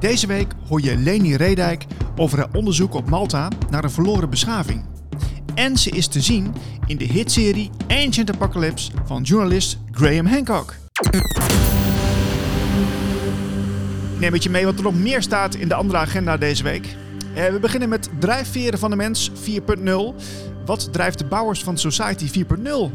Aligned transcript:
Deze 0.00 0.26
week 0.26 0.52
hoor 0.68 0.82
je 0.82 0.96
Leni 0.96 1.36
Redijk 1.36 1.84
over 2.16 2.38
haar 2.38 2.48
onderzoek 2.52 2.94
op 2.94 3.08
Malta 3.08 3.48
naar 3.70 3.84
een 3.84 3.90
verloren 3.90 4.30
beschaving. 4.30 4.84
En 5.54 5.76
ze 5.76 5.90
is 5.90 6.06
te 6.06 6.20
zien 6.20 6.54
in 6.86 6.96
de 6.96 7.04
hitserie 7.04 7.70
Ancient 7.88 8.34
Apocalypse 8.34 8.90
van 9.04 9.22
journalist 9.22 9.78
Graham 9.90 10.26
Hancock. 10.26 10.74
Neem 14.18 14.30
met 14.30 14.42
je 14.42 14.50
mee 14.50 14.64
wat 14.64 14.76
er 14.76 14.82
nog 14.82 14.94
meer 14.94 15.22
staat 15.22 15.54
in 15.54 15.68
de 15.68 15.74
andere 15.74 15.98
agenda 15.98 16.36
deze 16.36 16.62
week. 16.62 16.96
Eh, 17.34 17.46
we 17.46 17.58
beginnen 17.60 17.88
met 17.88 18.08
Drijfveren 18.18 18.78
van 18.78 18.90
de 18.90 18.96
Mens 18.96 19.30
4.0. 19.34 20.14
Wat 20.64 20.92
drijft 20.92 21.18
de 21.18 21.24
bouwers 21.24 21.62
van 21.62 21.78
Society 21.78 22.28
4.0? 22.28 22.90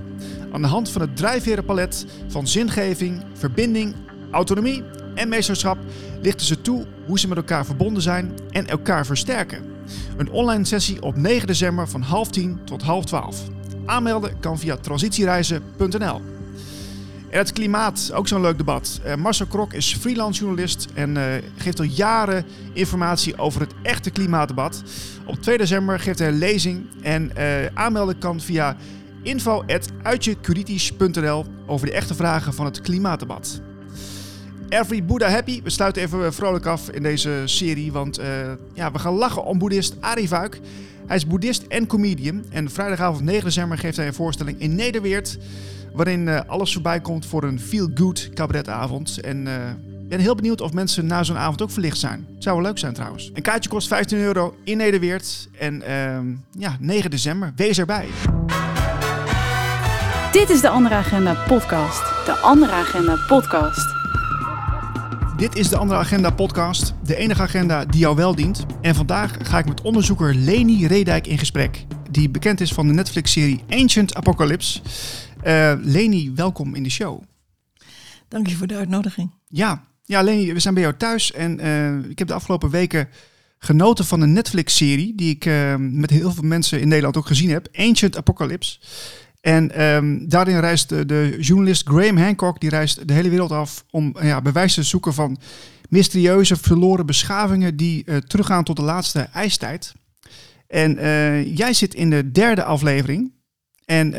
Aan 0.52 0.62
de 0.62 0.68
hand 0.68 0.90
van 0.90 1.02
het 1.02 1.16
drijfverenpalet 1.16 2.06
van 2.28 2.48
zingeving, 2.48 3.24
verbinding, 3.34 3.96
autonomie 4.32 4.84
en 5.16 5.30
meesterschap 5.30 5.78
lichten 6.22 6.46
ze 6.46 6.62
toe 6.62 6.86
hoe 7.06 7.20
ze 7.20 7.28
met 7.28 7.38
elkaar 7.38 7.66
verbonden 7.66 8.02
zijn 8.02 8.32
en 8.50 8.68
elkaar 8.68 9.06
versterken. 9.06 9.64
Een 10.18 10.32
online 10.32 10.66
sessie 10.66 11.02
op 11.02 11.16
9 11.16 11.48
december 11.48 11.90
van 11.90 12.02
half 12.02 12.30
10 12.30 12.60
tot 12.64 12.82
half 12.82 13.06
12. 13.06 13.42
Aanmelden 13.86 14.40
kan 14.40 14.60
via 14.60 14.78
transitiereizen.nl. 14.78 16.22
En 17.30 17.40
het 17.40 17.54
klimaat, 17.54 18.12
ook 18.14 18.28
zo'n 18.28 18.42
leuk 18.42 18.58
debat. 18.58 19.02
Uh, 19.06 19.16
Marcel 19.16 19.46
Krok 19.46 19.74
is 19.74 19.96
freelance 19.96 20.40
journalist 20.40 20.88
en 20.94 21.16
uh, 21.16 21.24
geeft 21.58 21.80
al 21.80 21.86
jaren 21.86 22.46
informatie 22.74 23.38
over 23.38 23.62
het 23.62 23.74
echte 23.82 24.10
klimaatdebat. 24.10 24.84
Op 25.26 25.42
2 25.42 25.58
december 25.58 26.00
geeft 26.00 26.20
hij 26.20 26.28
een 26.28 26.38
lezing 26.38 26.86
en 27.02 27.32
uh, 27.38 27.66
aanmelden 27.74 28.18
kan 28.18 28.42
via 28.42 28.76
info.uitjekuritisch.nl 29.22 31.46
over 31.66 31.86
de 31.86 31.94
echte 31.94 32.16
vragen 32.16 32.54
van 32.54 32.66
het 32.66 32.82
klimaatdebat. 32.82 33.62
Every 34.74 35.04
Buddha 35.06 35.30
Happy. 35.30 35.62
We 35.64 35.70
sluiten 35.70 36.02
even 36.02 36.34
vrolijk 36.34 36.66
af 36.66 36.90
in 36.90 37.04
deze 37.04 37.42
serie, 37.46 37.92
want 37.92 38.20
ja, 38.74 38.92
we 38.92 39.00
gaan 39.00 39.14
lachen 39.14 39.44
om 39.44 39.58
boeddhist 39.58 39.96
Arie 40.00 40.28
Vuik. 40.28 40.60
Hij 41.08 41.16
is 41.16 41.28
boeddhist 41.28 41.64
en 41.68 41.88
comedian 41.88 42.44
en 42.50 42.70
vrijdagavond 42.70 43.24
9 43.24 43.44
december 43.44 43.78
geeft 43.78 43.98
hij 43.98 44.08
een 44.08 44.14
voorstelling 44.14 44.60
in 44.60 44.76
Nederweert 44.76 45.38
waarin 45.94 46.28
uh, 46.28 46.40
alles 46.48 46.74
voorbij 46.74 47.00
komt 47.00 47.26
voor 47.26 47.44
een 47.44 47.60
feel-good 47.60 48.30
cabaretavond. 48.34 49.20
En 49.22 49.46
uh, 49.46 49.54
ben 50.10 50.20
heel 50.20 50.36
benieuwd 50.36 50.62
of 50.62 50.74
mensen 50.74 51.06
na 51.06 51.24
zo'n 51.24 51.38
avond 51.38 51.62
ook 51.62 51.72
verlicht 51.72 51.98
zijn. 51.98 52.28
Zou 52.40 52.56
wel 52.56 52.66
leuk 52.66 52.78
zijn 52.78 52.94
trouwens. 52.94 53.32
Een 53.34 53.42
kaartje 53.42 53.70
kost 53.70 53.88
15 53.88 54.18
euro 54.18 54.56
in 54.64 54.78
Nederweert. 54.78 55.50
En 55.60 55.82
uh, 55.88 56.18
ja, 56.58 56.78
9 56.80 57.10
december, 57.10 57.54
wees 57.56 57.78
erbij. 57.78 58.08
Dit 60.32 60.50
is 60.50 60.62
de 60.62 60.70
Andere 60.70 60.96
Agenda 60.96 61.34
podcast. 61.48 62.26
De 62.26 62.32
Andere 62.42 62.72
Agenda 62.72 63.16
podcast. 63.28 64.03
Dit 65.38 65.56
is 65.56 65.70
de 65.70 65.78
Andere 65.78 66.00
Agenda 66.00 66.30
podcast, 66.30 66.94
de 67.04 67.16
enige 67.16 67.42
agenda 67.42 67.86
die 67.86 68.00
jou 68.00 68.16
wel 68.16 68.36
dient. 68.36 68.66
En 68.82 68.96
vandaag 68.96 69.38
ga 69.42 69.60
ik 69.60 69.66
met 69.66 69.82
onderzoeker 69.82 70.36
Leni 70.36 70.88
Redijk 70.88 71.28
in 71.28 71.38
gesprek, 71.38 71.86
die 72.12 72.30
bekend 72.30 72.62
is 72.62 72.74
van 72.74 72.88
de 72.88 72.94
Netflix-serie 72.94 73.64
Ancient 73.70 74.16
Apocalypse. 74.16 74.82
Uh, 75.44 75.74
Leni, 75.82 76.32
welkom 76.36 76.76
in 76.76 76.84
de 76.84 76.90
show. 76.90 77.22
Dank 78.28 78.48
je 78.48 78.56
voor 78.56 78.68
de 78.68 78.76
uitnodiging. 78.76 79.32
Ja, 79.48 79.84
ja 80.04 80.22
Leni, 80.22 80.54
we 80.54 80.60
zijn 80.60 80.74
bij 80.74 80.84
jou 80.84 80.96
thuis 80.98 81.32
en 81.32 81.66
uh, 81.66 82.10
ik 82.10 82.20
heb 82.20 82.28
de 82.28 82.34
afgelopen 82.34 82.70
weken 82.70 83.08
genoten 83.60 84.06
van 84.06 84.22
een 84.22 84.34
Netflix-serie 84.34 85.16
die 85.16 85.30
ik 85.30 85.46
uh, 85.46 85.76
met 85.78 86.10
heel 86.10 86.32
veel 86.32 86.44
mensen 86.44 86.82
in 86.82 86.88
Nederland 86.88 87.18
ook 87.18 87.28
gezien 87.28 87.50
heb, 87.50 87.68
Ancient 87.76 88.18
Apocalypse. 88.18 88.80
En 89.44 89.84
um, 89.84 90.30
daarin 90.30 90.60
reist 90.60 90.90
de, 90.90 91.38
journalist 91.40 91.88
Graham 91.88 92.18
Hancock, 92.18 92.60
die 92.60 92.70
reist 92.70 93.08
de 93.08 93.14
hele 93.14 93.30
wereld 93.30 93.52
af 93.52 93.86
om 93.90 94.16
ja, 94.22 94.42
bewijs 94.42 94.74
te 94.74 94.84
zoeken 94.84 95.14
van 95.14 95.38
mysterieuze 95.90 96.56
verloren 96.56 97.06
beschavingen 97.06 97.76
die 97.76 98.04
uh, 98.06 98.18
teruggaan 98.18 98.64
tot 98.64 98.76
de 98.76 98.82
laatste 98.82 99.20
ijstijd. 99.20 99.94
En 100.68 100.98
uh, 100.98 101.56
jij 101.56 101.74
zit 101.74 101.94
in 101.94 102.10
de 102.10 102.32
derde 102.32 102.64
aflevering. 102.64 103.32
En 103.86 104.12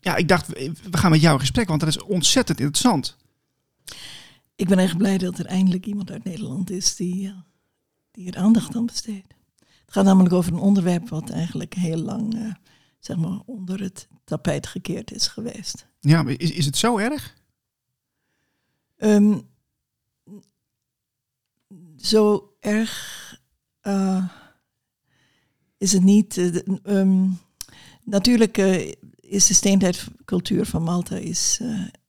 ja, 0.00 0.16
ik 0.16 0.28
dacht, 0.28 0.46
we 0.90 0.98
gaan 0.98 1.10
met 1.10 1.20
jou 1.20 1.34
in 1.34 1.40
gesprek, 1.40 1.68
want 1.68 1.80
dat 1.80 1.88
is 1.88 2.02
ontzettend 2.02 2.60
interessant. 2.60 3.16
Ik 4.56 4.68
ben 4.68 4.78
echt 4.78 4.96
blij 4.96 5.18
dat 5.18 5.38
er 5.38 5.46
eindelijk 5.46 5.86
iemand 5.86 6.10
uit 6.10 6.24
Nederland 6.24 6.70
is 6.70 6.96
die, 6.96 7.32
die 8.10 8.32
er 8.32 8.38
aandacht 8.38 8.76
aan 8.76 8.86
besteedt. 8.86 9.34
Het 9.58 9.94
gaat 9.94 10.04
namelijk 10.04 10.34
over 10.34 10.52
een 10.52 10.58
onderwerp 10.58 11.08
wat 11.08 11.30
eigenlijk 11.30 11.74
heel 11.74 11.98
lang 11.98 12.56
zeg 13.00 13.16
maar 13.16 13.40
onder 13.44 13.80
het 13.80 14.08
tapijt 14.26 14.66
gekeerd 14.66 15.12
is 15.12 15.28
geweest. 15.28 15.86
Ja, 16.00 16.22
maar 16.22 16.32
is, 16.32 16.50
is 16.50 16.66
het 16.66 16.76
zo 16.76 16.98
erg? 16.98 17.34
Um, 18.98 19.48
zo 21.96 22.52
erg 22.60 23.14
is 25.78 25.92
het 25.92 26.02
niet. 26.02 26.36
Um, 26.84 27.38
Natuurlijk 28.04 28.58
uh, 28.58 28.92
is 29.20 29.46
de 29.46 29.54
steentijdcultuur 29.54 30.66
van 30.66 30.82
Malta 30.82 31.16
is, 31.16 31.60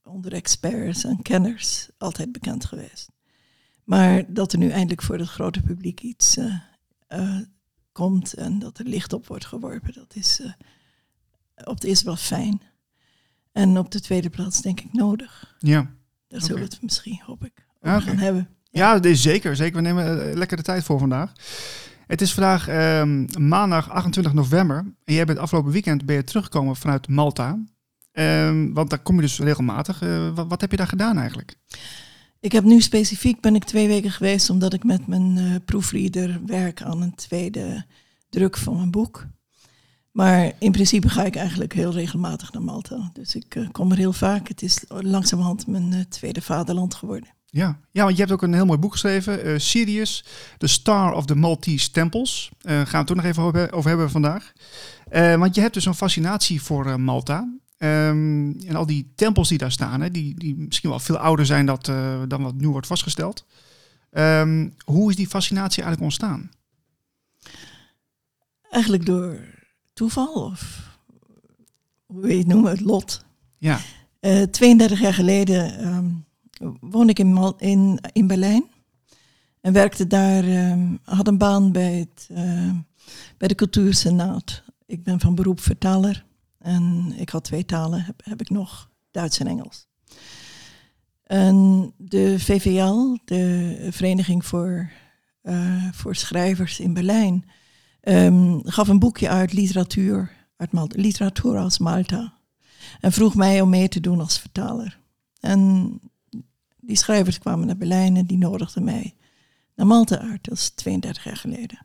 onder 0.04 0.32
experts 0.32 1.04
en 1.04 1.22
kenners 1.22 1.88
altijd 1.98 2.32
bekend 2.32 2.64
geweest. 2.64 3.10
Maar 3.84 4.32
dat 4.32 4.52
er 4.52 4.58
nu 4.58 4.68
eindelijk 4.70 5.02
voor 5.02 5.18
het 5.18 5.28
grote 5.28 5.62
publiek 5.62 6.00
iets 6.00 6.36
komt 7.92 8.34
en 8.34 8.58
dat 8.58 8.78
er 8.78 8.84
licht 8.84 9.12
op 9.12 9.26
wordt 9.26 9.46
geworpen, 9.46 9.92
dat 9.92 10.14
is 10.14 10.40
op 11.64 11.80
de 11.80 11.88
eerste 11.88 12.04
plaats 12.04 12.22
fijn. 12.22 12.62
En 13.52 13.78
op 13.78 13.90
de 13.90 14.00
tweede 14.00 14.30
plaats 14.30 14.62
denk 14.62 14.80
ik 14.80 14.92
nodig. 14.92 15.56
Ja. 15.58 15.90
Daar 16.28 16.40
zullen 16.40 16.56
we 16.56 16.64
het 16.68 16.82
misschien, 16.82 17.20
hoop 17.24 17.44
ik, 17.44 17.66
over 17.80 18.02
gaan 18.02 18.18
hebben. 18.18 18.48
Ja, 18.70 18.94
ja 18.94 19.02
is 19.02 19.22
zeker. 19.22 19.56
Zeker. 19.56 19.76
We 19.76 19.82
nemen 19.82 20.34
lekker 20.38 20.56
de 20.56 20.62
tijd 20.62 20.84
voor 20.84 20.98
vandaag. 20.98 21.32
Het 22.06 22.20
is 22.20 22.34
vandaag 22.34 22.68
um, 23.00 23.26
maandag 23.38 23.90
28 23.90 24.32
november. 24.32 24.76
En 25.04 25.14
jij 25.14 25.24
bent 25.24 25.38
afgelopen 25.38 25.72
weekend 25.72 26.06
ben 26.06 26.16
je 26.16 26.24
teruggekomen 26.24 26.76
vanuit 26.76 27.08
Malta. 27.08 27.58
Um, 28.12 28.74
want 28.74 28.90
daar 28.90 28.98
kom 28.98 29.14
je 29.14 29.20
dus 29.20 29.38
regelmatig. 29.38 30.02
Uh, 30.02 30.34
wat, 30.34 30.46
wat, 30.48 30.60
heb 30.60 30.70
je 30.70 30.76
daar 30.76 30.86
gedaan 30.86 31.18
eigenlijk? 31.18 31.54
Ik 32.40 32.52
heb 32.52 32.64
nu 32.64 32.80
specifiek 32.80 33.40
ben 33.40 33.54
ik 33.54 33.64
twee 33.64 33.86
weken 33.86 34.10
geweest 34.10 34.50
omdat 34.50 34.72
ik 34.72 34.84
met 34.84 35.06
mijn 35.06 35.36
uh, 35.36 35.54
proefreader 35.64 36.40
werk 36.46 36.82
aan 36.82 37.02
een 37.02 37.14
tweede 37.14 37.84
druk 38.28 38.56
van 38.56 38.76
mijn 38.76 38.90
boek. 38.90 39.26
Maar 40.18 40.52
in 40.58 40.72
principe 40.72 41.08
ga 41.08 41.24
ik 41.24 41.36
eigenlijk 41.36 41.72
heel 41.72 41.92
regelmatig 41.92 42.52
naar 42.52 42.62
Malta. 42.62 43.10
Dus 43.12 43.34
ik 43.34 43.54
uh, 43.54 43.68
kom 43.72 43.90
er 43.90 43.96
heel 43.96 44.12
vaak. 44.12 44.48
Het 44.48 44.62
is 44.62 44.84
langzamerhand 44.88 45.66
mijn 45.66 46.06
tweede 46.08 46.42
vaderland 46.42 46.94
geworden. 46.94 47.28
Ja. 47.46 47.78
ja, 47.90 48.02
want 48.02 48.14
je 48.14 48.20
hebt 48.20 48.32
ook 48.32 48.42
een 48.42 48.54
heel 48.54 48.66
mooi 48.66 48.78
boek 48.78 48.92
geschreven, 48.92 49.46
uh, 49.46 49.58
Sirius, 49.58 50.24
The 50.56 50.66
Star 50.66 51.12
of 51.12 51.26
the 51.26 51.34
Maltese 51.34 51.90
Temples. 51.90 52.50
Gaan 52.62 52.84
we 52.84 52.96
het 52.98 53.10
ook 53.10 53.16
nog 53.16 53.24
even 53.24 53.42
over, 53.72 53.88
hebben 53.88 54.10
vandaag. 54.10 54.52
Want 55.10 55.54
je 55.54 55.60
hebt 55.60 55.74
dus 55.74 55.84
een 55.84 55.94
fascinatie 55.94 56.62
voor 56.62 57.00
Malta. 57.00 57.38
Um, 57.78 58.60
en 58.60 58.76
al 58.76 58.86
die 58.86 59.12
tempels 59.14 59.48
die 59.48 59.58
daar 59.58 59.72
staan, 59.72 60.00
hè, 60.00 60.10
die, 60.10 60.38
die 60.38 60.56
misschien 60.56 60.90
wel 60.90 60.98
veel 60.98 61.18
ouder 61.18 61.46
zijn 61.46 61.66
dat, 61.66 61.84
dan 62.28 62.42
wat 62.42 62.54
nu 62.54 62.68
wordt 62.68 62.86
vastgesteld. 62.86 63.46
Um, 64.10 64.74
hoe 64.84 65.10
is 65.10 65.16
die 65.16 65.28
fascinatie 65.28 65.82
eigenlijk 65.82 66.02
ontstaan? 66.02 66.50
Eigenlijk 68.70 69.06
door 69.06 69.56
toeval 69.98 70.32
of 70.32 70.88
hoe 72.06 72.20
wil 72.20 72.30
je 72.30 72.38
het 72.38 72.46
noemen, 72.46 72.70
het 72.70 72.80
lot. 72.80 73.24
Ja. 73.58 73.80
32 74.50 75.00
jaar 75.00 75.14
geleden... 75.14 75.86
Um, 75.86 76.26
woon 76.80 77.08
ik 77.08 77.18
in, 77.18 77.54
in, 77.58 78.00
in 78.12 78.26
Berlijn. 78.26 78.64
En 79.60 79.72
werkte 79.72 80.06
daar, 80.06 80.44
um, 80.44 80.98
had 81.04 81.28
een 81.28 81.38
baan 81.38 81.72
bij, 81.72 81.94
het, 81.94 82.28
uh, 82.32 82.70
bij 83.36 83.48
de 83.48 83.54
Cultuursenaat. 83.54 84.62
Ik 84.86 85.02
ben 85.02 85.20
van 85.20 85.34
beroep 85.34 85.60
vertaler. 85.60 86.24
En 86.58 87.12
ik 87.16 87.28
had 87.28 87.44
twee 87.44 87.64
talen, 87.64 88.02
heb, 88.02 88.20
heb 88.24 88.40
ik 88.40 88.50
nog, 88.50 88.90
Duits 89.10 89.38
en 89.38 89.46
Engels. 89.46 89.86
En 91.24 91.92
de 91.96 92.38
VVL, 92.38 93.18
de 93.24 93.88
Vereniging 93.90 94.44
voor, 94.44 94.90
uh, 95.42 95.92
voor 95.92 96.16
Schrijvers 96.16 96.80
in 96.80 96.94
Berlijn, 96.94 97.44
um, 98.08 98.60
gaf 98.64 98.88
een 98.88 98.98
boekje 98.98 99.28
uit 99.28 99.52
literatuur, 99.52 100.30
uit 100.56 100.72
Malta, 100.72 101.00
literatuur 101.00 101.58
als 101.58 101.78
Malta. 101.78 102.32
En 103.00 103.12
vroeg 103.12 103.34
mij 103.34 103.60
om 103.60 103.68
mee 103.68 103.88
te 103.88 104.00
doen 104.00 104.20
als 104.20 104.38
vertaler. 104.38 104.98
En 105.40 105.92
die 106.80 106.96
schrijvers 106.96 107.38
kwamen 107.38 107.66
naar 107.66 107.76
Berlijn 107.76 108.16
en 108.16 108.26
die 108.26 108.38
nodigden 108.38 108.84
mij 108.84 109.14
naar 109.74 109.86
Malta 109.86 110.18
uit. 110.18 110.44
Dat 110.44 110.56
is 110.56 110.70
32 110.70 111.24
jaar 111.24 111.36
geleden. 111.36 111.78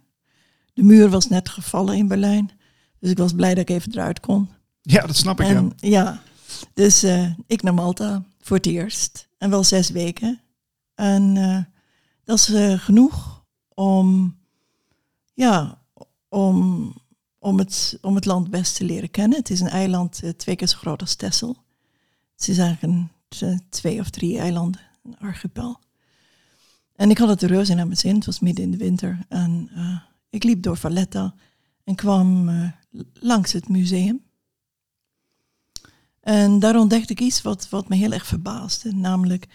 De 0.74 0.84
muur 0.84 1.10
was 1.10 1.28
net 1.28 1.50
gevallen 1.50 1.98
in 1.98 2.08
Berlijn. 2.08 2.52
Dus 3.00 3.10
ik 3.12 3.18
was 3.18 3.34
blij 3.34 3.54
dat 3.54 3.70
ik 3.70 3.76
even 3.76 3.92
eruit 3.92 4.20
kon. 4.20 4.50
Ja, 4.82 5.06
dat 5.06 5.16
snap 5.16 5.40
ik. 5.42 5.48
En, 5.48 5.74
ja. 5.76 5.90
ja. 5.90 6.22
Dus 6.74 7.04
uh, 7.04 7.32
ik 7.48 7.62
naar 7.62 7.74
Malta 7.74 8.24
voor 8.40 8.58
het 8.58 8.66
eerst. 8.66 9.30
En 9.38 9.50
wel 9.50 9.64
zes 9.64 9.90
weken. 9.90 10.42
En 10.96 11.36
uh, 11.36 11.60
dat 12.24 12.38
is 12.38 12.50
uh, 12.50 12.80
genoeg 12.80 13.44
om, 13.74 14.38
ja, 15.34 15.83
om, 16.34 16.94
om, 17.40 17.58
het, 17.58 17.98
om 18.02 18.16
het 18.16 18.26
land 18.26 18.50
best 18.50 18.76
te 18.76 18.84
leren 18.84 19.12
kennen. 19.12 19.38
Het 19.38 19.50
is 19.50 19.60
een 19.60 19.68
eiland 19.68 20.22
twee 20.38 20.56
keer 20.56 20.68
zo 20.68 20.78
groot 20.78 21.02
als 21.02 21.16
Texel. 21.16 21.58
Het 22.36 22.48
is 22.48 22.58
eigenlijk 22.58 22.94
een, 22.94 23.62
twee 23.70 24.00
of 24.00 24.10
drie 24.10 24.40
eilanden 24.40 24.82
een 25.04 25.18
archipel. 25.18 25.80
En 26.96 27.10
ik 27.10 27.18
had 27.18 27.30
het 27.30 27.42
er 27.42 27.50
reuze 27.50 27.74
naar 27.74 27.86
mijn 27.86 27.98
zin. 27.98 28.16
Het 28.16 28.26
was 28.26 28.40
midden 28.40 28.64
in 28.64 28.72
de 28.72 28.78
winter. 28.78 29.26
En 29.30 29.70
eh, 29.76 29.98
ik 30.30 30.44
liep 30.44 30.64
door 30.64 30.78
Valletta 30.78 31.36
en 31.84 31.96
kwam 31.96 32.50
eh, 32.50 32.70
langs 33.14 33.52
het 33.52 33.70
museum. 33.70 34.24
En 36.20 36.60
daar 36.60 36.76
ontdekte 36.76 37.14
ik 37.14 37.22
iets 37.22 37.42
wat, 37.42 37.70
wat 37.70 37.90
me 37.90 37.96
heel 37.96 38.12
erg 38.12 38.26
verbaasde. 38.26 38.94
Namelijk 38.94 39.48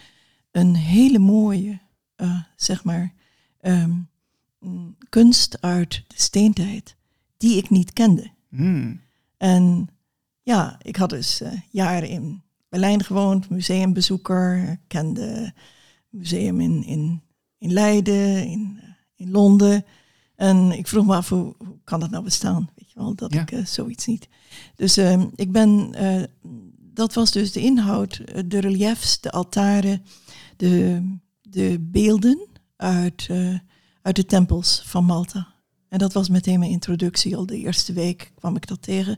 een 0.50 0.74
hele 0.74 1.19
mooie, 1.19 1.81
eh, 2.14 2.42
zeg 2.56 2.84
maar, 2.84 3.14
ehm, 3.60 3.90
kunst 5.08 5.60
uit 5.62 6.05
de 6.06 6.14
steentijd. 6.16 6.96
Die 7.37 7.56
ik 7.56 7.70
niet 7.70 7.93
kende. 7.93 8.31
Hmm. 8.49 9.00
En 9.37 9.88
ja, 10.43 10.78
ik 10.82 10.96
had 10.96 11.10
dus 11.10 11.40
eh, 11.40 11.52
jaren 11.70 12.08
in 12.08 12.43
Berlijn 12.69 13.05
gewoond, 13.05 13.50
museumbezoeker. 13.50 14.78
Kende 14.87 15.52
museum 16.08 16.60
in, 16.60 16.84
in, 16.84 17.22
in 17.58 17.72
Leiden, 17.72 18.46
in, 18.46 18.78
eh, 18.82 18.88
in 19.16 19.31
Londen. 19.31 19.84
En 20.37 20.72
ik 20.72 20.87
vroeg 20.88 21.06
me 21.06 21.14
af, 21.14 21.28
hoe, 21.28 21.55
hoe 21.58 21.78
kan 21.84 22.00
dat 22.00 22.10
nou 22.10 22.25
bestaan? 22.25 22.70
Weet 22.75 22.90
je 22.93 22.99
wel, 22.99 23.14
dat 23.14 23.32
Ja. 23.32 23.40
ik 23.40 23.52
eh, 23.52 23.64
zoiets 23.64 24.06
niet. 24.06 24.28
Dus 24.75 24.96
ehm, 24.96 25.26
ik 25.34 25.52
ben, 25.52 25.93
dat 26.78 27.14
was 27.14 27.31
dus 27.31 27.52
de 27.52 27.60
inhoud, 27.60 28.22
de 28.50 28.58
reliefs, 28.58 29.20
de 29.20 29.31
altaren, 29.31 30.02
de, 30.56 31.02
de 31.43 31.78
beelden 31.81 32.46
uit, 32.76 33.28
uit 34.02 34.16
de 34.16 34.24
tempels 34.24 34.82
van 34.84 35.04
Malta. 35.04 35.56
En 35.88 35.98
dat 35.98 36.12
was 36.12 36.28
meteen 36.28 36.58
mijn 36.58 36.70
introductie. 36.70 37.36
Al 37.36 37.46
de 37.46 37.56
eerste 37.58 37.92
week 37.92 38.32
kwam 38.34 38.56
ik 38.56 38.66
dat 38.66 38.82
tegen. 38.82 39.12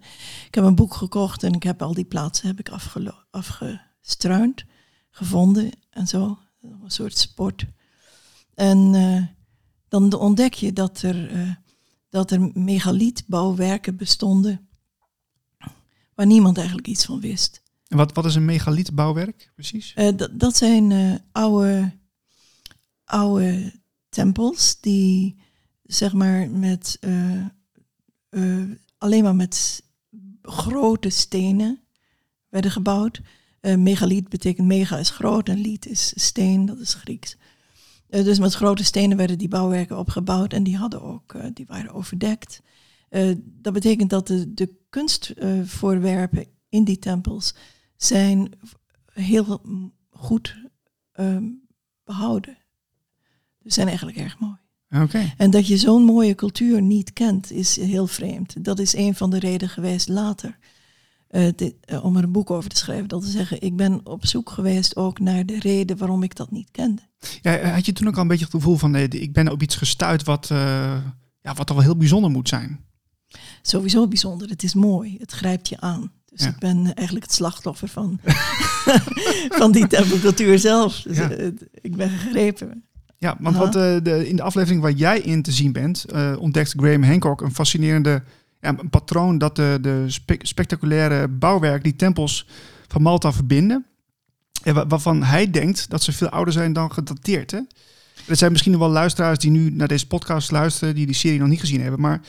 Ik 0.46 0.54
heb 0.54 0.64
een 0.64 0.74
boek 0.74 0.94
gekocht 0.94 1.42
en 1.42 1.52
ik 1.52 1.62
heb 1.62 1.82
al 1.82 1.94
die 1.94 2.04
plaatsen 2.04 2.46
heb 2.46 2.58
ik 2.58 2.68
afgelo- 2.68 3.24
afgestruind, 3.30 4.64
gevonden 5.10 5.70
en 5.90 6.06
zo. 6.06 6.38
Een 6.62 6.90
soort 6.90 7.18
sport. 7.18 7.66
En 8.54 8.94
eh, 8.94 9.22
dan 9.88 10.12
ontdek 10.12 10.54
je 10.54 10.72
dat 10.72 11.02
er, 11.02 11.30
eh, 11.30 11.54
dat 12.08 12.30
er 12.30 12.50
megalietbouwwerken 12.54 13.96
bestonden 13.96 14.68
waar 16.14 16.26
niemand 16.26 16.56
eigenlijk 16.56 16.86
iets 16.86 17.04
van 17.04 17.20
wist. 17.20 17.62
En 17.88 17.96
wat, 17.96 18.12
wat 18.12 18.24
is 18.24 18.34
een 18.34 18.44
megalietbouwwerk 18.44 19.52
precies? 19.54 19.92
Eh, 19.94 20.16
dat- 20.16 20.40
dat 20.40 20.56
zijn 20.56 21.20
oude, 21.32 21.98
oude 23.04 23.79
tempels 24.10 24.80
die 24.80 25.36
zeg 25.82 26.12
maar 26.12 26.50
met 26.50 26.96
eh, 27.00 27.44
eh, 28.28 28.70
alleen 28.98 29.22
maar 29.22 29.36
met 29.36 29.82
grote 30.42 31.08
stenen 31.08 31.80
werden 32.48 32.70
gebouwd. 32.70 33.20
Eh 33.60 33.76
megaliet 33.76 34.28
betekent 34.28 34.66
mega 34.66 34.98
is 34.98 35.10
groot 35.10 35.48
en 35.48 35.60
liet 35.60 35.86
is 35.86 36.12
steen, 36.16 36.66
dat 36.66 36.78
is 36.78 36.94
Grieks. 36.94 37.36
Dus 38.06 38.38
met 38.38 38.54
grote 38.54 38.84
stenen 38.84 39.16
werden 39.16 39.38
die 39.38 39.48
bouwwerken 39.48 39.98
opgebouwd 39.98 40.52
en 40.52 40.62
die 40.62 40.76
hadden 40.76 41.02
ook, 41.02 41.36
die 41.54 41.66
waren 41.66 41.92
overdekt. 41.92 42.62
Dat 43.42 43.72
betekent 43.72 44.10
dat 44.10 44.26
de, 44.26 44.54
de 44.54 44.74
kunstvoorwerpen 44.88 46.46
in 46.68 46.84
die 46.84 46.98
tempels 46.98 47.54
zijn 47.96 48.52
heel 49.12 49.62
goed 50.10 50.56
ehm, 51.12 51.48
behouden. 52.04 52.58
Zijn 53.72 53.86
eigenlijk 53.88 54.16
erg 54.18 54.38
mooi. 54.38 54.56
Oké. 55.02 55.32
En 55.36 55.50
dat 55.50 55.66
je 55.66 55.76
zo'n 55.76 56.02
mooie 56.04 56.34
cultuur 56.34 56.82
niet 56.82 57.12
kent, 57.12 57.52
is 57.52 57.76
heel 57.76 58.06
vreemd. 58.06 58.64
Dat 58.64 58.78
is 58.78 58.94
een 58.94 59.14
van 59.14 59.30
de 59.30 59.38
redenen 59.38 59.68
geweest 59.74 60.08
later. 60.08 60.58
eh, 61.28 61.48
dit- 61.56 61.74
eh, 61.80 62.04
om 62.04 62.16
er 62.16 62.22
een 62.24 62.32
boek 62.32 62.50
over 62.50 62.70
te 62.70 62.76
schrijven. 62.76 63.08
Dat 63.08 63.22
te 63.22 63.28
zeggen, 63.28 63.62
ik 63.62 63.76
ben 63.76 64.00
op 64.06 64.26
zoek 64.26 64.50
geweest 64.50 64.96
ook 64.96 65.18
naar 65.18 65.46
de 65.46 65.58
reden 65.58 65.96
waarom 65.96 66.22
ik 66.22 66.34
dat 66.36 66.50
niet 66.50 66.68
kende. 66.70 67.02
Ja, 67.42 67.70
had 67.70 67.86
je 67.86 67.92
toen 67.92 68.08
ook 68.08 68.14
al 68.16 68.22
een 68.22 68.28
beetje 68.28 68.44
het 68.44 68.54
gevoel 68.54 68.76
van, 68.76 68.90
nee, 68.90 69.08
ik 69.08 69.32
ben 69.32 69.48
op 69.50 69.62
iets 69.62 69.76
gestuurd 69.76 70.24
wat, 70.24 70.50
eh, 70.50 70.58
ja, 71.42 71.54
wat 71.54 71.66
toch 71.66 71.76
wel 71.76 71.84
heel 71.84 71.96
bijzonder 71.96 72.30
moet 72.30 72.48
zijn? 72.48 72.80
Sowieso 73.62 74.08
bijzonder, 74.08 74.48
het 74.48 74.62
is 74.62 74.74
mooi, 74.74 75.16
het 75.18 75.32
grijpt 75.32 75.68
je 75.68 75.80
aan. 75.80 76.12
Dus 76.24 76.42
Ja. 76.42 76.48
ik 76.48 76.58
ben 76.58 76.78
eh, 76.78 76.90
eigenlijk 76.94 77.26
het 77.26 77.34
slachtoffer 77.34 77.88
van, 77.88 78.20
van 79.60 79.72
die 79.72 79.86
tempelcultuur 79.86 80.58
zelf. 80.58 81.00
Dus, 81.02 81.16
Ja. 81.16 81.30
eh, 81.30 81.46
ik 81.80 81.96
ben 81.96 82.10
gegrepen. 82.10 82.84
Ja, 83.20 83.36
want 83.40 83.56
wat, 83.56 83.76
eh, 83.76 83.96
de, 84.02 84.28
in 84.28 84.36
de 84.36 84.42
aflevering 84.42 84.82
waar 84.82 84.90
jij 84.92 85.20
in 85.20 85.42
te 85.42 85.52
zien 85.52 85.72
bent, 85.72 86.04
eh, 86.04 86.32
ontdekt 86.38 86.74
Graham 86.76 87.02
Hancock 87.02 87.40
een 87.40 87.54
fascinerende 87.54 88.22
ja, 88.60 88.78
een 88.78 88.90
patroon 88.90 89.38
dat 89.38 89.56
de, 89.56 89.78
de 89.80 90.04
spe- 90.06 90.36
spectaculaire 90.38 91.28
bouwwerk 91.28 91.82
die 91.84 91.96
tempels 91.96 92.46
van 92.88 93.02
Malta 93.02 93.32
verbinden. 93.32 93.86
En 94.62 94.74
wa- 94.74 94.86
waarvan 94.86 95.22
hij 95.22 95.50
denkt 95.50 95.90
dat 95.90 96.02
ze 96.02 96.12
veel 96.12 96.28
ouder 96.28 96.52
zijn 96.52 96.72
dan 96.72 96.92
gedateerd. 96.92 97.50
Hè? 97.50 97.60
Er 98.26 98.36
zijn 98.36 98.52
misschien 98.52 98.78
wel 98.78 98.88
luisteraars 98.90 99.38
die 99.38 99.50
nu 99.50 99.70
naar 99.70 99.88
deze 99.88 100.06
podcast 100.06 100.50
luisteren, 100.50 100.94
die 100.94 101.06
die 101.06 101.14
serie 101.14 101.38
nog 101.38 101.48
niet 101.48 101.60
gezien 101.60 101.80
hebben. 101.80 102.00
Maar 102.00 102.20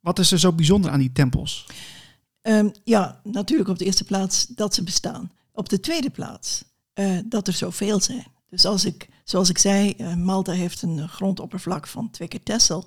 wat 0.00 0.18
is 0.18 0.32
er 0.32 0.38
zo 0.38 0.52
bijzonder 0.52 0.90
aan 0.90 0.98
die 0.98 1.12
tempels? 1.12 1.66
Ehm, 2.42 2.68
ja, 2.84 3.20
natuurlijk 3.24 3.68
op 3.68 3.78
de 3.78 3.84
eerste 3.84 4.04
plaats 4.04 4.46
dat 4.46 4.74
ze 4.74 4.82
bestaan. 4.82 5.30
Op 5.52 5.68
de 5.68 5.80
tweede 5.80 6.10
plaats 6.10 6.64
eh, 6.92 7.18
dat 7.24 7.46
er 7.46 7.52
zoveel 7.52 8.00
zijn. 8.00 8.26
Dus 8.50 8.64
als 8.64 8.84
ik, 8.84 9.08
zoals 9.26 9.48
ik 9.50 9.58
zei, 9.58 9.90
eh, 9.90 10.14
Malta 10.14 10.52
heeft 10.52 10.82
een 10.82 11.08
grondoppervlak 11.08 11.86
van 11.86 12.10
twee 12.10 12.28
keer 12.28 12.42
Texel. 12.42 12.84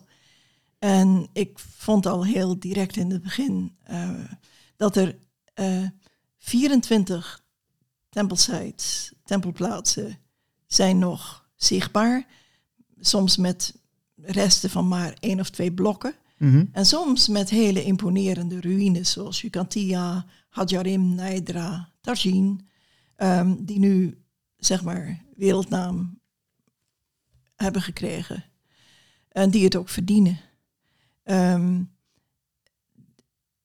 En 0.78 1.28
ik 1.34 1.60
vond 1.60 2.06
al 2.06 2.26
heel 2.26 2.60
direct 2.60 2.96
in 2.96 3.12
het 3.12 3.22
begin 3.22 3.76
eh, 3.84 4.10
dat 4.76 4.96
er 4.96 5.18
eh 5.54 5.86
24 6.38 7.44
tempelsites, 8.10 9.14
tempelplaatsen, 9.24 10.18
zijn 10.68 11.00
nog 11.00 11.50
zichtbaar. 11.56 12.28
Soms 13.00 13.38
met 13.38 13.76
resten 14.16 14.70
van 14.70 14.88
maar 14.88 15.14
één 15.20 15.40
of 15.40 15.50
twee 15.50 15.72
blokken. 15.72 16.16
Mhm. 16.38 16.66
En 16.72 16.86
soms 16.86 17.28
met 17.28 17.50
hele 17.50 17.84
imponerende 17.84 18.62
ruïnes 18.62 19.12
zoals 19.12 19.42
Yucantia, 19.42 20.26
Hadjarim, 20.50 21.16
Naidra, 21.16 21.90
Tajin, 22.02 22.68
ehm, 23.16 23.56
die 23.60 23.80
nu 23.80 24.24
zeg 24.58 24.84
maar 24.84 25.24
wereldnaam 25.36 26.19
hebben 27.64 27.82
gekregen. 27.82 28.44
En 29.30 29.50
die 29.50 29.64
het 29.64 29.76
ook 29.76 29.90
verdienen. 29.90 30.40
Ehm, 31.24 31.84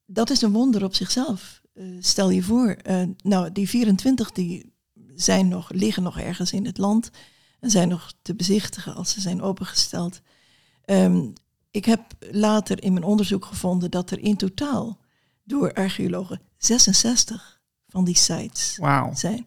dat 0.07 0.31
is 0.31 0.43
een 0.43 0.53
wonder 0.53 0.85
op 0.85 0.95
zichzelf. 0.95 1.63
Eh, 1.75 1.85
stel 2.01 2.31
je 2.31 2.43
voor, 2.43 2.69
eh, 2.69 3.03
nou 3.23 3.53
die 3.53 3.69
24 3.69 4.33
die 4.33 4.73
zijn 5.15 5.49
nog, 5.49 5.71
liggen 5.71 6.03
nog 6.03 6.19
ergens 6.19 6.53
in 6.53 6.67
het 6.67 6.79
land 6.79 7.11
en 7.61 7.71
zijn 7.71 7.89
nog 7.89 8.13
te 8.23 8.35
bezichtigen 8.35 8.95
als 8.95 9.11
ze 9.11 9.21
zijn 9.21 9.43
opengesteld. 9.43 10.21
Ehm, 10.85 11.31
ik 11.71 11.85
heb 11.85 12.01
later 12.31 12.83
in 12.83 12.93
mijn 12.93 13.05
onderzoek 13.05 13.45
gevonden 13.45 13.91
dat 13.91 14.11
er 14.11 14.19
in 14.19 14.37
totaal 14.37 14.99
door 15.45 15.73
archeologen 15.73 16.41
66 16.57 17.61
van 17.89 18.05
die 18.05 18.17
sites 18.17 18.79
zijn. 19.13 19.47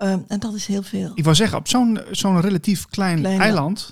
Ehm, 0.00 0.20
en 0.28 0.40
dat 0.40 0.54
is 0.54 0.66
heel 0.66 0.82
veel. 0.82 1.10
Ik 1.14 1.24
wou 1.24 1.36
zeggen, 1.36 1.58
op 1.58 1.68
zo'n 1.68 2.00
zo'n 2.10 2.40
relatief 2.40 2.86
klein, 2.86 3.18
Klein 3.18 3.40
eiland. 3.40 3.90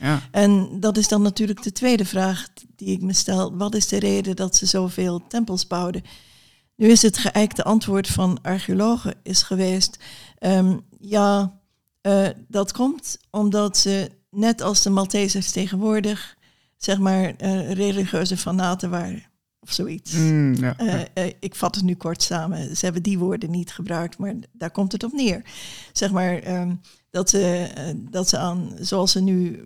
Ja. 0.00 0.20
En 0.30 0.80
dat 0.80 0.96
is 0.96 1.08
dan 1.08 1.22
natuurlijk 1.22 1.62
de 1.62 1.72
tweede 1.72 2.04
vraag 2.04 2.46
die 2.76 2.88
ik 2.88 3.02
me 3.02 3.12
stel. 3.12 3.56
Wat 3.56 3.74
is 3.74 3.88
de 3.88 3.98
reden 3.98 4.36
dat 4.36 4.56
ze 4.56 4.66
zoveel 4.66 5.26
tempels 5.28 5.66
bouwden? 5.66 6.02
Nu 6.76 6.88
is 6.88 7.02
het 7.02 7.18
geëikte 7.18 7.64
antwoord 7.64 8.08
van 8.08 8.38
archeologen 8.42 9.14
is 9.22 9.42
geweest... 9.42 9.98
ehm, 10.38 10.78
ja, 11.00 11.60
eh, 12.00 12.28
dat 12.48 12.72
komt 12.72 13.18
omdat 13.30 13.76
ze, 13.76 14.10
net 14.30 14.60
als 14.60 14.82
de 14.82 14.90
Maltesers 14.90 15.50
tegenwoordig... 15.50 16.36
zeg 16.76 16.98
maar 16.98 17.34
eh, 17.36 17.72
religieuze 17.72 18.36
fanaten 18.36 18.90
waren, 18.90 19.24
of 19.64 19.72
zoiets. 19.72 20.12
Mm, 20.12 20.54
ja. 20.54 20.76
Eh, 20.76 21.00
eh, 21.14 21.32
ik 21.40 21.54
vat 21.54 21.74
het 21.74 21.84
nu 21.84 21.94
kort 21.94 22.22
samen. 22.22 22.76
Ze 22.76 22.84
hebben 22.84 23.02
die 23.02 23.18
woorden 23.18 23.50
niet 23.50 23.72
gebruikt, 23.72 24.18
maar 24.18 24.34
daar 24.52 24.70
komt 24.70 24.92
het 24.92 25.04
op 25.04 25.12
neer. 25.12 25.42
Zeg 25.92 26.10
maar 26.10 26.38
ehm, 26.38 26.74
dat, 27.10 27.30
ze, 27.30 27.70
eh, 27.74 27.94
dat 27.96 28.28
ze 28.28 28.38
aan, 28.38 28.72
zoals 28.80 29.12
ze 29.12 29.20
nu 29.20 29.64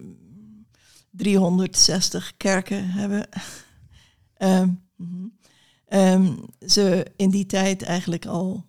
360 1.10 2.32
kerken 2.36 2.90
hebben, 2.90 3.28
ehm, 4.34 4.68
ehm, 5.86 6.32
ze 6.66 7.06
in 7.16 7.30
die 7.30 7.46
tijd 7.46 7.82
eigenlijk 7.82 8.26
al 8.26 8.66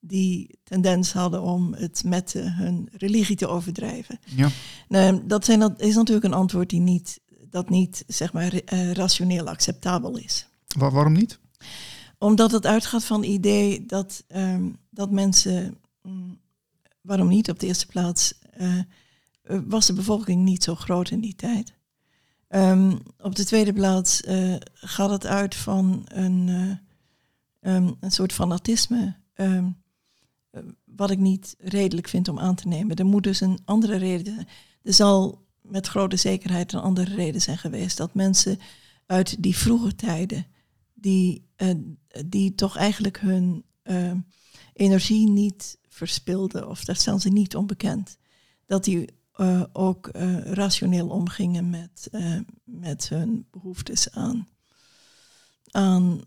die 0.00 0.58
tendens 0.64 1.12
hadden 1.12 1.42
om 1.42 1.74
het 1.74 2.04
met 2.04 2.32
hun 2.32 2.88
religie 2.92 3.36
te 3.36 3.46
overdrijven. 3.46 4.18
ja. 4.36 4.48
Nou, 4.88 5.26
dat, 5.26 5.44
zijn, 5.44 5.60
dat 5.60 5.80
is 5.80 5.94
natuurlijk 5.94 6.26
een 6.26 6.32
antwoord 6.32 6.70
die 6.70 6.80
niet, 6.80 7.20
dat 7.52 7.70
niet 7.70 8.04
zeg 8.06 8.32
maar, 8.32 8.52
eh, 8.52 8.92
rationeel 8.92 9.48
acceptabel 9.48 10.16
is 10.16 10.46
Wa- 10.76 10.90
waarom 10.90 11.12
niet? 11.12 11.38
omdat 12.18 12.50
het 12.50 12.66
uitgaat 12.66 13.04
van 13.04 13.20
het 13.20 13.30
idee 13.30 13.86
dat, 13.86 14.24
ehm, 14.28 14.70
dat 14.90 15.10
mensen, 15.10 15.76
mm, 16.02 16.38
waarom 17.00 17.28
niet 17.28 17.50
op 17.50 17.58
de 17.58 17.66
eerste 17.66 17.86
plaats, 17.86 18.38
eh, 18.50 18.78
eh, 18.78 18.84
was 19.66 19.86
de 19.86 19.92
bevolking 19.92 20.44
niet 20.44 20.62
zo 20.64 20.74
groot 20.74 21.10
in 21.10 21.20
die 21.20 21.34
tijd. 21.34 21.72
Ehm, 22.48 22.96
op 23.18 23.34
de 23.36 23.44
tweede 23.44 23.72
plaats 23.72 24.20
gaat 24.74 25.10
het 25.10 25.26
uit 25.26 25.54
van 25.54 26.02
een, 26.08 26.48
eh, 27.60 27.74
ehm, 27.74 27.92
een 28.00 28.10
soort 28.10 28.32
fanatisme, 28.32 29.20
wat 30.84 31.10
ik 31.10 31.18
niet 31.18 31.54
redelijk 31.58 32.08
vind 32.08 32.28
om 32.28 32.38
aan 32.38 32.54
te 32.54 32.68
nemen. 32.68 32.96
Er 32.96 33.06
moet 33.06 33.22
dus 33.22 33.40
een 33.40 33.58
andere 33.64 33.96
reden 33.96 34.34
zijn. 34.34 34.48
Er 34.82 34.92
zal 34.92 35.41
met 35.62 35.86
grote 35.86 36.16
zekerheid 36.16 36.72
een 36.72 36.80
andere 36.80 37.14
reden 37.14 37.40
zijn 37.40 37.58
geweest 37.58 37.96
dat 37.96 38.14
mensen 38.14 38.58
uit 39.06 39.42
die 39.42 39.56
vroege 39.56 39.94
tijden, 39.94 40.46
die, 40.94 41.48
eh, 41.56 41.74
die 42.26 42.54
toch 42.54 42.76
eigenlijk 42.76 43.20
hun 43.20 43.64
eh, 43.82 44.12
energie 44.72 45.28
niet 45.28 45.78
verspilden, 45.88 46.68
of 46.68 46.84
dat 46.84 46.96
staan 46.96 47.20
ze 47.20 47.28
niet 47.28 47.56
onbekend, 47.56 48.18
dat 48.66 48.84
die 48.84 49.20
eh, 49.32 49.62
ook 49.72 50.08
rationeel 50.44 51.08
omgingen 51.08 51.70
met, 51.70 52.08
met 52.64 53.08
hun 53.08 53.46
behoeftes 53.50 54.10
aan, 54.10 54.48
aan, 55.70 56.20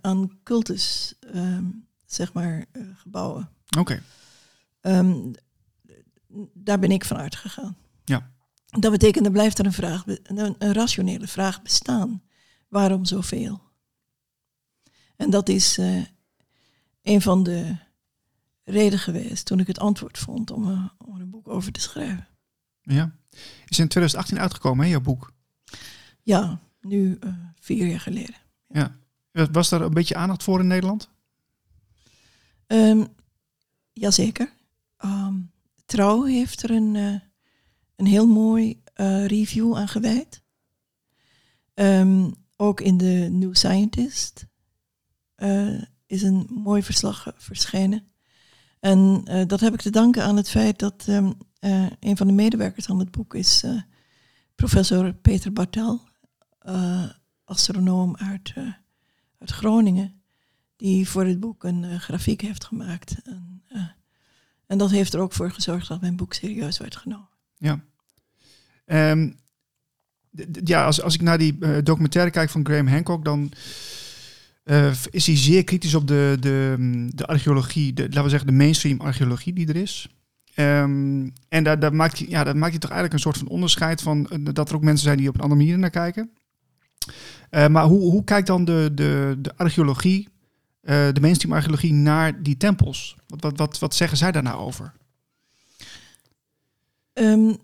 aan 0.00 0.38
cultus, 0.42 1.14
ehm, 1.20 1.64
zeg 2.06 2.32
maar, 2.32 2.64
gebouwen. 2.94 3.48
Oké. 3.78 4.02
Ehm, 4.80 5.32
daar 6.52 6.78
ben 6.78 6.90
ik 6.90 7.04
van 7.04 7.16
uitgegaan. 7.16 7.76
Ja. 8.04 8.30
Dat 8.70 8.90
betekent, 8.90 9.26
er 9.26 9.32
blijft 9.32 9.58
er 9.58 9.66
een, 9.66 9.72
vraag, 9.72 10.04
een, 10.06 10.54
een 10.58 10.72
rationele 10.72 11.26
vraag 11.26 11.62
bestaan. 11.62 12.22
Waarom 12.68 13.04
zoveel? 13.04 13.60
En 15.16 15.30
dat 15.30 15.48
is 15.48 15.78
uh, 15.78 16.04
een 17.02 17.20
van 17.20 17.42
de 17.42 17.76
redenen 18.64 18.98
geweest 18.98 19.46
toen 19.46 19.60
ik 19.60 19.66
het 19.66 19.78
antwoord 19.78 20.18
vond 20.18 20.50
om, 20.50 20.68
uh, 20.68 20.88
om 20.98 21.14
er 21.14 21.20
een 21.20 21.30
boek 21.30 21.48
over 21.48 21.72
te 21.72 21.80
schrijven. 21.80 22.28
Ja. 22.82 23.14
Is 23.66 23.78
in 23.78 23.88
2018 23.88 24.38
uitgekomen, 24.38 24.84
hè, 24.84 24.90
jouw 24.90 25.00
boek? 25.00 25.32
Ja, 26.22 26.60
nu 26.80 27.18
uh, 27.24 27.32
vier 27.60 27.86
jaar 27.86 28.00
geleden. 28.00 28.34
Ja. 28.68 28.96
Was 29.52 29.68
daar 29.68 29.80
een 29.80 29.94
beetje 29.94 30.16
aandacht 30.16 30.42
voor 30.42 30.60
in 30.60 30.66
Nederland? 30.66 31.08
Um, 32.66 33.06
jazeker. 33.92 34.52
Um, 35.04 35.50
Trouw 35.84 36.24
heeft 36.24 36.62
er 36.62 36.70
een, 36.70 37.22
een 38.00 38.06
heel 38.06 38.26
mooi 38.26 38.82
uh, 38.96 39.26
review 39.26 39.76
aan 39.76 39.88
gewijd. 39.88 40.42
Um, 41.74 42.34
ook 42.56 42.80
in 42.80 42.96
de 42.96 43.28
New 43.30 43.54
Scientist 43.54 44.46
uh, 45.36 45.82
is 46.06 46.22
een 46.22 46.46
mooi 46.50 46.82
verslag 46.82 47.32
verschenen. 47.36 48.12
En 48.80 49.24
dat 49.46 49.60
heb 49.60 49.74
ik 49.74 49.80
te 49.80 49.90
danken 49.90 50.22
aan 50.22 50.36
het 50.36 50.50
feit 50.50 50.78
dat 50.78 51.06
um, 51.08 51.32
een 52.00 52.16
van 52.16 52.26
de 52.26 52.32
medewerkers 52.32 52.88
aan 52.88 52.98
het 52.98 53.10
boek 53.10 53.34
is 53.34 53.64
professor 54.54 55.14
Peter 55.14 55.52
Bartel, 55.52 56.00
astronoom 57.44 58.16
uit, 58.16 58.52
uit 59.38 59.50
Groningen, 59.50 60.22
die 60.76 61.08
voor 61.08 61.24
het 61.24 61.40
boek 61.40 61.64
een 61.64 62.00
grafiek 62.00 62.40
heeft 62.40 62.64
gemaakt. 62.64 63.22
En, 63.22 63.62
en 64.66 64.78
dat 64.78 64.90
heeft 64.90 65.14
er 65.14 65.20
ook 65.20 65.32
voor 65.32 65.50
gezorgd 65.50 65.88
dat 65.88 66.00
mijn 66.00 66.16
boek 66.16 66.32
serieus 66.32 66.78
werd 66.78 66.96
genomen. 66.96 67.28
Ja. 67.56 67.88
Um, 68.92 69.38
ja, 70.64 70.84
als, 70.84 71.02
als 71.02 71.14
ik 71.14 71.20
naar 71.20 71.38
die 71.38 71.56
uh, 71.60 71.76
documentaire 71.82 72.30
kijk 72.30 72.50
van 72.50 72.66
Graham 72.66 72.86
Hancock, 72.86 73.24
dan 73.24 73.52
uh, 74.64 74.92
is 75.10 75.26
hij 75.26 75.36
zeer 75.36 75.64
kritisch 75.64 75.94
op 75.94 76.06
de, 76.06 76.36
de, 76.40 76.76
de 77.14 77.26
archeologie, 77.26 77.92
de, 77.92 78.02
laten 78.02 78.22
we 78.22 78.28
zeggen 78.28 78.48
de 78.48 78.54
mainstream 78.54 79.00
archeologie 79.00 79.52
die 79.52 79.68
er 79.68 79.76
is. 79.76 80.08
Um, 80.56 81.32
en 81.48 81.64
daar, 81.64 81.78
daar, 81.78 81.94
maakt 81.94 82.18
hij, 82.18 82.28
ja, 82.28 82.44
daar 82.44 82.56
maakt 82.56 82.70
hij 82.70 82.80
toch 82.80 82.90
eigenlijk 82.90 83.12
een 83.12 83.30
soort 83.30 83.38
van 83.38 83.48
onderscheid 83.48 84.02
van 84.02 84.30
uh, 84.32 84.46
dat 84.52 84.68
er 84.68 84.74
ook 84.74 84.82
mensen 84.82 85.04
zijn 85.04 85.18
die 85.18 85.28
op 85.28 85.34
een 85.34 85.40
andere 85.40 85.60
manier 85.60 85.78
naar 85.78 85.90
kijken. 85.90 86.30
maar 87.50 87.84
hoe, 87.84 88.00
hoe 88.00 88.24
kijkt 88.24 88.46
dan 88.46 88.64
de, 88.64 88.90
de, 88.94 89.36
de 89.38 89.56
archeologie 89.56 90.28
de 90.82 91.18
mainstream 91.20 91.54
archeologie 91.54 91.92
naar 91.92 92.42
die 92.42 92.56
tempels? 92.56 93.16
Wat, 93.26 93.42
wat, 93.42 93.58
wat, 93.58 93.78
wat 93.78 93.94
zeggen 93.94 94.18
zij 94.18 94.32
daar 94.32 94.42
nou 94.42 94.58
over? 94.58 94.92
Um, 97.12 97.58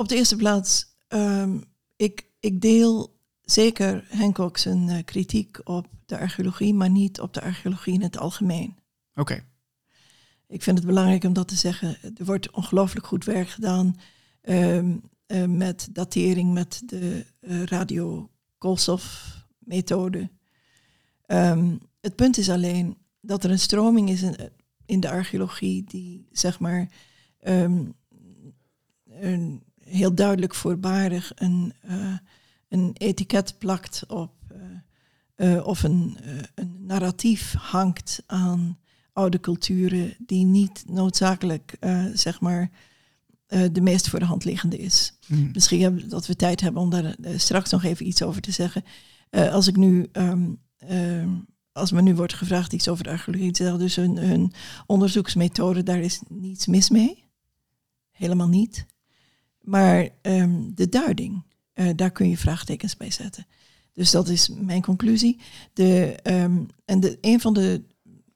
op 0.00 0.08
de 0.08 0.14
eerste 0.14 0.36
plaats, 0.36 0.86
um, 1.08 1.64
ik, 1.96 2.24
ik 2.40 2.60
deel 2.60 3.18
zeker 3.40 4.06
Hancock 4.10 4.58
zijn 4.58 4.88
uh, 4.88 4.98
kritiek 5.04 5.60
op 5.64 5.86
de 6.06 6.18
archeologie, 6.18 6.74
maar 6.74 6.90
niet 6.90 7.20
op 7.20 7.34
de 7.34 7.40
archeologie 7.40 7.94
in 7.94 8.02
het 8.02 8.18
algemeen. 8.18 8.78
Oké. 9.10 9.20
Okay. 9.20 9.44
Ik 10.46 10.62
vind 10.62 10.78
het 10.78 10.86
belangrijk 10.86 11.24
om 11.24 11.32
dat 11.32 11.48
te 11.48 11.56
zeggen. 11.56 11.96
Er 12.16 12.24
wordt 12.24 12.50
ongelooflijk 12.50 13.06
goed 13.06 13.24
werk 13.24 13.48
gedaan 13.48 13.96
um, 14.42 15.02
uh, 15.26 15.44
met 15.44 15.88
datering, 15.92 16.52
met 16.52 16.82
de 16.86 17.26
uh, 17.40 17.62
radiokoolstofmethode. 17.62 20.30
Um, 21.26 21.80
het 22.00 22.16
punt 22.16 22.38
is 22.38 22.50
alleen 22.50 22.96
dat 23.20 23.44
er 23.44 23.50
een 23.50 23.58
stroming 23.58 24.10
is 24.10 24.22
in, 24.22 24.36
in 24.86 25.00
de 25.00 25.10
archeologie 25.10 25.84
die 25.84 26.26
zeg 26.32 26.60
maar 26.60 26.88
um, 27.42 27.94
een 29.06 29.62
heel 29.90 30.14
duidelijk 30.14 30.54
voorbarig 30.54 31.32
een, 31.34 31.72
uh, 31.90 32.16
een 32.68 32.90
etiket 32.94 33.58
plakt 33.58 34.04
op 34.08 34.32
uh, 35.36 35.52
uh, 35.52 35.66
of 35.66 35.82
een, 35.82 36.16
een 36.54 36.76
narratief 36.86 37.54
hangt 37.58 38.22
aan 38.26 38.78
oude 39.12 39.40
culturen 39.40 40.14
die 40.18 40.44
niet 40.44 40.84
noodzakelijk 40.86 41.76
zeg 42.14 42.40
maar 42.40 42.70
de 43.72 43.80
meest 43.80 44.08
voor 44.08 44.18
de 44.18 44.24
hand 44.24 44.44
liggende 44.44 44.78
is. 44.78 45.12
Mm. 45.26 45.50
Misschien 45.52 45.82
hebben, 45.82 46.08
dat 46.08 46.26
we 46.26 46.36
tijd 46.36 46.60
hebben 46.60 46.82
om 46.82 46.90
daar 46.90 47.16
straks 47.36 47.70
nog 47.70 47.84
even 47.84 48.06
iets 48.06 48.22
over 48.22 48.40
te 48.40 48.50
zeggen. 48.50 48.84
als 49.30 49.66
ik 49.66 49.76
nu 49.76 50.08
um, 50.12 50.58
als 51.72 51.92
me 51.92 52.02
nu 52.02 52.14
wordt 52.14 52.34
gevraagd 52.34 52.72
iets 52.72 52.88
over 52.88 53.04
de 53.04 53.10
archeologie 53.10 53.50
te 53.50 53.62
zeggen, 53.62 53.80
dus 53.80 53.96
hun, 53.96 54.16
hun 54.16 54.52
onderzoeksmethode, 54.86 55.82
daar 55.82 56.00
is 56.00 56.20
niets 56.28 56.66
mis 56.66 56.90
mee. 56.90 57.24
Helemaal 58.10 58.48
niet. 58.48 58.86
Maar 59.60 60.08
um, 60.22 60.74
de 60.74 60.88
duiding, 60.88 61.42
uh, 61.74 61.90
daar 61.96 62.10
kun 62.10 62.28
je 62.28 62.36
vraagtekens 62.36 62.96
bij 62.96 63.10
zetten. 63.10 63.46
Dus 63.92 64.10
dat 64.10 64.28
is 64.28 64.48
mijn 64.48 64.82
conclusie. 64.82 65.40
De, 65.72 66.18
um, 66.22 66.66
en 66.84 67.00
de, 67.00 67.18
een, 67.20 67.40
van 67.40 67.54
de, 67.54 67.82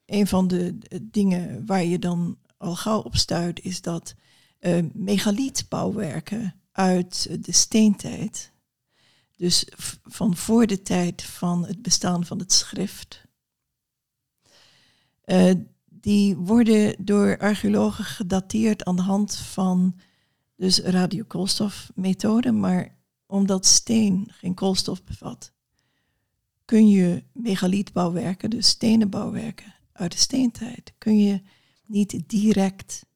een 0.06 0.26
van 0.26 0.48
de 0.48 0.78
dingen 1.02 1.66
waar 1.66 1.84
je 1.84 1.98
dan 1.98 2.38
al 2.56 2.76
gauw 2.76 3.00
op 3.00 3.16
stuit, 3.16 3.60
is 3.60 3.80
dat 3.80 4.14
uh, 4.60 4.84
megalietbouwwerken 4.92 6.54
uit 6.72 7.44
de 7.44 7.52
steentijd, 7.52 8.52
dus 9.36 9.66
van 10.02 10.36
voor 10.36 10.66
de 10.66 10.82
tijd 10.82 11.22
van 11.22 11.66
het 11.66 11.82
bestaan 11.82 12.24
van 12.24 12.38
het 12.38 12.52
schrift, 12.52 13.22
die 15.88 16.36
worden 16.36 17.04
door 17.04 17.38
archeologen 17.38 18.04
gedateerd 18.04 18.84
aan 18.84 18.96
de 18.96 19.02
hand 19.02 19.36
van 19.36 19.94
dus 20.64 20.78
radiokoolstofmethode, 20.78 22.52
maar 22.52 22.96
omdat 23.26 23.66
steen 23.66 24.28
geen 24.30 24.54
koolstof 24.54 25.04
bevat, 25.04 25.52
kun 26.64 26.88
je 26.88 27.24
megalietbouwwerken, 27.32 28.50
dus 28.50 28.68
stenen 28.68 29.10
bouwwerken 29.10 29.74
uit 29.92 30.12
de 30.12 30.18
steentijd, 30.18 30.92
kun 30.98 31.18
je 31.18 31.42
niet 31.86 32.22
direct 32.26 33.06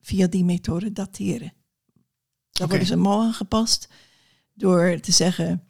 via 0.00 0.26
die 0.26 0.44
methode 0.44 0.92
dateren. 0.92 1.52
Daar 2.50 2.66
okay. 2.66 2.68
worden 2.68 2.86
ze 2.86 2.96
mal 2.96 3.22
aangepast 3.22 3.88
door 4.52 5.00
te 5.00 5.12
zeggen, 5.12 5.64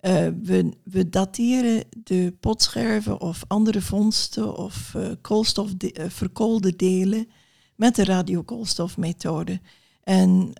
uh, 0.00 0.28
we, 0.42 0.72
we, 0.84 1.08
dateren 1.08 1.84
de 2.02 2.36
potscherven 2.40 3.20
of 3.20 3.44
andere 3.46 3.82
vondsten 3.82 4.56
of 4.56 4.94
uh, 4.96 5.10
koolstof 5.20 5.74
de, 5.74 5.94
uh, 5.98 6.04
verkoolde 6.08 6.76
delen 6.76 7.28
met 7.76 7.94
de 7.94 8.04
radiokoolstofmethode. 8.04 9.60
En 10.08 10.52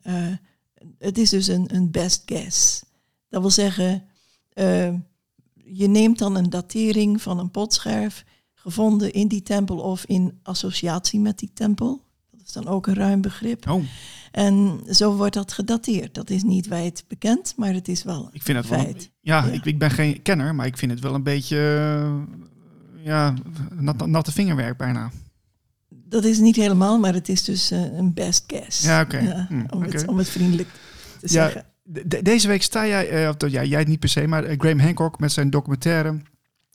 het 0.98 1.18
is 1.18 1.30
dus 1.30 1.46
een, 1.46 1.74
een, 1.74 1.90
best 1.90 2.22
guess. 2.26 2.84
Dat 3.28 3.40
wil 3.40 3.50
zeggen, 3.50 4.02
je 5.64 5.88
neemt 5.88 6.18
dan 6.18 6.36
een 6.36 6.50
datering 6.50 7.22
van 7.22 7.38
een 7.38 7.50
potscherf 7.50 8.24
gevonden 8.54 9.12
in 9.12 9.28
die 9.28 9.42
tempel 9.42 9.78
of 9.78 10.04
in 10.04 10.38
associatie 10.42 11.20
met 11.20 11.38
die 11.38 11.50
tempel. 11.54 12.04
Dat 12.30 12.40
is 12.46 12.52
dan 12.52 12.66
ook 12.66 12.86
een 12.86 12.94
ruim 12.94 13.20
begrip. 13.20 13.68
Oh. 13.70 13.82
En 14.30 14.80
zo 14.90 15.16
wordt 15.16 15.34
dat 15.34 15.52
gedateerd. 15.52 16.14
Dat 16.14 16.30
is 16.30 16.42
niet 16.42 16.66
wijd 16.66 17.04
bekend, 17.08 17.54
maar 17.56 17.72
het 17.72 17.88
is 17.88 18.02
wel 18.02 18.28
ik 18.32 18.42
vind 18.42 18.58
het 18.58 18.66
feit. 18.66 18.96
Wel, 18.96 19.06
ja, 19.20 19.44
ja. 19.44 19.52
Ik, 19.52 19.64
ik, 19.64 19.78
ben 19.78 19.90
geen 19.90 20.22
kenner, 20.22 20.54
maar 20.54 20.66
ik 20.66 20.76
vind 20.76 20.90
het 20.90 21.00
wel 21.00 21.14
een 21.14 21.22
beetje 21.22 21.56
ja, 23.02 23.34
nat, 23.74 24.06
natte 24.06 24.32
vingerwerk 24.32 24.76
bijna. 24.76 25.10
Dat 26.08 26.24
is 26.24 26.38
niet 26.38 26.56
helemaal, 26.56 26.98
maar 26.98 27.14
het 27.14 27.28
is 27.28 27.44
dus 27.44 27.72
uh, 27.72 27.78
een 27.78 28.14
best 28.14 28.44
guess. 28.46 28.82
Ja, 28.82 29.00
oké. 29.00 29.16
Okay. 29.16 29.28
Ja, 29.28 29.46
mm, 29.48 29.66
om, 29.70 29.84
okay. 29.84 30.04
om, 30.04 30.18
het 30.18 30.28
vriendelijk 30.28 30.68
te 31.20 31.26
ja, 31.26 31.28
zeggen. 31.28 31.64
De, 31.82 32.22
deze 32.22 32.48
week 32.48 32.62
sta 32.62 32.86
jij, 32.86 33.22
uh, 33.22 33.28
of, 33.28 33.50
ja, 33.50 33.64
jij 33.64 33.84
niet 33.84 34.00
per 34.00 34.08
se, 34.08 34.26
maar 34.26 34.50
uh, 34.50 34.54
Graham 34.58 34.80
Hancock 34.80 35.18
met 35.18 35.32
zijn 35.32 35.50
documentaire 35.50 36.20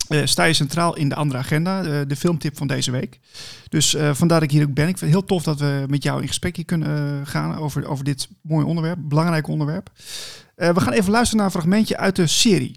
uh, 0.09 0.21
sta 0.23 0.43
je 0.43 0.53
centraal 0.53 0.95
in 0.95 1.09
de 1.09 1.15
andere 1.15 1.39
agenda, 1.39 1.83
uh, 1.83 1.99
de 2.07 2.15
filmtip 2.15 2.57
van 2.57 2.67
deze 2.67 2.91
week. 2.91 3.19
Dus 3.69 3.93
uh, 3.93 4.13
vandaar 4.13 4.39
dat 4.39 4.49
ik 4.49 4.55
hier 4.55 4.67
ook 4.67 4.73
ben. 4.73 4.87
Ik 4.87 4.97
vind 4.97 5.11
het 5.11 5.19
heel 5.19 5.27
tof 5.27 5.43
dat 5.43 5.59
we 5.59 5.85
met 5.87 6.03
jou 6.03 6.21
in 6.21 6.27
gesprek 6.27 6.55
hier 6.55 6.65
kunnen 6.65 7.27
gaan 7.27 7.57
over, 7.57 7.87
over 7.87 8.03
dit 8.03 8.27
mooie 8.41 8.65
onderwerp, 8.65 8.99
belangrijk 9.01 9.47
onderwerp. 9.47 9.89
we 10.55 10.81
gaan 10.81 10.93
even 10.93 11.11
luisteren 11.11 11.37
naar 11.37 11.45
een 11.45 11.61
fragmentje 11.61 11.97
uit 11.97 12.15
de 12.15 12.27
serie. 12.27 12.75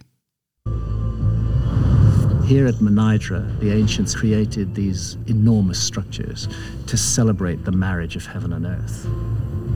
Here 2.46 2.68
at 2.68 2.76
Menidra, 2.76 3.58
the 3.58 3.72
ancients 3.72 4.14
created 4.14 4.72
these 4.72 5.18
enormous 5.26 5.82
structures 5.82 6.46
to 6.86 6.96
celebrate 6.96 7.64
the 7.64 7.72
marriage 7.72 8.14
of 8.14 8.24
heaven 8.24 8.52
and 8.52 8.64
earth. 8.64 9.04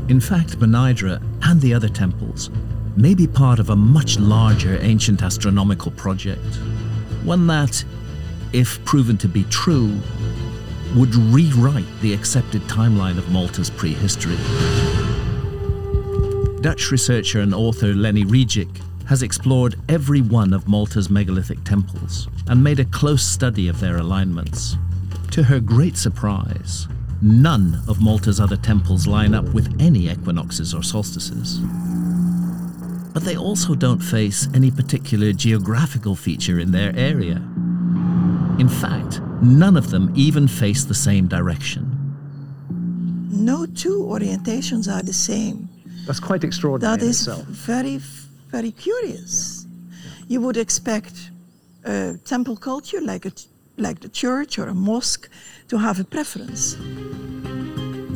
In 0.08 0.20
fact, 0.20 0.56
Benidra 0.56 1.20
and 1.42 1.60
the 1.60 1.74
other 1.74 1.88
temples 1.88 2.48
may 2.96 3.12
be 3.12 3.26
part 3.26 3.58
of 3.58 3.70
a 3.70 3.76
much 3.76 4.20
larger 4.20 4.78
ancient 4.82 5.20
astronomical 5.20 5.90
project. 5.90 6.46
One 7.24 7.48
that, 7.48 7.84
if 8.52 8.84
proven 8.84 9.18
to 9.18 9.26
be 9.26 9.42
true, 9.50 9.98
would 10.94 11.12
rewrite 11.16 12.00
the 12.02 12.14
accepted 12.14 12.62
timeline 12.62 13.18
of 13.18 13.28
Malta's 13.32 13.70
prehistory. 13.70 14.38
Dutch 16.60 16.92
researcher 16.92 17.40
and 17.40 17.52
author 17.52 17.94
Lenny 17.94 18.24
Riejic 18.24 18.80
has 19.10 19.24
explored 19.24 19.74
every 19.88 20.20
one 20.20 20.52
of 20.52 20.68
Malta's 20.68 21.10
megalithic 21.10 21.64
temples 21.64 22.28
and 22.46 22.62
made 22.62 22.78
a 22.78 22.84
close 22.84 23.26
study 23.26 23.66
of 23.66 23.80
their 23.80 23.96
alignments. 23.96 24.76
To 25.32 25.42
her 25.42 25.58
great 25.58 25.96
surprise, 25.96 26.86
none 27.20 27.82
of 27.88 28.00
Malta's 28.00 28.38
other 28.38 28.56
temples 28.56 29.08
line 29.08 29.34
up 29.34 29.44
with 29.46 29.76
any 29.80 30.08
equinoxes 30.08 30.72
or 30.72 30.84
solstices. 30.84 31.58
But 33.12 33.24
they 33.24 33.36
also 33.36 33.74
don't 33.74 33.98
face 33.98 34.46
any 34.54 34.70
particular 34.70 35.32
geographical 35.32 36.14
feature 36.14 36.60
in 36.60 36.70
their 36.70 36.96
area. 36.96 37.42
In 38.60 38.68
fact, 38.68 39.20
none 39.42 39.76
of 39.76 39.90
them 39.90 40.12
even 40.14 40.46
face 40.46 40.84
the 40.84 40.94
same 40.94 41.26
direction. 41.26 41.96
No 43.28 43.66
two 43.66 44.02
orientations 44.08 44.86
are 44.88 45.02
the 45.02 45.12
same. 45.12 45.68
That's 46.06 46.20
quite 46.20 46.44
extraordinary 46.44 46.98
That 46.98 47.04
is 47.04 47.26
in 47.26 47.32
itself. 47.32 47.48
very, 47.48 47.98
very 48.50 48.72
curious. 48.72 49.66
You 50.28 50.40
would 50.40 50.56
expect 50.56 51.30
a 51.84 52.18
temple 52.24 52.56
culture 52.56 53.00
like 53.00 53.26
a, 53.26 53.32
like 53.76 54.00
the 54.00 54.08
church 54.08 54.58
or 54.58 54.68
a 54.68 54.74
mosque 54.74 55.28
to 55.68 55.78
have 55.78 56.00
a 56.00 56.04
preference. 56.04 56.76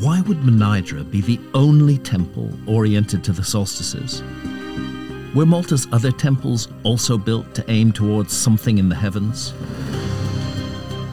Why 0.00 0.20
would 0.22 0.38
Menidra 0.42 1.08
be 1.10 1.20
the 1.20 1.38
only 1.52 1.98
temple 1.98 2.50
oriented 2.66 3.22
to 3.24 3.32
the 3.32 3.44
solstices? 3.44 4.22
Were 5.34 5.46
Malta's 5.46 5.86
other 5.90 6.12
temples 6.12 6.68
also 6.82 7.18
built 7.18 7.54
to 7.54 7.62
aim 7.68 7.92
towards 7.92 8.32
something 8.32 8.78
in 8.78 8.88
the 8.88 8.96
heavens? 8.96 9.54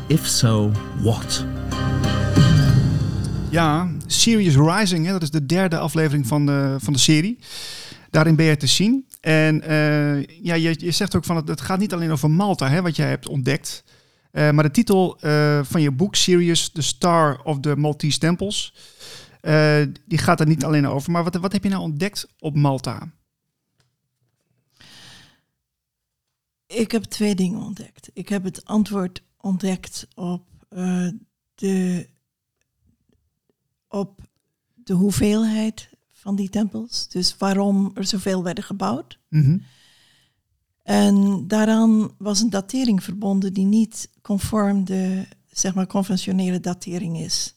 If 0.10 0.28
so, 0.28 0.72
what? 1.01 1.46
Ja, 3.50 3.90
Sirius 4.08 4.56
Rising, 4.56 5.06
hè, 5.06 5.12
dat 5.12 5.22
is 5.22 5.32
de 5.32 5.46
derde 5.46 5.78
aflevering 5.78 6.28
van 6.28 6.46
de, 6.46 6.75
van 6.80 6.94
de 6.94 7.00
serie. 7.00 7.38
Daarin 8.10 8.36
ben 8.36 8.46
je 8.46 8.58
te 8.58 8.68
zien. 8.68 9.06
En 9.22 9.62
eh, 9.62 10.25
ja, 10.25 10.54
je, 10.54 10.75
je 10.78 10.92
zegt 10.92 11.16
ook 11.16 11.24
van 11.24 11.36
het, 11.36 11.48
het 11.48 11.62
gaat 11.62 11.80
niet 11.80 11.94
alleen 11.94 12.12
over 12.12 12.32
Malta, 12.32 12.70
hè, 12.70 12.82
wat 12.82 12.96
jij 12.96 13.10
hebt 13.10 13.28
ontdekt. 13.28 13.84
Eh, 14.32 14.51
maar 14.51 14.63
de 14.63 14.72
titel 14.72 15.20
eh, 15.20 15.63
van 15.63 15.82
je 15.82 15.92
boek, 15.92 16.16
Sirius, 16.16 16.70
The 16.70 16.82
Star 16.82 17.42
of 17.44 17.60
the 17.60 17.75
Maltese 17.75 18.20
Temples, 18.20 18.74
die 20.06 20.18
gaat 20.18 20.40
er 20.40 20.48
niet 20.48 20.63
alleen 20.63 20.88
over. 20.88 21.12
Maar 21.12 21.24
wat, 21.24 21.36
wat 21.36 21.51
heb 21.51 21.63
je 21.63 21.70
nou 21.70 21.82
ontdekt 21.82 22.28
op 22.40 22.56
Malta? 22.56 23.12
Ik 26.66 26.92
heb 26.92 27.04
twee 27.04 27.36
dingen 27.36 27.60
ontdekt. 27.60 28.10
Ik 28.13 28.30
heb 28.30 28.44
het 28.44 28.66
antwoord 28.66 29.24
ontdekt 29.38 30.08
op, 30.16 30.46
de, 31.56 32.10
op 33.88 34.20
de 34.74 34.94
hoeveelheid 34.94 35.90
van 36.22 36.36
die 36.36 36.50
tempels. 36.50 37.08
Dus 37.08 37.36
waarom 37.38 37.92
er 37.94 38.06
zoveel 38.06 38.44
werden 38.44 38.63
gebouwd. 38.63 39.20
Mhm. 39.28 39.58
En 40.84 41.48
daaraan 41.48 42.12
was 42.18 42.42
een 42.42 42.50
datering 42.50 43.04
verbonden 43.04 43.54
die 43.54 43.66
niet 43.66 44.10
conform 44.22 44.86
de 44.86 45.28
zeg 45.51 45.74
maar, 45.74 45.88
conventionele 45.88 46.60
datering 46.60 47.18
is. 47.18 47.56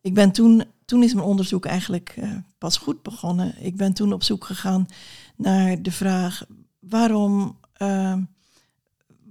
Ik 0.00 0.14
ben 0.14 0.32
toen, 0.32 0.64
toen 0.84 1.02
is 1.02 1.14
mijn 1.14 1.26
onderzoek 1.26 1.66
eigenlijk 1.66 2.14
eh, 2.16 2.36
pas 2.58 2.76
goed 2.76 3.02
begonnen. 3.02 3.54
Ik 3.64 3.76
ben 3.76 3.92
toen 3.92 4.12
op 4.12 4.22
zoek 4.22 4.44
gegaan 4.44 4.86
naar 5.36 5.82
de 5.82 5.92
vraag 5.92 6.44
waarom, 6.78 7.58
eh, 7.72 8.16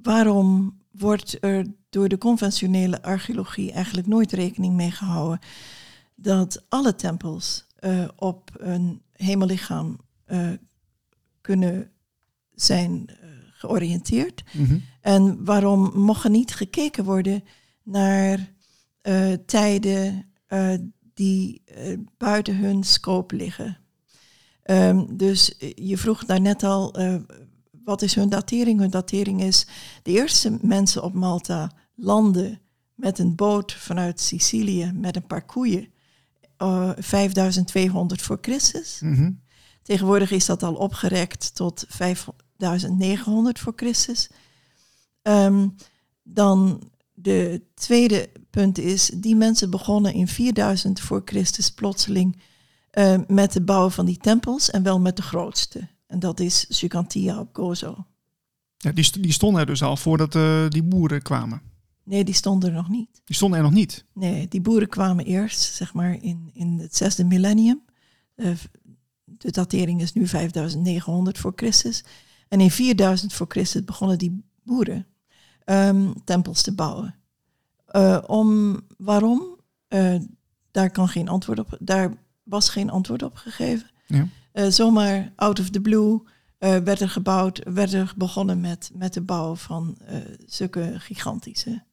waarom 0.01 0.77
wordt 0.91 1.37
er 1.43 1.65
door 1.89 2.09
de 2.09 2.17
conventionele 2.17 3.01
archeologie 3.01 3.71
eigenlijk 3.71 4.07
nooit 4.07 4.31
rekening 4.31 4.73
mee 4.73 4.91
gehouden 4.91 5.39
dat 6.15 6.63
alle 6.69 6.95
tempels 6.95 7.65
eh, 7.79 8.07
op 8.15 8.51
een 8.57 9.01
hemellichaam 9.11 9.99
eh, 10.25 10.51
kunnen 11.41 11.91
zijn 12.53 13.07
eh, 13.07 13.29
georiënteerd. 13.51 14.43
Mhm. 14.53 14.77
En 15.01 15.45
waarom 15.45 15.91
mocht 15.95 16.23
er 16.23 16.29
niet 16.29 16.55
gekeken 16.55 17.03
worden 17.03 17.43
naar 17.83 18.57
tijden 19.45 20.25
die 21.13 21.63
buiten 22.17 22.55
hun 22.55 22.83
scope 22.83 23.35
liggen? 23.35 23.77
Ehm, 24.69 25.05
dus 25.09 25.55
je 25.75 25.97
vroeg 25.97 26.25
daarnet 26.25 26.63
al, 26.63 26.93
eh, 26.93 27.15
wat 27.83 28.01
is 28.01 28.15
hun 28.15 28.29
datering? 28.29 28.79
Hun 28.79 28.89
datering 28.89 29.41
is, 29.43 29.67
de 30.03 30.11
eerste 30.11 30.57
mensen 30.61 31.03
op 31.03 31.13
Malta 31.13 31.71
landen 31.95 32.59
met 32.95 33.19
een 33.19 33.35
boot 33.35 33.73
vanuit 33.73 34.19
Sicilië 34.19 34.91
met 34.93 35.15
een 35.15 35.27
paar 35.27 35.45
koeien. 35.45 35.87
Eh, 36.59 36.91
5200 36.97 38.21
voor 38.21 38.37
Christus. 38.41 38.99
Mhm. 39.01 39.31
Tegenwoordig 39.83 40.31
is 40.31 40.45
dat 40.45 40.63
al 40.63 40.73
opgerekt 40.73 41.55
tot 41.55 41.85
5900 41.87 43.59
voor 43.59 43.73
Christus. 43.75 44.29
Ehm, 45.21 45.67
dan 46.23 46.89
de 47.13 47.61
tweede 47.73 48.29
punt 48.49 48.77
is, 48.77 49.11
die 49.15 49.35
mensen 49.35 49.69
begonnen 49.69 50.13
in 50.13 50.27
4000 50.27 50.99
voor 50.99 51.21
Christus 51.25 51.71
plotseling 51.71 52.41
eh, 52.89 53.19
met 53.27 53.53
de 53.53 53.61
bouw 53.61 53.89
van 53.89 54.05
die 54.05 54.17
tempels 54.17 54.69
en 54.69 54.83
wel 54.83 54.99
met 54.99 55.15
de 55.15 55.21
grootste. 55.21 55.87
En 56.07 56.19
dat 56.19 56.39
is 56.39 56.65
Sukantia 56.69 57.39
op 57.39 57.49
Gozo. 57.53 58.05
Ja, 58.77 58.91
die, 58.91 59.21
die 59.21 59.31
stonden 59.31 59.61
er 59.61 59.67
dus 59.67 59.83
al 59.83 59.97
voordat 59.97 60.35
eh, 60.35 60.67
die 60.69 60.83
boeren 60.83 61.21
kwamen. 61.21 61.61
Nee, 62.09 62.23
die 62.23 62.33
stonden 62.33 62.69
er 62.69 62.75
nog 62.75 62.89
niet. 62.89 63.21
Die 63.23 63.35
stonden 63.35 63.57
er 63.57 63.65
nog 63.65 63.73
niet. 63.73 64.05
Nee, 64.13 64.47
die 64.47 64.61
boeren 64.61 64.89
kwamen 64.89 65.25
eerst, 65.25 65.59
zeg 65.59 65.93
maar, 65.93 66.17
in, 66.21 66.49
in 66.53 66.79
het 66.79 66.95
zesde 66.95 67.23
millennium. 67.23 67.81
Eh, 68.35 68.51
de 69.23 69.51
datering 69.51 70.01
is 70.01 70.13
nu 70.13 70.27
5900 70.27 71.37
voor 71.37 71.53
Christus. 71.55 72.03
En 72.47 72.61
in 72.61 72.71
4000 72.71 73.33
voor 73.33 73.45
Christus 73.49 73.83
begonnen 73.83 74.17
die 74.17 74.43
boeren 74.63 75.07
ehm, 75.63 76.13
tempels 76.23 76.61
te 76.61 76.75
bouwen. 76.75 77.15
Eh, 77.85 78.23
om, 78.27 78.79
waarom? 78.97 79.59
Eh, 79.87 80.15
daar, 80.71 80.89
kan 80.89 81.07
geen 81.07 81.29
antwoord 81.29 81.59
op, 81.59 81.77
daar 81.79 82.13
was 82.43 82.69
geen 82.69 82.89
antwoord 82.89 83.23
op 83.23 83.35
gegeven. 83.35 83.89
Ja. 84.07 84.27
Zomaar 84.71 85.33
out 85.35 85.59
of 85.59 85.69
the 85.69 85.81
blue 85.81 86.21
werd 86.57 86.99
er 86.99 87.09
gebouwd, 87.09 87.61
werd 87.63 87.93
er 87.93 88.13
begonnen 88.17 88.59
met, 88.59 88.91
met 88.93 89.13
de 89.13 89.21
bouw 89.21 89.55
van 89.55 89.97
zulke 90.45 90.93
gigantische 90.97 91.87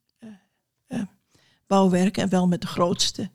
bouwwerken. 1.66 2.22
En 2.22 2.29
wel 2.29 2.48
met 2.48 2.61
de 2.61 2.66
grootste 2.66 3.31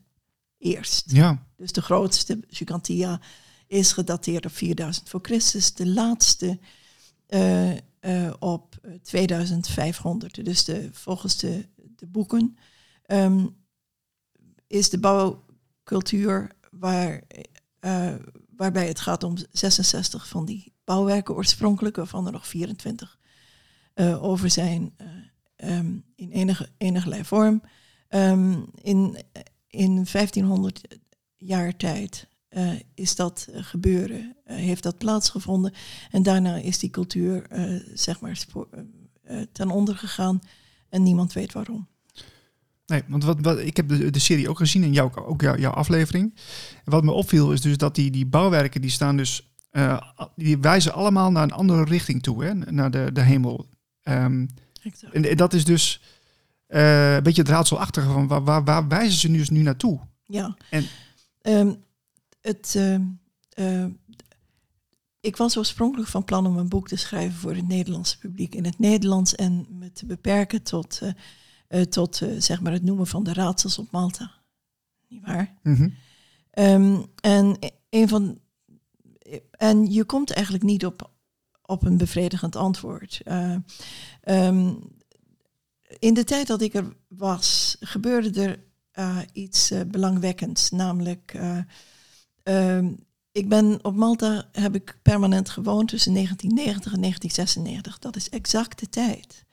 eerst. 0.58 1.10
Ja. 1.10 1.46
Dus 1.56 1.72
de 1.72 1.82
grootste, 1.82 2.40
Gigantia, 2.48 3.20
is 3.66 3.92
gedateerd 3.92 4.46
op 4.46 4.52
4000 4.52 5.08
voor 5.08 5.20
Christus. 5.22 5.74
De 5.74 5.86
laatste 5.86 6.58
eh, 7.26 7.70
eh, 8.00 8.32
op 8.38 8.78
eh, 8.82 8.92
2500. 9.02 10.44
Dus 10.44 10.64
de, 10.64 10.88
volgens 10.92 11.36
de, 11.36 11.68
de 11.96 12.06
boeken 12.06 12.56
ehm, 13.02 13.46
is 14.66 14.90
de 14.90 14.98
bouwcultuur 14.98 16.50
waar, 16.70 17.22
eh, 17.78 18.14
waarbij 18.56 18.88
het 18.88 19.00
gaat 19.00 19.22
om 19.22 19.36
66 19.50 20.28
van 20.28 20.44
die 20.44 20.72
bouwwerken 20.84 21.34
oorspronkelijk, 21.34 21.96
waarvan 21.96 22.26
er 22.26 22.32
nog 22.32 22.46
24 22.46 23.18
eh, 23.94 24.22
over 24.22 24.50
zijn 24.50 24.94
eh, 24.96 25.06
ehm, 25.56 25.96
in 26.14 26.30
enige, 26.30 26.68
enige 26.78 27.24
vorm. 27.24 27.62
Ehm, 28.12 28.60
in, 28.82 29.16
in 29.68 30.06
1500 30.12 30.80
jaar 31.36 31.76
tijd 31.76 32.28
eh, 32.48 32.72
is 32.94 33.16
dat 33.16 33.48
eh, 33.52 33.62
gebeuren, 33.62 34.36
eh, 34.44 34.56
heeft 34.56 34.82
dat 34.82 34.98
plaatsgevonden. 34.98 35.72
En 36.10 36.22
daarna 36.22 36.56
is 36.56 36.78
die 36.78 36.90
cultuur 36.90 37.46
zeg 37.94 38.20
maar 38.20 38.44
ten 39.52 39.70
onder 39.70 39.96
gegaan 39.96 40.40
en 40.88 41.02
niemand 41.02 41.32
weet 41.32 41.52
waarom. 41.52 41.88
Nee, 42.86 43.02
want 43.08 43.24
wat, 43.24 43.38
wat, 43.40 43.58
ik 43.58 43.76
heb 43.76 43.88
de, 43.88 44.10
de 44.10 44.18
serie 44.18 44.48
ook 44.48 44.58
gezien 44.58 44.82
en 44.82 44.92
jou, 44.92 45.14
ook 45.14 45.40
jou- 45.40 45.60
jouw 45.60 45.72
aflevering. 45.72 46.34
En 46.84 46.92
wat 46.92 47.04
me 47.04 47.10
opviel 47.10 47.52
is 47.52 47.60
dus 47.60 47.76
dat 47.76 47.94
die, 47.94 48.10
die 48.10 48.26
bouwwerken 48.26 48.80
die 48.80 48.90
staan 48.90 49.16
dus, 49.16 49.54
die 50.36 50.58
wijzen 50.58 50.92
allemaal 50.92 51.30
naar 51.30 51.42
een 51.42 51.52
andere 51.52 51.84
richting 51.84 52.22
toe, 52.22 52.44
hè, 52.44 52.54
naar 52.54 52.90
de, 52.90 53.10
de 53.12 53.22
hemel. 53.22 53.66
En, 54.02 54.48
en 55.12 55.36
dat 55.36 55.52
is 55.52 55.64
dus 55.64 56.00
eh, 56.72 57.14
een 57.14 57.22
beetje 57.22 57.42
het 57.42 57.50
raadselachtige 57.50 58.08
van 58.08 58.26
waar, 58.26 58.44
waar, 58.44 58.64
waar 58.64 58.88
wijzen 58.88 59.18
ze 59.18 59.28
nu 59.28 59.38
dus 59.38 59.50
nu 59.50 59.62
naartoe? 59.62 60.00
Ja. 60.24 60.56
En- 60.70 60.86
Ehm, 61.40 61.74
het, 62.40 62.74
ehm, 62.76 63.02
eh, 63.48 63.84
ik 65.20 65.36
was 65.36 65.56
oorspronkelijk 65.56 66.08
van 66.10 66.24
plan 66.24 66.46
om 66.46 66.56
een 66.56 66.68
boek 66.68 66.88
te 66.88 66.96
schrijven 66.96 67.38
voor 67.38 67.54
het 67.54 67.68
Nederlandse 67.68 68.18
publiek 68.18 68.54
in 68.54 68.64
het 68.64 68.78
Nederlands 68.78 69.34
en 69.34 69.66
me 69.70 69.92
te 69.92 70.06
beperken 70.06 70.62
tot, 70.62 71.00
eh, 71.02 71.10
eh, 71.68 71.82
tot 71.86 72.22
zeg 72.38 72.60
maar 72.60 72.72
het 72.72 72.82
noemen 72.82 73.06
van 73.06 73.24
de 73.24 73.32
raadsels 73.32 73.78
op 73.78 73.90
Malta. 73.90 74.30
Niet 75.08 75.22
waar? 75.24 75.54
Mhm. 75.62 75.88
Ehm, 76.50 77.02
en 77.20 77.58
een 77.90 78.08
van. 78.08 78.38
En 79.50 79.92
je 79.92 80.04
komt 80.04 80.32
eigenlijk 80.32 80.64
niet 80.64 80.86
op, 80.86 81.10
op 81.62 81.82
een 81.84 81.96
bevredigend 81.96 82.56
antwoord. 82.56 83.20
Um, 84.24 84.78
in 86.02 86.14
de 86.14 86.24
tijd 86.24 86.46
dat 86.46 86.60
ik 86.60 86.74
er 86.74 86.96
was, 87.08 87.76
gebeurde 87.80 88.42
er 88.42 88.58
uh, 88.98 89.18
iets 89.32 89.72
uh, 89.72 89.80
belangwekkends. 89.86 90.70
Namelijk, 90.70 91.34
uh, 92.44 92.78
ik 93.32 93.48
ben 93.48 93.84
op 93.84 93.94
Malta, 93.94 94.48
heb 94.52 94.74
ik 94.74 94.98
permanent 95.02 95.48
gewoond 95.48 95.88
tussen 95.88 96.14
1990 96.14 96.92
en 96.92 97.00
1996. 97.00 97.98
Dat 97.98 98.16
is 98.16 98.28
exact 98.28 98.78
de 98.78 98.88
tijd 98.88 99.44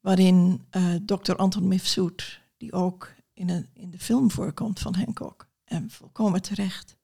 waarin 0.00 0.64
dokter 1.02 1.36
Anton 1.36 1.68
Mifsud, 1.68 2.40
die 2.56 2.72
ook 2.72 3.12
in, 3.34 3.48
een, 3.48 3.66
in 3.72 3.90
de 3.90 3.98
film 3.98 4.30
voorkomt 4.30 4.78
van 4.78 4.94
Hancock, 4.94 5.48
en 5.64 5.90
volkomen 5.90 6.42
terecht. 6.42 6.96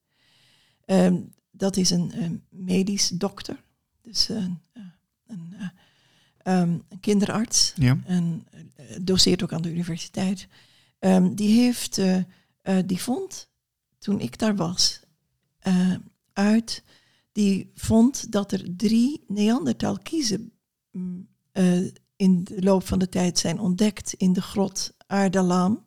Um, 0.86 1.32
dat 1.50 1.76
is 1.76 1.90
een, 1.90 2.44
medisch 2.48 3.08
dokter, 3.08 3.62
dus 4.02 4.28
een 4.28 4.60
um, 6.48 6.82
kinderarts. 7.00 7.72
Ja. 7.76 7.98
En 8.04 8.46
uh, 8.54 8.96
doseert 9.02 9.42
ook 9.42 9.52
aan 9.52 9.62
de 9.62 9.70
universiteit. 9.70 10.48
Um, 11.00 11.34
die 11.34 11.60
heeft, 11.60 11.98
uh, 11.98 12.16
uh, 12.16 12.78
die 12.86 13.02
vond, 13.02 13.48
toen 13.98 14.20
ik 14.20 14.38
daar 14.38 14.56
was, 14.56 15.00
uit, 16.32 16.84
die 17.32 17.70
vond 17.74 18.32
dat 18.32 18.52
er 18.52 18.76
drie 18.76 19.24
Neandertal-kiezen 19.28 20.52
mm, 20.90 21.28
in 22.16 22.44
de 22.44 22.62
loop 22.62 22.86
van 22.86 22.98
de 22.98 23.08
tijd 23.08 23.38
zijn 23.38 23.58
ontdekt 23.58 24.12
in 24.12 24.32
de 24.32 24.42
grot 24.42 24.94
Aardalam. 25.06 25.84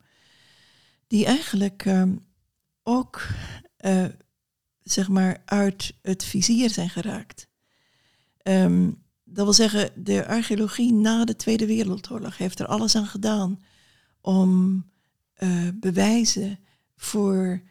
Die 1.07 1.25
eigenlijk 1.25 1.85
um, 1.85 2.25
ook, 2.83 3.27
zeg 4.83 5.09
maar, 5.09 5.41
uit 5.45 5.93
het 6.01 6.23
vizier 6.23 6.69
zijn 6.69 6.89
geraakt. 6.89 7.47
Um, 8.43 9.03
dat 9.33 9.43
wil 9.43 9.53
zeggen, 9.53 9.89
de 9.95 10.27
archeologie 10.27 10.93
na 10.93 11.25
de 11.25 11.35
Tweede 11.35 11.65
Wereldoorlog 11.65 12.37
heeft 12.37 12.59
er 12.59 12.65
alles 12.65 12.95
aan 12.95 13.07
gedaan 13.07 13.59
om 14.21 14.83
uh, 15.37 15.67
bewijzen 15.73 16.59
voor 16.95 17.61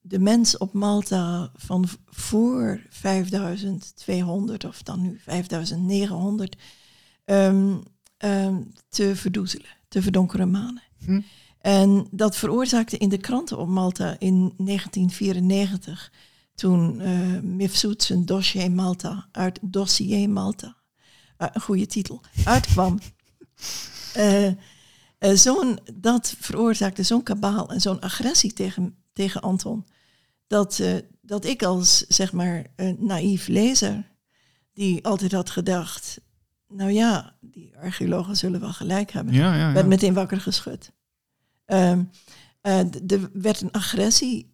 de 0.00 0.18
mens 0.18 0.58
op 0.58 0.72
Malta 0.72 1.50
van 1.54 1.88
voor 2.06 2.80
5200 2.88 4.64
of 4.64 4.82
dan 4.82 5.02
nu 5.02 5.18
5900 5.20 6.56
um, 7.24 7.82
um, 8.18 8.72
te 8.88 9.16
verdoezelen, 9.16 9.68
te 9.88 10.02
verdonkeren 10.02 10.50
manen. 10.50 10.82
Hm. 11.04 11.20
En 11.58 12.06
dat 12.10 12.36
veroorzaakte 12.36 12.98
in 12.98 13.08
de 13.08 13.18
kranten 13.18 13.58
op 13.58 13.68
Malta 13.68 14.16
in 14.18 14.52
1994, 14.56 16.12
toen 16.54 17.00
uh, 17.00 17.40
Mifsud 17.40 18.02
zijn 18.02 18.24
dossier 18.24 18.70
Malta, 18.70 19.28
uit 19.32 19.58
dossier 19.62 20.30
Malta, 20.30 20.76
uh, 21.38 21.48
een 21.52 21.60
goede 21.60 21.86
titel, 21.86 22.20
uitkwam. 22.44 22.98
uh, 24.16 24.52
zo'n, 25.34 25.78
dat 25.94 26.34
veroorzaakte 26.38 27.02
zo'n 27.02 27.22
kabaal 27.22 27.70
en 27.70 27.80
zo'n 27.80 28.00
agressie 28.00 28.52
tegen, 28.52 28.96
tegen 29.12 29.40
Anton. 29.40 29.86
Dat, 30.46 30.82
dat 31.20 31.44
ik 31.44 31.62
als, 31.62 31.98
zeg 31.98 32.32
maar, 32.32 32.66
een 32.76 32.96
naïef 33.00 33.46
lezer, 33.46 34.12
die 34.72 35.04
altijd 35.04 35.32
had 35.32 35.50
gedacht, 35.50 36.20
nou 36.68 36.90
ja, 36.90 37.36
die 37.40 37.76
archeologen 37.78 38.36
zullen 38.36 38.60
wel 38.60 38.72
gelijk 38.72 39.12
hebben, 39.12 39.34
ja, 39.34 39.54
ja, 39.54 39.68
ja. 39.68 39.72
werd 39.72 39.86
meteen 39.86 40.14
wakker 40.14 40.40
geschud. 40.40 40.92
Uh, 41.66 41.98
er 43.06 43.30
werd 43.32 43.60
een 43.60 43.72
agressie 43.72 44.52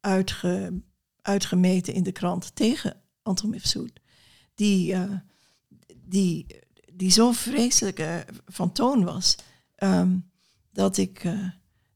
uitge, 0.00 0.82
uitgemeten 1.22 1.94
in 1.94 2.02
de 2.02 2.12
krant 2.12 2.54
tegen 2.54 2.96
Anton 3.22 3.50
Mifsud. 3.50 4.00
Die, 4.54 4.94
die, 6.08 6.46
die 6.92 7.10
zo 7.10 7.32
vreselijk 7.32 8.00
uh, 8.00 8.16
van 8.46 8.72
toon 8.72 9.04
was, 9.04 9.36
um, 9.76 10.30
dat, 10.72 10.96
ik, 10.96 11.24
uh, 11.24 11.48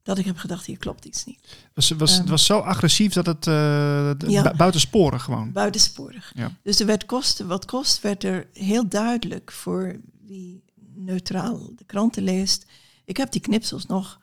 dat 0.03 0.19
ik 0.19 0.25
heb 0.25 0.37
gedacht, 0.37 0.67
hier 0.67 0.79
klopt 0.79 1.05
iets 1.05 1.25
niet. 1.25 1.57
Was, 1.75 1.91
was, 1.91 2.13
um, 2.13 2.21
het 2.21 2.29
was 2.29 2.47
zo 2.47 2.59
agressief 2.59 3.13
dat 3.13 3.27
het 3.27 3.47
uh, 3.47 4.13
ja, 4.19 4.55
buitensporig 4.57 5.23
gewoon? 5.23 5.53
Buitensporig. 5.53 6.33
Ja. 6.35 6.57
Dus 6.63 6.81
er 6.81 6.87
werd 6.87 7.07
kosten 7.07 7.47
wat 7.47 7.65
kost, 7.65 8.01
werd 8.01 8.25
er 8.25 8.49
heel 8.53 8.89
duidelijk 8.89 9.53
voor 9.53 10.01
wie 10.27 10.65
neutraal 10.95 11.73
de 11.77 11.85
kranten 11.85 12.23
leest. 12.23 12.67
Ik 13.05 13.17
heb 13.17 13.33
die 13.33 13.41
knipsels 13.41 13.87
nog. 13.87 14.21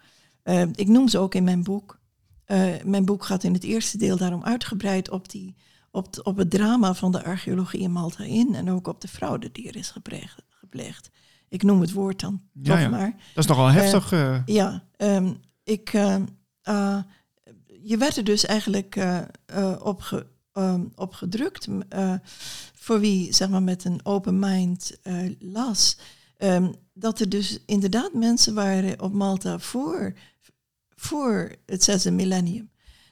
ik 0.73 0.87
noem 0.87 1.07
ze 1.07 1.17
ook 1.17 1.35
in 1.35 1.43
mijn 1.43 1.63
boek. 1.63 1.99
mijn 2.83 3.05
boek 3.05 3.25
gaat 3.25 3.43
in 3.43 3.53
het 3.53 3.63
eerste 3.63 3.97
deel 3.97 4.17
daarom 4.17 4.43
uitgebreid 4.43 5.09
op 5.09 5.29
die 5.29 5.55
op, 5.91 6.19
op 6.23 6.37
het 6.37 6.49
drama 6.49 6.93
van 6.93 7.11
de 7.11 7.23
archeologie 7.23 7.79
in 7.79 7.91
Malta 7.91 8.23
in 8.23 8.55
en 8.55 8.69
ook 8.69 8.87
op 8.87 9.01
de 9.01 9.07
fraude 9.07 9.51
die 9.51 9.67
er 9.67 9.75
is 9.75 9.91
gepleegd. 9.91 10.43
gepleegd. 10.49 11.09
Ik 11.49 11.63
noem 11.63 11.81
het 11.81 11.91
woord 11.91 12.19
dan 12.19 12.41
ja, 12.53 12.71
toch 12.71 12.81
ja. 12.81 12.89
maar. 12.89 13.15
Dat 13.33 13.43
is 13.43 13.49
nogal 13.49 13.67
heftig. 13.67 14.11
Uh, 14.11 14.41
ja, 14.45 14.83
um, 14.97 15.39
ik, 15.63 15.93
uh, 15.93 16.15
uh, 16.63 17.01
je 17.83 17.97
werd 17.97 18.17
er 18.17 18.23
dus 18.23 18.45
eigenlijk 18.45 19.05
op, 19.79 20.01
ge, 20.01 20.25
um, 20.53 20.91
op 20.95 21.13
gedrukt 21.13 21.67
voor 22.73 22.99
wie 22.99 23.33
zeg 23.33 23.49
maar 23.49 23.63
met 23.63 23.83
een 23.83 23.99
open 24.03 24.39
mind 24.39 24.99
las. 25.39 25.97
Um, 26.37 26.73
dat 26.93 27.19
er 27.19 27.29
dus 27.29 27.59
inderdaad 27.65 28.13
mensen 28.13 28.53
waren 28.53 29.01
op 29.01 29.13
Malta 29.13 29.59
voor, 29.59 30.13
voor 30.95 31.55
het 31.65 31.83
zesde 31.83 32.11
millennium. 32.11 32.68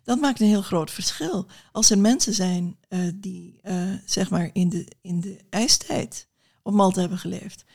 Dat 0.07 0.19
maakt 0.19 0.39
een 0.39 0.47
heel 0.47 0.61
groot 0.61 0.91
verschil. 0.91 1.45
Als 1.71 1.89
er 1.89 1.97
mensen 1.97 2.33
zijn 2.33 2.77
uh, 2.89 3.11
die 3.15 3.59
uh, 3.63 3.93
zeg 4.05 4.29
maar 4.29 4.49
in 4.53 4.69
de, 4.69 4.87
in 5.01 5.19
de 5.19 5.39
ijstijd 5.49 6.27
op 6.63 6.73
Malta 6.73 6.99
hebben 6.99 7.17
geleefd, 7.17 7.65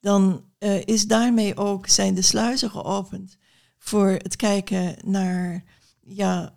dan 0.00 0.44
uh, 0.58 0.80
is 0.84 1.06
daarmee 1.06 1.56
ook 1.56 1.86
zijn 1.86 2.14
de 2.14 2.22
sluizen 2.22 2.70
geopend 2.70 3.36
voor 3.78 4.08
het 4.08 4.36
kijken 4.36 4.96
naar 5.04 5.64
ja, 6.00 6.54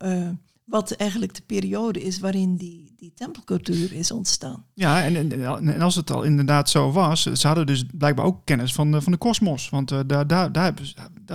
wat 0.64 0.92
eigenlijk 0.92 1.36
de 1.36 1.42
periode 1.42 2.02
is 2.02 2.20
waarin 2.20 2.56
die, 2.56 2.94
die 2.98 3.14
tempelcultuur 3.16 3.94
is 3.94 4.12
ontstaan. 4.12 4.66
Ja, 4.74 5.04
en, 5.04 5.16
en, 5.16 5.42
en, 5.68 5.82
als 5.82 5.96
het 5.96 6.12
al 6.12 6.24
inderdaad 6.24 6.70
zo 6.70 6.92
was, 6.92 7.22
ze 7.22 7.48
hadden 7.48 7.66
dus 7.66 7.84
blijkbaar 7.94 8.26
ook 8.26 8.46
kennis 8.46 8.74
van 8.74 8.92
de, 8.92 9.02
van 9.02 9.12
de 9.12 9.18
kosmos, 9.18 9.70
want 9.70 9.90
daar, 9.90 10.28
daar, 10.28 10.52
daar, 10.52 10.74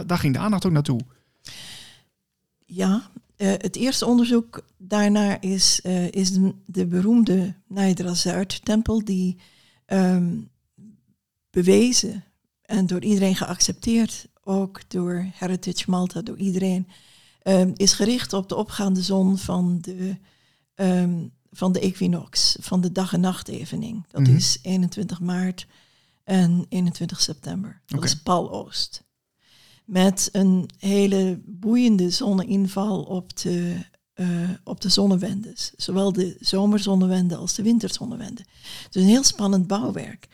daar 0.06 0.18
ging 0.18 0.34
de 0.34 0.40
aandacht 0.40 0.66
ook 0.66 0.72
naartoe. 0.72 1.00
Ja, 2.64 3.10
uh, 3.38 3.48
het 3.48 3.76
eerste 3.76 4.06
onderzoek 4.06 4.64
daarnaar 4.76 5.44
is, 5.44 5.80
uh, 5.82 6.10
is 6.10 6.32
de, 6.32 6.54
de 6.66 6.86
beroemde 6.86 7.54
Naidra 7.66 8.14
Zuid-tempel, 8.14 9.04
die 9.04 9.36
um, 9.86 10.50
bewezen 11.50 12.24
en 12.62 12.86
door 12.86 13.02
iedereen 13.02 13.36
geaccepteerd, 13.36 14.28
ook 14.42 14.90
door 14.90 15.26
Heritage 15.32 15.90
Malta, 15.90 16.22
door 16.22 16.36
iedereen, 16.36 16.88
um, 17.42 17.72
is 17.76 17.92
gericht 17.92 18.32
op 18.32 18.48
de 18.48 18.54
opgaande 18.54 19.02
zon 19.02 19.38
van 19.38 19.78
de, 19.80 20.16
um, 20.74 21.32
van 21.50 21.72
de 21.72 21.80
equinox, 21.80 22.56
van 22.60 22.80
de 22.80 22.92
dag- 22.92 23.12
en 23.12 23.20
nachtevening. 23.20 24.04
Dat 24.10 24.20
mm 24.20 24.26
-hmm. 24.26 24.36
is 24.36 24.58
21 24.62 25.20
maart 25.20 25.66
en 26.24 26.66
21 26.68 27.20
september. 27.20 27.80
Dat 27.86 27.98
okay. 27.98 28.10
is 28.10 28.22
Paloost 28.22 29.06
met 29.88 30.28
een 30.32 30.68
hele 30.78 31.40
boeiende 31.44 32.10
zonneinval 32.10 33.02
op 33.02 33.36
de, 33.36 33.76
uh, 34.14 34.50
op 34.64 34.80
de 34.80 34.88
zonnewendes. 34.88 35.72
Zowel 35.76 36.12
de 36.12 36.36
zomerzonnewende 36.40 37.36
als 37.36 37.54
de 37.54 37.62
winterzonnewende. 37.62 38.44
Dus 38.90 39.02
een 39.02 39.08
heel 39.08 39.24
spannend 39.24 39.66
bouwwerk. 39.66 40.28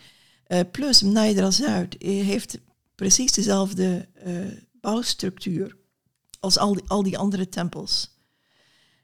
Uh, 0.49 0.61
plus 0.71 1.01
Naidra 1.01 1.51
Zuid 1.51 1.97
heeft 1.99 2.59
precies 2.95 3.33
dezelfde 3.33 4.09
uh, 4.27 4.47
bouwstructuur 4.81 5.77
als 6.41 6.59
al 6.59 6.75
die, 6.75 6.85
al 6.87 7.03
die 7.03 7.19
andere 7.19 7.49
tempels. 7.49 8.11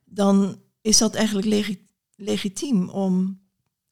Dan 0.04 0.60
is 0.80 0.98
dat 0.98 1.14
eigenlijk 1.14 1.46
legi 1.46 1.86
legitiem 2.16 2.88
om 2.88 3.40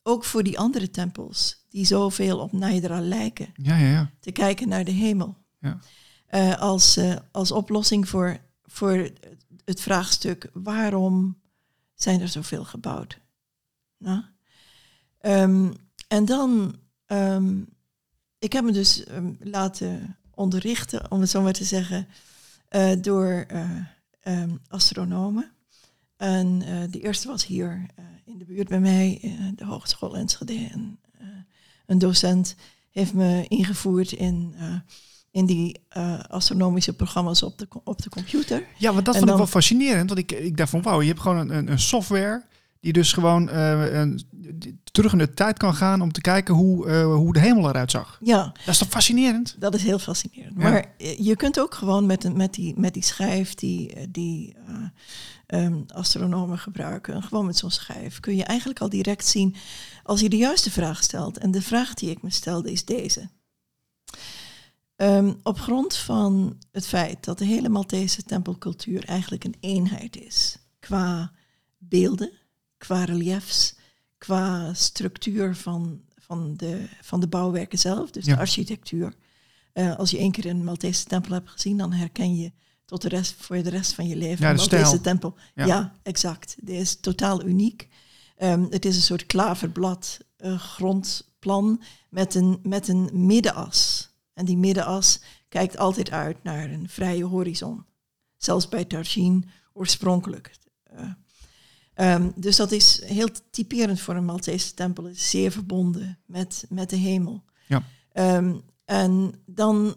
ook 0.03 0.25
voor 0.25 0.43
die 0.43 0.59
andere 0.59 0.91
tempels, 0.91 1.65
die 1.69 1.87
zoveel 1.87 2.39
op 2.39 2.53
Naidra 2.53 3.01
lijken, 3.01 3.49
ja, 3.55 3.77
ja, 3.77 3.91
ja. 3.91 4.11
te 4.21 4.33
kijken 4.33 4.69
naar 4.69 4.85
de 4.85 4.91
hemel. 4.91 5.37
Ja. 5.61 5.81
Uh, 6.35 6.59
als, 6.59 6.97
uh, 6.97 7.17
als 7.31 7.53
oplossing 7.53 8.09
voor, 8.09 8.41
voor 8.63 9.11
het 9.65 9.81
vraagstuk 9.81 10.51
waarom 10.53 11.41
zijn 11.95 12.21
er 12.21 12.29
zoveel 12.29 12.65
gebouwd. 12.65 13.21
Nou? 13.99 14.23
Um, 15.21 15.75
en 16.09 16.25
dan, 16.25 16.77
um, 17.07 17.69
ik 18.39 18.53
heb 18.53 18.65
me 18.65 18.73
dus 18.73 19.09
um, 19.11 19.37
laten 19.41 20.17
onderrichten, 20.31 21.11
om 21.11 21.21
het 21.21 21.31
zo 21.31 21.43
maar 21.43 21.53
te 21.53 21.65
zeggen, 21.65 22.09
uh, 22.71 22.93
door 23.01 23.47
astronomen. 24.69 25.53
En 26.17 26.59
de 26.91 27.01
eerste 27.01 27.29
was 27.29 27.47
hier 27.47 27.87
in 28.25 28.39
de 28.39 28.45
buurt 28.45 28.69
bij 28.69 28.81
mij, 28.81 29.37
de 29.55 29.65
Hogeschool 29.65 30.17
Enschede. 30.17 30.69
En, 30.73 31.01
een 31.87 31.99
docent 31.99 32.55
heeft 32.91 33.15
me 33.15 33.45
ingevoerd 33.49 34.13
in 34.13 34.55
in 35.39 35.47
die 35.47 35.81
eh, 35.89 36.21
astronomische 36.21 36.93
programma's 36.93 37.43
op 37.43 37.59
de, 37.59 37.69
op 37.85 38.03
de 38.03 38.09
computer. 38.09 38.63
Ja, 38.77 38.93
want 38.93 39.05
dat 39.05 39.15
En 39.15 39.21
vond 39.21 39.33
ik 39.33 39.37
wel 39.37 39.47
fascinerend. 39.47 40.09
Want 40.09 40.21
ik, 40.21 40.33
ik 40.33 40.57
dacht 40.57 40.71
van, 40.71 40.83
wauw, 40.83 41.01
je 41.01 41.09
hebt 41.09 41.21
gewoon 41.21 41.51
een, 41.51 41.71
een, 41.71 41.79
software 41.79 42.45
die 42.81 42.93
dus 42.93 43.13
gewoon 43.13 43.49
eh, 43.49 44.01
een, 44.01 44.21
terug 44.93 45.13
in 45.13 45.19
de 45.19 45.35
tijd 45.35 45.59
kan 45.59 45.75
gaan 45.75 46.01
om 46.01 46.13
te 46.13 46.21
kijken 46.21 46.55
hoe, 46.55 46.89
eh, 46.89 47.15
hoe 47.15 47.33
de 47.33 47.41
hemel 47.41 47.69
eruit 47.69 47.91
zag. 47.91 48.19
Ja, 48.23 48.43
Dat 48.43 48.69
is 48.69 48.79
toch 48.79 48.89
fascinerend? 48.89 49.57
dat 49.59 49.75
is 49.75 49.83
heel 49.83 49.99
fascinerend. 49.99 50.55
Ja. 50.57 50.71
Maar 50.71 50.93
je 51.19 51.37
kunt 51.37 51.61
ook 51.61 51.75
gewoon 51.75 52.07
met, 52.07 52.25
een, 52.25 52.37
met, 52.37 52.55
die, 52.55 52.75
met 52.79 52.95
die 52.95 53.05
schijf 53.05 53.55
die, 53.55 54.11
die 54.11 54.57
eh, 54.67 55.65
ehm, 55.65 55.81
astronomen 55.87 56.59
gebruiken, 56.59 57.23
gewoon 57.23 57.47
met 57.47 57.57
zo'n 57.57 57.71
schijf, 57.71 58.21
kun 58.21 58.37
je 58.37 58.45
eigenlijk 58.45 58.81
al 58.81 58.89
direct 58.89 59.27
zien 59.27 59.57
als 60.03 60.21
je 60.21 60.29
de 60.29 60.37
juiste 60.37 60.71
vraag 60.71 61.03
stelt. 61.03 61.39
En 61.39 61.51
de 61.51 61.63
vraag 61.63 61.95
die 61.95 62.11
ik 62.11 62.23
me 62.23 62.31
stelde 62.31 62.73
is 62.73 62.85
deze. 62.85 63.29
Ehm, 64.99 65.33
op 65.43 65.59
grond 65.59 65.97
van 65.97 66.59
het 66.73 66.87
feit 66.87 67.25
dat 67.25 67.39
de 67.39 67.45
hele 67.45 67.69
Maltese 67.69 68.23
tempelcultuur 68.23 69.05
eigenlijk 69.05 69.45
een 69.45 69.55
eenheid 69.61 70.17
is, 70.17 70.59
qua 70.79 71.33
beelden, 71.79 72.31
qua 72.79 73.05
reliefs, 73.05 73.75
qua 74.19 74.75
structuur 74.75 75.57
van, 75.57 76.01
van, 76.17 76.55
de, 76.57 76.89
van 77.03 77.21
de 77.21 77.29
bouwwerken 77.29 77.79
zelf, 77.79 78.11
dus 78.11 78.25
Ja. 78.27 78.35
de 78.35 78.41
architectuur. 78.41 79.15
Eh, 79.73 79.97
als 79.97 80.11
je 80.11 80.19
één 80.19 80.31
keer 80.33 80.47
een 80.47 80.65
Maltese 80.65 81.05
tempel 81.05 81.33
hebt 81.33 81.51
gezien, 81.51 81.77
dan 81.77 81.93
herken 81.93 82.37
je 82.37 82.53
tot 82.85 83.03
de 83.03 83.09
rest, 83.09 83.35
voor 83.39 83.63
de 83.63 83.71
rest 83.71 83.93
van 83.93 84.09
je 84.09 84.17
leven 84.17 84.45
Ja, 84.47 84.51
de 84.53 84.57
Maltese 84.59 84.85
stijl. 84.85 85.01
tempel. 85.01 85.35
Ja. 85.55 85.67
Ja, 85.67 85.93
exact. 86.03 86.57
Die 86.63 86.77
is 86.77 87.01
totaal 87.01 87.45
uniek. 87.47 87.89
Ehm, 88.37 88.67
het 88.71 88.85
is 88.85 88.97
een 88.97 89.03
soort 89.03 89.27
klaverblad 89.27 90.19
eh, 90.37 90.59
grondplan 90.61 91.83
met 92.09 92.35
een, 92.35 92.59
met 92.63 92.89
een 92.89 93.09
middenas. 93.13 94.08
En 94.39 94.45
die 94.45 94.57
middenas 94.57 95.21
kijkt 95.49 95.79
altijd 95.79 96.11
uit 96.11 96.43
naar 96.43 96.71
een 96.71 96.89
vrije 96.89 97.25
horizon. 97.25 97.85
Zelfs 98.37 98.69
bij 98.69 98.85
Tarshin 98.85 99.51
oorspronkelijk. 99.73 100.57
Eh, 100.83 101.11
ehm, 101.95 102.31
dus 102.35 102.57
dat 102.57 102.73
is 102.73 103.03
heel 103.05 103.29
typerend 103.51 104.01
voor 104.01 104.17
een 104.17 104.25
Maltese 104.25 104.75
tempel. 104.75 105.05
Het 105.05 105.17
is 105.17 105.31
zeer 105.31 105.51
verbonden 105.51 106.19
met, 106.27 106.67
met 106.69 106.91
de 106.91 106.97
hemel. 106.97 107.45
Ja. 107.67 107.83
Ehm, 108.13 108.55
en 108.85 109.43
dan 109.47 109.97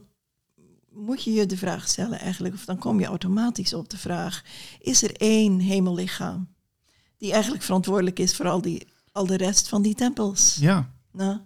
moet 0.89 1.23
je 1.23 1.33
je 1.33 1.45
de 1.45 1.57
vraag 1.57 1.87
stellen 1.87 2.19
eigenlijk, 2.19 2.53
of 2.53 2.65
dan 2.65 2.77
kom 2.77 2.99
je 2.99 3.05
automatisch 3.05 3.73
op 3.73 3.89
de 3.89 3.97
vraag, 3.97 4.43
is 4.79 5.03
er 5.03 5.15
één 5.15 5.59
hemellichaam 5.59 6.53
die 7.17 7.31
eigenlijk 7.31 7.63
verantwoordelijk 7.63 8.19
is 8.19 8.35
voor 8.35 8.47
al, 8.47 8.61
die, 8.61 8.87
al 9.11 9.25
de 9.25 9.37
rest 9.37 9.67
van 9.67 9.81
die 9.81 9.95
tempels? 9.95 10.55
Ja, 10.55 10.93
Nou, 11.11 11.39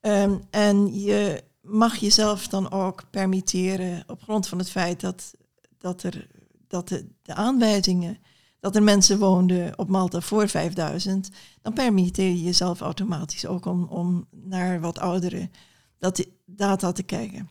ehm, 0.00 0.38
en 0.50 1.00
je 1.00 1.44
mag 1.68 1.96
jezelf 1.96 2.48
dan 2.48 2.70
ook 2.70 3.04
permitteren 3.10 4.04
op 4.06 4.22
grond 4.22 4.48
van 4.48 4.58
het 4.58 4.70
feit 4.70 5.00
dat, 5.00 5.34
dat, 5.78 6.02
er, 6.02 6.26
dat 6.68 6.88
de, 6.88 7.06
de 7.22 7.34
aanwijzingen, 7.34 8.18
dat 8.60 8.76
er 8.76 8.82
mensen 8.82 9.18
woonden 9.18 9.78
op 9.78 9.88
Malta 9.88 10.20
voor 10.20 10.48
5000, 10.48 11.30
dan 11.62 11.72
permitteer 11.72 12.28
je 12.28 12.42
jezelf 12.42 12.80
automatisch 12.80 13.46
ook 13.46 13.64
om, 13.66 13.84
om 13.84 14.26
naar 14.30 14.80
wat 14.80 14.98
oudere 14.98 15.50
dat, 15.98 16.26
data 16.46 16.92
te 16.92 17.02
kijken. 17.02 17.48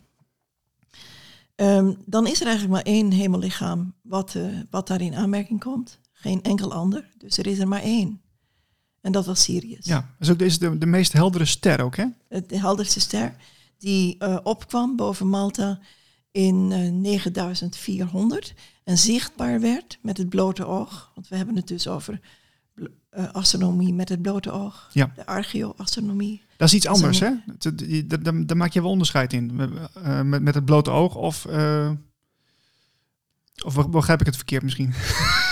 Ehm, 1.55 1.93
dan 2.05 2.27
is 2.27 2.39
er 2.41 2.47
eigenlijk 2.47 2.75
maar 2.75 2.93
één 2.93 3.11
hemellichaam 3.11 3.93
wat, 4.01 4.35
eh, 4.35 4.45
wat 4.69 4.87
daar 4.87 5.01
in 5.01 5.15
aanmerking 5.15 5.59
komt. 5.59 5.99
Geen 6.11 6.43
enkel 6.43 6.73
ander. 6.73 7.09
Dus 7.17 7.37
er 7.37 7.47
is 7.47 7.59
er 7.59 7.67
maar 7.67 7.81
één. 7.81 8.21
En 9.01 9.11
dat 9.11 9.25
was 9.25 9.43
Sirius 9.43 9.85
ja. 9.85 10.15
Dat 10.19 10.27
is 10.37 10.55
ook 10.55 10.59
de, 10.59 10.77
de 10.77 10.85
meest 10.85 11.13
heldere 11.13 11.45
ster 11.45 11.81
ook, 11.81 11.95
hè? 11.95 12.05
het- 12.29 12.49
de 12.49 12.59
helderste 12.59 12.99
ster, 12.99 13.35
die 13.77 14.17
eh, 14.17 14.37
opkwam 14.43 14.95
boven 14.95 15.27
Malta 15.27 15.79
in 16.31 16.71
eh, 16.71 16.91
9400 16.91 18.53
en 18.83 18.97
zichtbaar 18.97 19.59
werd 19.59 19.97
met 20.01 20.17
het 20.17 20.29
blote 20.29 20.65
oog. 20.65 21.11
Want 21.15 21.27
we 21.27 21.35
hebben 21.35 21.55
het 21.55 21.67
dus 21.67 21.87
over 21.87 22.19
eh, 23.09 23.31
astronomie 23.31 23.93
met 23.93 24.09
het 24.09 24.21
blote 24.21 24.51
oog, 24.51 24.89
Ja. 24.93 25.11
de 25.15 25.25
archeoastronomie. 25.25 26.43
Dat 26.57 26.67
is 26.67 26.73
iets 26.73 26.87
anders, 26.87 27.19
hè? 27.19 27.31
Daar 28.45 28.57
maak 28.57 28.71
je 28.71 28.81
wel 28.81 28.89
onderscheid 28.91 29.33
in. 29.33 29.59
Eh, 29.93 30.21
met, 30.21 30.41
met 30.41 30.55
het 30.55 30.65
blote 30.65 30.91
oog 30.91 31.15
of... 31.15 31.45
eh, 31.45 31.91
of 33.65 33.89
begrijp 33.89 34.19
ik 34.19 34.25
het 34.25 34.35
verkeerd 34.35 34.63
misschien? 34.63 34.93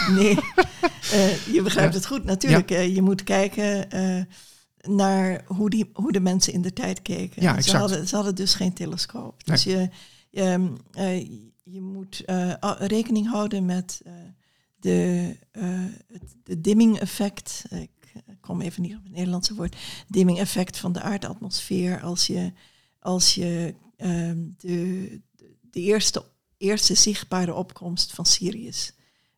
Nee, 0.09 0.37
eh, 1.11 1.45
je 1.53 1.61
begrijpt 1.63 1.93
het 1.93 2.05
goed 2.05 2.23
natuurlijk. 2.23 2.71
eh, 2.71 2.95
je 2.95 3.01
moet 3.01 3.23
kijken 3.23 3.91
eh, 3.91 4.21
naar 4.87 5.43
hoe, 5.47 5.69
die, 5.69 5.89
hoe 5.93 6.11
de 6.11 6.19
mensen 6.19 6.53
in 6.53 6.61
de 6.61 6.73
tijd 6.73 7.01
keken. 7.01 7.41
Ja, 7.41 7.61
ze, 7.61 7.77
hadden, 7.77 8.07
ze 8.07 8.15
hadden 8.15 8.35
dus 8.35 8.53
geen 8.53 8.73
telescoop. 8.73 9.43
Dus 9.43 9.63
je, 9.63 9.89
je, 10.29 10.41
ehm, 10.41 10.67
eh, 10.91 11.19
je 11.63 11.81
moet 11.81 12.25
eh, 12.25 12.53
rekening 12.77 13.29
houden 13.29 13.65
met 13.65 14.01
eh, 14.05 14.13
de, 14.79 15.35
het 16.07 16.35
de 16.43 16.61
dimming 16.61 16.99
effect. 16.99 17.63
Ik 17.69 17.89
kom 18.41 18.61
even 18.61 18.81
niet 18.81 18.95
op 18.95 19.03
het 19.03 19.11
Nederlandse 19.11 19.53
woord. 19.55 19.75
Dimming 20.07 20.39
effect 20.39 20.77
van 20.77 20.93
de 20.93 21.01
aardatmosfeer. 21.01 22.01
Als 22.01 22.27
je, 22.27 22.51
als 22.99 23.35
je 23.35 23.75
ehm, 23.97 24.37
de, 24.57 25.21
de 25.61 25.79
eerste, 25.79 26.25
eerste 26.57 26.95
zichtbare 26.95 27.53
opkomst 27.53 28.13
van 28.13 28.25
Sirius 28.25 28.93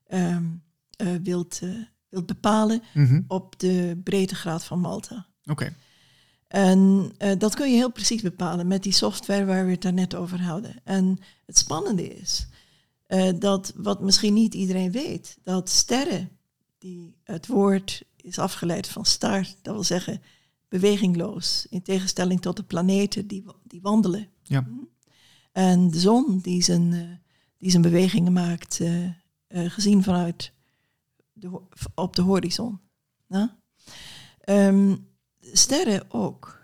ehm, 0.07 0.45
eh, 0.97 1.07
wilt, 1.23 1.59
wilt 2.09 2.25
bepalen 2.25 2.81
Mhm. 2.93 3.21
op 3.27 3.59
de 3.59 4.01
breedtegraad 4.03 4.63
van 4.63 4.79
Malta. 4.79 5.27
Oké. 5.45 5.75
En 6.47 7.11
eh, 7.17 7.37
dat 7.37 7.55
kun 7.55 7.69
je 7.69 7.75
heel 7.75 7.91
precies 7.91 8.21
bepalen 8.21 8.67
met 8.67 8.83
die 8.83 8.93
software 8.93 9.45
waar 9.45 9.65
we 9.65 9.71
het 9.71 9.81
daarnet 9.81 10.15
over 10.15 10.41
hadden. 10.41 10.75
En 10.83 11.19
het 11.45 11.57
spannende 11.57 12.07
is 12.07 12.47
eh, 13.05 13.33
dat 13.39 13.73
wat 13.75 14.01
misschien 14.01 14.33
niet 14.33 14.53
iedereen 14.53 14.91
weet, 14.91 15.37
dat 15.43 15.69
sterren, 15.69 16.29
die 16.77 17.15
het 17.23 17.47
woord 17.47 18.03
is 18.15 18.39
afgeleid 18.39 18.87
van 18.87 19.05
star, 19.05 19.47
dat 19.61 19.73
wil 19.73 19.83
zeggen 19.83 20.21
bewegingloos, 20.67 21.67
in 21.69 21.81
tegenstelling 21.81 22.41
tot 22.41 22.57
de 22.57 22.63
planeten 22.63 23.27
die, 23.27 23.45
die 23.63 23.81
wandelen. 23.81 24.27
Ja. 24.43 24.67
En 25.51 25.91
de 25.91 25.99
zon 25.99 26.39
die 26.39 26.63
zijn, 26.63 26.93
eh, 26.93 27.01
die 27.57 27.69
zijn 27.69 27.81
bewegingen 27.81 28.33
maakt, 28.33 28.81
gezien 29.49 30.03
vanuit 30.03 30.51
de, 31.33 31.61
op 31.95 32.15
de 32.15 32.21
horizon. 32.21 32.79
Ja? 33.27 33.57
Ehm, 34.39 34.95
sterren 35.53 36.11
ook. 36.11 36.63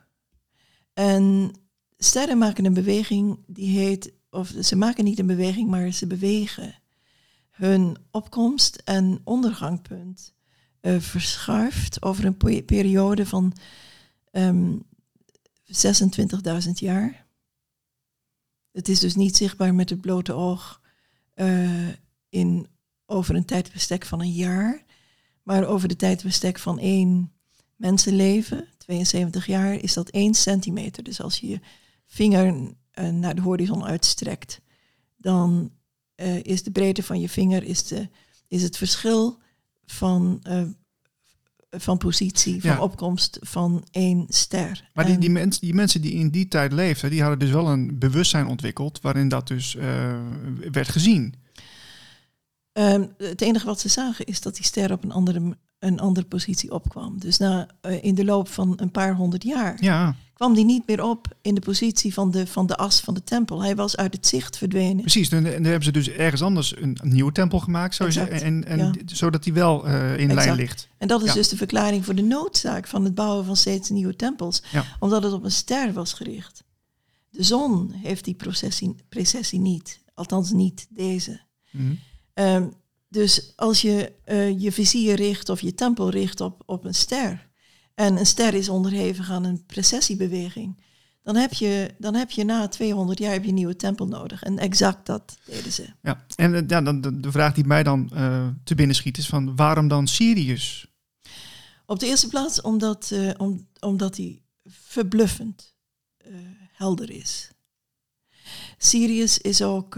En 0.93 1.51
sterren 1.97 2.37
maken 2.37 2.65
een 2.65 2.73
beweging 2.73 3.39
die 3.47 3.79
heet, 3.79 4.13
of 4.29 4.53
ze 4.61 4.75
maken 4.75 5.03
niet 5.03 5.19
een 5.19 5.25
beweging, 5.25 5.69
maar 5.69 5.91
ze 5.91 6.07
bewegen. 6.07 6.75
Hun 7.51 7.97
opkomst 8.11 8.75
en 8.75 9.21
ondergangpunt 9.23 10.33
eh, 10.79 10.99
verschuift 10.99 12.01
over 12.01 12.25
een 12.25 12.37
pe- 12.37 12.63
periode 12.63 13.25
van 13.25 13.53
ehm 14.31 14.73
26.000 15.71 16.71
jaar. 16.73 17.25
Het 18.71 18.87
is 18.87 18.99
dus 18.99 19.15
niet 19.15 19.37
zichtbaar 19.37 19.75
met 19.75 19.89
het 19.89 20.01
blote 20.01 20.33
oog 20.33 20.81
eh, 21.33 21.87
in, 22.29 22.67
over 23.05 23.35
een 23.35 23.45
tijdbestek 23.45 24.05
van 24.05 24.21
een 24.21 24.31
jaar, 24.31 24.83
maar 25.43 25.65
over 25.65 25.87
de 25.87 25.95
tijdbestek 25.95 26.59
van 26.59 26.79
één 26.79 27.31
mensenleven, 27.75 28.67
72 28.81 29.45
jaar, 29.45 29.73
is 29.73 29.93
dat 29.93 30.09
1 30.09 30.33
centimeter. 30.33 31.03
Dus 31.03 31.21
als 31.21 31.39
je 31.39 31.47
je 31.47 31.59
vinger 32.07 32.73
eh, 32.91 33.09
naar 33.09 33.35
de 33.35 33.41
horizon 33.41 33.83
uitstrekt, 33.83 34.61
dan 35.17 35.71
eh, 36.15 36.43
is 36.43 36.63
de 36.63 36.71
breedte 36.71 37.03
van 37.03 37.19
je 37.19 37.29
vinger 37.29 37.63
is, 37.63 37.83
de, 37.87 38.09
is 38.47 38.63
het 38.63 38.77
verschil 38.77 39.39
van, 39.85 40.39
eh, 40.43 40.63
van 41.69 41.97
positie, 41.97 42.61
van 42.61 42.69
Ja. 42.69 42.81
opkomst 42.81 43.37
van 43.41 43.85
één 43.91 44.25
ster. 44.29 44.89
Maar 44.93 45.05
die, 45.05 45.13
En- 45.13 45.19
die, 45.19 45.29
mens, 45.29 45.59
die 45.59 45.73
mensen 45.73 46.01
die 46.01 46.11
in 46.13 46.29
die 46.29 46.47
tijd 46.47 46.71
leefden, 46.71 47.09
die 47.09 47.21
hadden 47.21 47.39
dus 47.39 47.49
wel 47.51 47.67
een 47.67 47.99
bewustzijn 47.99 48.47
ontwikkeld 48.47 49.01
waarin 49.01 49.27
dat 49.29 49.47
dus 49.47 49.73
werd 50.71 50.89
gezien. 50.89 51.33
Ehm, 52.71 53.05
het 53.17 53.41
enige 53.41 53.65
wat 53.65 53.79
ze 53.79 53.89
zagen 53.89 54.25
is 54.25 54.41
dat 54.41 54.55
die 54.55 54.65
ster 54.65 54.91
op 54.91 55.03
een 55.03 55.11
andere, 55.11 55.57
een 55.81 55.99
andere 55.99 56.25
positie 56.25 56.71
opkwam. 56.71 57.19
Dus 57.19 57.37
na, 57.37 57.67
eh, 57.81 58.03
in 58.03 58.15
de 58.15 58.25
loop 58.25 58.47
van 58.47 58.73
een 58.75 58.91
paar 58.91 59.15
honderd 59.15 59.43
jaar 59.43 59.77
Ja, 59.83 60.15
kwam 60.33 60.53
die 60.53 60.65
niet 60.65 60.87
meer 60.87 61.03
op 61.03 61.27
in 61.41 61.55
de 61.55 61.61
positie 61.61 62.13
van 62.13 62.31
de, 62.31 62.47
van 62.47 62.65
de 62.65 62.77
as 62.77 62.99
van 62.99 63.13
de 63.13 63.23
tempel. 63.23 63.61
Hij 63.61 63.75
was 63.75 63.97
uit 63.97 64.13
het 64.13 64.27
zicht 64.27 64.57
verdwenen. 64.57 65.01
precies. 65.01 65.29
En, 65.29 65.43
dan 65.43 65.63
hebben 65.63 65.83
ze 65.83 65.91
dus 65.91 66.09
ergens 66.09 66.41
anders 66.41 66.75
een, 66.77 66.97
nieuwe 67.01 67.31
tempel 67.31 67.59
gemaakt, 67.59 67.95
zo 67.95 68.07
je, 68.07 68.19
en, 68.21 68.65
en, 68.65 68.77
ja. 68.77 68.91
zodat 69.05 69.43
die 69.43 69.53
wel 69.53 69.87
eh, 69.87 70.17
in 70.17 70.33
lijn 70.33 70.55
ligt. 70.55 70.87
En 70.97 71.07
dat 71.07 71.21
is 71.21 71.27
Ja. 71.27 71.33
dus 71.33 71.49
de 71.49 71.57
verklaring 71.57 72.05
voor 72.05 72.15
de 72.15 72.21
noodzaak 72.21 72.87
van 72.87 73.03
het 73.03 73.15
bouwen 73.15 73.45
van 73.45 73.55
steeds 73.55 73.89
nieuwe 73.89 74.15
tempels. 74.15 74.63
Ja. 74.71 74.83
Omdat 74.99 75.23
het 75.23 75.33
op 75.33 75.43
een 75.43 75.51
ster 75.51 75.93
was 75.93 76.13
gericht. 76.13 76.63
De 77.29 77.43
zon 77.43 77.91
heeft 77.91 78.25
die 78.25 78.35
processie, 78.35 78.95
precessie 79.09 79.59
niet. 79.59 79.99
Althans 80.13 80.51
niet 80.51 80.87
deze. 80.89 81.41
Mhm. 81.71 81.93
Ehm, 82.33 82.67
dus 83.11 83.53
als 83.55 83.81
je 83.81 84.11
eh, 84.23 84.59
je 84.59 84.71
vizier 84.71 85.15
richt 85.15 85.49
of 85.49 85.61
je 85.61 85.73
tempel 85.73 86.09
richt 86.09 86.41
op, 86.41 86.63
op 86.65 86.85
een 86.85 86.93
ster. 86.93 87.49
En 87.93 88.17
een 88.17 88.25
ster 88.25 88.53
is 88.53 88.69
onderhevig 88.69 89.31
aan 89.31 89.43
een 89.43 89.65
precessiebeweging. 89.65 90.83
dan 91.23 91.35
heb 91.35 91.53
je, 91.53 91.93
dan 91.97 92.15
heb 92.15 92.31
je 92.31 92.43
na 92.43 92.67
200 92.67 93.19
jaar 93.19 93.31
heb 93.31 93.43
je 93.43 93.49
een 93.49 93.55
nieuwe 93.55 93.75
tempel 93.75 94.07
nodig. 94.07 94.43
En 94.43 94.57
exact 94.57 95.05
dat 95.05 95.37
deden 95.45 95.71
ze. 95.71 95.85
Ja, 96.01 96.25
en 96.35 96.55
eh, 96.55 96.61
ja, 96.67 96.81
dan, 96.81 97.01
de, 97.01 97.19
de 97.19 97.31
vraag 97.31 97.53
die 97.53 97.65
mij 97.65 97.83
dan 97.83 98.09
eh, 98.13 98.47
te 98.63 98.75
binnen 98.75 98.95
schiet 98.95 99.17
is 99.17 99.27
van 99.27 99.55
waarom 99.55 99.87
dan 99.87 100.07
Sirius? 100.07 100.87
Op 101.85 101.99
de 101.99 102.05
eerste 102.05 102.27
plaats 102.27 102.61
omdat, 102.61 103.13
om, 103.37 103.67
omdat 103.79 104.17
hij 104.17 104.41
verbluffend 104.65 105.75
helder 106.71 107.09
is. 107.09 107.51
Sirius 108.77 109.37
is 109.37 109.61
ook, 109.61 109.97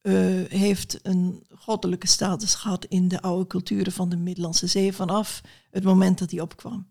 eh, 0.00 0.14
heeft 0.48 0.98
een 1.02 1.46
goddelijke 1.54 2.06
status 2.06 2.54
gehad 2.54 2.84
in 2.84 3.08
de 3.08 3.22
oude 3.22 3.46
culturen 3.46 3.92
van 3.92 4.08
de 4.08 4.16
Middellandse 4.16 4.66
Zee 4.66 4.92
vanaf 4.92 5.40
het 5.70 5.84
moment 5.84 6.18
dat 6.18 6.30
hij 6.30 6.40
opkwam. 6.40 6.86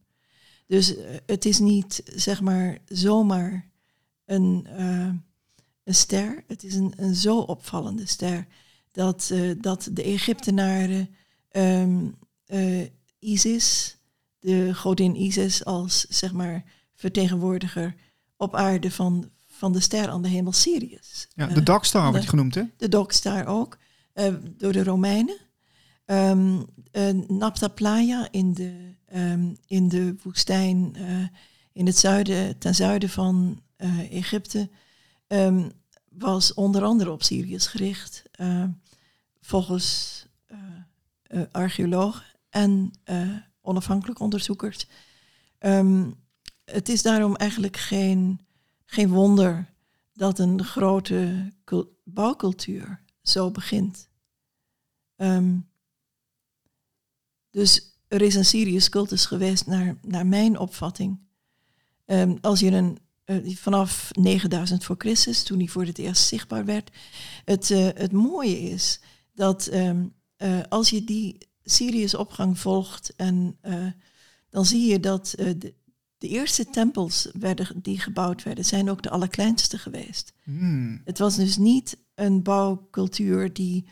Dus 0.67 0.95
eh, 0.95 1.15
het 1.25 1.45
is 1.45 1.59
niet 1.59 2.01
zeg 2.05 2.41
maar 2.41 2.77
zomaar 2.85 3.69
een, 4.25 4.67
eh, 4.69 5.09
een 5.83 5.95
ster. 5.95 6.43
Het 6.47 6.63
is 6.63 6.75
een, 6.75 6.93
een 6.95 7.15
zo 7.15 7.37
opvallende 7.39 8.05
ster 8.05 8.47
dat, 8.91 9.33
dat 9.57 9.89
de 9.91 10.03
Egyptenaren 10.03 11.15
ehm, 11.49 12.07
eh, 12.45 12.85
Isis, 13.19 13.97
de 14.39 14.75
godin 14.75 15.21
Isis, 15.21 15.65
als 15.65 16.05
zeg 16.09 16.33
maar 16.33 16.63
vertegenwoordiger 16.95 17.95
op 18.37 18.55
aarde 18.55 18.91
van, 18.91 19.29
van 19.59 19.71
de 19.73 19.79
ster 19.79 20.07
aan 20.09 20.21
de 20.21 20.27
hemel 20.27 20.51
Sirius. 20.51 21.27
Ja, 21.35 21.47
Eh, 21.49 21.53
de 21.55 21.63
Dagstar 21.63 22.01
wordt 22.01 22.15
de- 22.17 22.21
je 22.23 22.29
genoemd, 22.29 22.55
hè? 22.55 22.63
de 22.77 22.89
Dogstar 22.89 23.45
ook, 23.45 23.77
eh, 24.13 24.33
door 24.57 24.71
de 24.71 24.83
Romeinen. 24.83 25.37
Ehm 26.05 26.61
eh, 26.91 27.09
Napta 27.27 27.67
Playa 27.67 28.27
in 28.31 28.53
de, 28.53 28.93
ehm, 29.05 29.53
in 29.67 29.89
de 29.89 30.15
woestijn 30.23 30.95
in 31.73 31.85
het 31.85 31.97
zuiden, 31.97 32.57
ten 32.57 32.75
zuiden 32.75 33.09
van 33.09 33.61
Egypte 34.11 34.69
ehm, 35.27 35.69
was 36.09 36.53
onder 36.53 36.83
andere 36.83 37.11
op 37.11 37.23
Sirius 37.23 37.67
gericht. 37.67 38.23
volgens 39.41 40.17
archeologen 41.51 42.23
en 42.49 42.91
onafhankelijk 43.61 44.19
onderzoekers. 44.19 44.87
Het 46.65 46.89
is 46.89 47.01
daarom 47.01 47.35
eigenlijk 47.35 47.77
geen, 47.77 48.39
geen 48.89 49.10
wonder 49.10 49.73
dat 50.13 50.39
een 50.39 50.63
grote 50.63 51.54
cul- 51.63 51.97
bouwcultuur 52.04 53.02
zo 53.21 53.52
begint. 53.52 54.10
Ehm, 55.15 55.58
dus 57.49 57.99
er 58.08 58.21
is 58.21 58.36
een 58.36 58.45
Sirius 58.45 58.89
cultus 58.89 59.25
geweest 59.25 59.65
naar, 59.65 59.97
naar 60.02 60.25
mijn 60.25 60.58
opvatting. 60.58 61.19
Ehm, 62.06 62.38
als 62.41 62.60
je 62.60 62.71
een, 62.71 62.97
eh, 63.23 63.56
vanaf 63.56 64.10
9000 64.12 64.84
voor 64.84 64.95
Christus, 64.97 65.43
toen 65.43 65.58
hij 65.58 65.67
voor 65.67 65.86
het 65.86 65.97
eerst 65.97 66.28
zichtbaar 66.28 66.65
werd. 66.65 66.91
Het, 67.45 67.71
eh, 67.71 67.88
het 67.93 68.12
mooie 68.12 68.60
is 68.60 68.99
dat 69.34 69.67
ehm, 69.67 70.08
eh, 70.36 70.62
als 70.69 70.89
je 70.89 71.04
die 71.04 71.38
Sirius-opgang 71.63 72.60
volgt, 72.60 73.15
en, 73.15 73.60
dan 74.49 74.65
zie 74.65 74.91
je 74.91 74.99
dat 74.99 75.34
de, 75.38 75.73
de 76.19 76.27
eerste 76.27 76.65
tempels 76.69 77.29
werden, 77.39 77.67
die 77.82 77.99
gebouwd 77.99 78.43
werden, 78.43 78.65
zijn 78.65 78.89
ook 78.89 79.01
de 79.01 79.10
allerkleinste 79.10 79.77
geweest. 79.77 80.34
Hmm. 80.43 81.01
Het 81.05 81.17
was 81.19 81.36
dus 81.36 81.58
niet 81.58 81.97
een 82.15 82.43
bouwcultuur 82.43 83.53
die, 83.53 83.86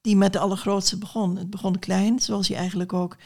die 0.00 0.16
met 0.16 0.32
de 0.32 0.38
allergrootste 0.38 0.98
begon. 0.98 1.36
Het 1.36 1.50
begon 1.50 1.78
klein, 1.78 2.20
zoals 2.20 2.46
je 2.48 2.54
eigenlijk 2.54 2.92
ook 2.92 3.16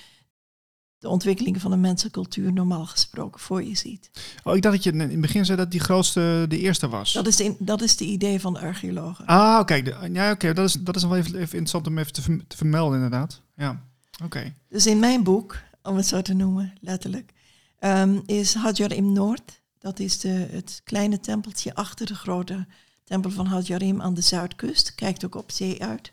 de 0.99 1.09
ontwikkeling 1.09 1.61
van 1.61 1.73
een 1.73 1.81
mensencultuur 1.81 2.53
normaal 2.53 2.87
gesproken 2.87 3.41
voor 3.41 3.63
je 3.65 3.75
ziet. 3.77 4.11
Oh, 4.45 4.57
ik 4.57 4.63
dacht 4.63 4.75
dat 4.75 4.85
je 4.85 4.93
in 4.93 5.01
het 5.01 5.21
begin 5.21 5.45
zei 5.45 5.59
dat 5.59 5.71
die 5.71 5.81
grootste 5.81 6.45
de 6.49 6.59
eerste 6.59 6.89
was. 6.89 7.13
Dat 7.13 7.27
is 7.27 7.37
de, 7.37 7.57
dat 7.59 7.83
is 7.83 7.97
de 7.97 8.05
idee 8.05 8.41
van 8.41 8.53
de 8.53 8.61
archeologen. 8.61 9.27
Ah, 9.27 9.59
oké. 9.61 9.83
de- 9.83 10.09
Ja, 10.13 10.31
oké. 10.31 10.53
Dat 10.53 10.69
is, 10.69 10.73
dat 10.73 10.97
is 10.97 11.03
wel 11.03 11.17
even, 11.17 11.31
even 11.35 11.43
interessant 11.43 11.87
om 11.87 11.99
even 11.99 12.13
te 12.47 12.57
vermelden, 12.57 12.95
inderdaad. 12.95 13.41
Ja, 13.57 13.83
oké. 14.25 14.53
Dus 14.69 14.87
in 14.87 14.99
mijn 14.99 15.23
boek, 15.23 15.57
om 15.83 15.97
het 15.97 16.07
zo 16.07 16.23
te 16.23 16.33
noemen, 16.35 16.73
letterlijk, 16.81 17.33
ehm, 17.83 18.21
is 18.27 18.55
Hadjarim 18.55 19.13
Noord. 19.13 19.63
Dat 19.79 19.99
is 19.99 20.19
de, 20.21 20.49
het 20.51 20.81
kleine 20.85 21.21
tempeltje 21.21 21.75
achter 21.75 22.07
de 22.07 22.15
grote 22.15 22.67
tempel 23.05 23.31
van 23.31 23.47
Hadjarim 23.47 24.01
aan 24.01 24.15
de 24.15 24.21
zuidkust. 24.21 24.95
Kijkt 24.95 25.25
ook 25.25 25.35
op 25.35 25.51
zee 25.51 25.83
uit. 25.83 26.13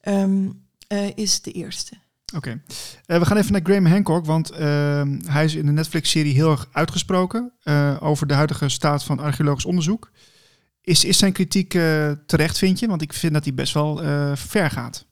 Ehm, 0.00 0.50
eh, 0.86 1.16
is 1.16 1.42
de 1.42 1.52
eerste. 1.52 1.96
Oké. 2.34 2.62
Eh, 3.06 3.18
we 3.18 3.24
gaan 3.24 3.36
even 3.36 3.52
naar 3.52 3.60
Graham 3.64 3.86
Hancock, 3.86 4.26
want 4.26 4.50
ehm, 4.50 5.20
hij 5.26 5.44
is 5.44 5.54
in 5.54 5.66
de 5.66 5.72
Netflix-serie 5.72 6.34
heel 6.34 6.50
erg 6.50 6.68
uitgesproken 6.72 7.52
eh, 7.62 7.96
over 8.00 8.26
de 8.26 8.34
huidige 8.34 8.68
staat 8.68 9.04
van 9.04 9.18
archeologisch 9.18 9.64
onderzoek. 9.64 10.10
Is, 10.80 11.04
is 11.04 11.18
zijn 11.18 11.32
kritiek 11.32 11.70
terecht, 12.26 12.58
vind 12.58 12.78
je? 12.78 12.86
Want 12.86 13.02
ik 13.02 13.12
vind 13.12 13.32
dat 13.32 13.44
hij 13.44 13.54
best 13.54 13.74
wel 13.74 13.96
ver 14.36 14.70
gaat. 14.70 15.06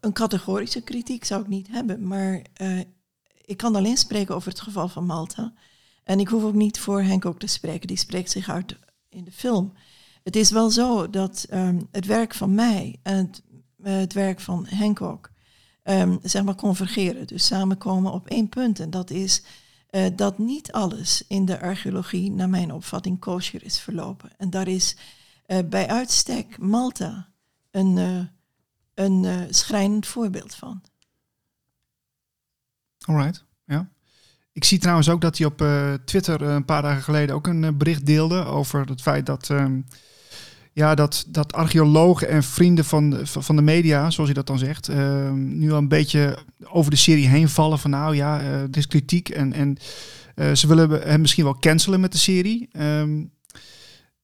Een 0.00 0.12
categorische 0.12 0.80
kritiek 0.80 1.24
zou 1.24 1.40
ik 1.42 1.48
niet 1.48 1.68
hebben, 1.68 2.06
maar 2.06 2.42
eh, 2.54 2.78
ik 3.44 3.56
kan 3.56 3.76
alleen 3.76 3.96
spreken 3.96 4.34
over 4.34 4.48
het 4.48 4.60
geval 4.60 4.88
van 4.88 5.06
Malta. 5.06 5.52
En 6.04 6.20
ik 6.20 6.28
hoef 6.28 6.42
ook 6.42 6.54
niet 6.54 6.78
voor 6.78 7.02
Henk 7.02 7.24
ook 7.24 7.38
te 7.38 7.46
spreken, 7.46 7.86
die 7.86 7.96
spreekt 7.96 8.30
zich 8.30 8.48
uit 8.48 8.76
in 9.08 9.24
de 9.24 9.32
film. 9.32 9.72
Het 10.22 10.36
is 10.36 10.50
wel 10.50 10.70
zo 10.70 11.10
dat 11.10 11.46
ehm, 11.48 11.80
het 11.90 12.06
werk 12.06 12.34
van 12.34 12.54
mij 12.54 12.98
en 13.02 13.16
het, 13.26 13.42
eh, 13.82 14.22
werk 14.22 14.40
van 14.40 14.66
Hancock 14.70 15.30
ehm, 15.82 16.16
zeg 16.22 16.42
maar 16.42 16.54
convergeren, 16.54 17.26
dus 17.26 17.46
samenkomen 17.46 18.12
op 18.12 18.28
één 18.28 18.48
punt. 18.48 18.80
En 18.80 18.90
dat 18.90 19.10
is 19.10 19.42
eh, 19.90 20.06
dat 20.16 20.38
niet 20.38 20.72
alles 20.72 21.24
in 21.28 21.44
de 21.44 21.60
archeologie, 21.60 22.30
naar 22.30 22.48
mijn 22.48 22.72
opvatting, 22.72 23.20
kosher 23.20 23.64
is 23.64 23.78
verlopen. 23.78 24.30
En 24.36 24.50
daar 24.50 24.68
is 24.68 24.96
eh, 25.46 25.58
bij 25.68 25.88
uitstek 25.88 26.58
Malta 26.58 27.28
een, 27.70 27.98
eh, 27.98 28.20
een 28.94 29.24
eh, 29.24 29.40
schrijnend 29.50 30.06
voorbeeld 30.06 30.54
van. 30.54 30.82
Alright, 33.06 33.44
ja. 33.64 33.88
Ik 34.52 34.64
zie 34.64 34.78
trouwens 34.78 35.08
ook 35.08 35.20
dat 35.20 35.38
hij 35.38 35.46
op 35.46 35.60
eh, 35.60 35.92
Twitter 36.04 36.42
eh, 36.42 36.54
een 36.54 36.64
paar 36.64 36.82
dagen 36.82 37.02
geleden 37.02 37.34
ook 37.34 37.46
een 37.46 37.76
bericht 37.78 38.06
deelde 38.06 38.44
over 38.44 38.88
het 38.88 39.02
feit 39.02 39.26
dat, 39.26 39.50
ehm, 39.50 39.80
ja, 40.72 40.94
dat, 40.94 41.24
dat 41.28 41.52
archeologen 41.52 42.28
en 42.28 42.42
vrienden 42.42 42.84
van, 42.84 43.10
de- 43.10 43.26
van 43.26 43.56
de 43.56 43.62
media, 43.62 44.00
zoals 44.10 44.16
hij 44.30 44.34
dat 44.34 44.46
dan 44.46 44.58
zegt, 44.58 44.88
ehm, 44.88 45.58
nu 45.58 45.70
al 45.72 45.78
een 45.78 45.88
beetje 45.88 46.38
over 46.64 46.90
de 46.90 46.96
serie 46.96 47.26
heen 47.28 47.48
vallen 47.48 47.78
van 47.78 47.90
nou 47.90 48.14
ja, 48.16 48.40
eh 48.40 48.62
er 48.62 48.76
is 48.76 48.86
kritiek 48.86 49.28
en, 49.28 49.52
en 49.52 49.76
ze 50.56 50.66
willen 50.66 50.90
hem 51.08 51.20
misschien 51.20 51.44
wel 51.44 51.58
cancelen 51.58 52.00
met 52.00 52.12
de 52.12 52.18
serie. 52.18 52.68
Ehm, 52.72 53.24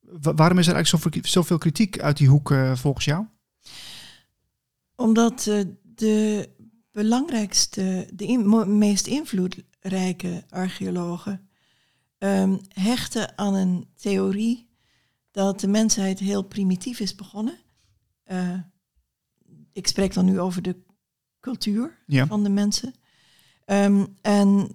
wa- 0.00 0.34
waarom 0.34 0.58
is 0.58 0.66
er 0.66 0.74
eigenlijk 0.74 1.04
zoveel, 1.04 1.30
zoveel 1.30 1.58
kritiek 1.58 2.00
uit 2.00 2.16
die 2.16 2.28
hoek 2.28 2.54
volgens 2.74 3.04
jou? 3.04 3.24
Omdat 4.96 5.46
eh, 5.46 5.60
de 5.82 6.48
belangrijkste, 6.92 8.08
de 8.14 8.24
in- 8.26 8.78
meest 8.78 9.06
invloedrijke 9.06 10.44
archeologen 10.48 11.48
ehm, 12.18 12.56
hechten 12.68 13.38
aan 13.38 13.54
een 13.54 13.88
theorie 13.94 14.68
dat 15.30 15.60
de 15.60 15.66
mensheid 15.68 16.18
heel 16.18 16.42
primitief 16.42 17.00
is 17.00 17.14
begonnen. 17.14 17.58
Eh, 18.22 18.58
ik 19.72 19.86
spreek 19.86 20.14
dan 20.14 20.24
nu 20.24 20.40
over 20.40 20.62
de 20.62 20.76
cultuur 21.40 21.98
Ja. 22.06 22.26
van 22.26 22.42
de 22.42 22.48
mensen. 22.48 22.94
Ehm, 23.64 24.06
en 24.22 24.68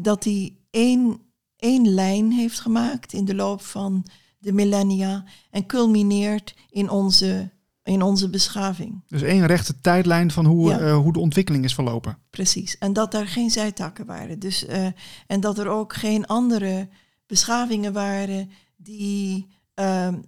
dat 0.00 0.24
hij 0.24 0.56
één, 0.70 1.20
één 1.56 1.88
lijn 1.88 2.32
heeft 2.32 2.60
gemaakt 2.60 3.12
in 3.12 3.24
de 3.24 3.34
loop 3.34 3.60
van 3.62 4.04
de 4.38 4.52
millennia 4.52 5.24
en 5.50 5.66
culmineert 5.66 6.54
in 6.70 6.90
onze, 6.90 7.50
in 7.88 8.02
onze 8.02 8.30
beschaving. 8.30 9.02
Dus 9.06 9.22
één 9.22 9.46
rechte 9.46 9.80
tijdlijn 9.80 10.30
van 10.30 10.46
hoe, 10.46 10.68
Ja. 10.70 10.78
eh, 10.78 10.96
hoe 10.96 11.12
de 11.12 11.18
ontwikkeling 11.18 11.64
is 11.64 11.74
verlopen. 11.74 12.18
Precies. 12.30 12.78
En 12.78 12.92
dat 12.92 13.12
daar 13.12 13.26
geen 13.28 13.50
zijtakken 13.50 14.06
waren. 14.06 14.38
Dus, 14.38 14.66
eh, 14.66 14.86
en 15.26 15.40
dat 15.40 15.58
er 15.58 15.68
ook 15.68 15.92
geen 15.94 16.26
andere 16.26 16.88
beschavingen 17.26 17.92
waren 17.92 18.50
die, 18.76 19.46
ehm, 19.74 20.18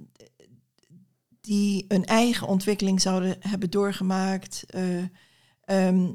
die 1.41 1.85
een 1.89 2.05
eigen 2.05 2.47
ontwikkeling 2.47 3.01
zouden 3.01 3.37
hebben 3.39 3.71
doorgemaakt. 3.71 4.65
Eh, 4.67 4.83
ehm, 5.65 6.09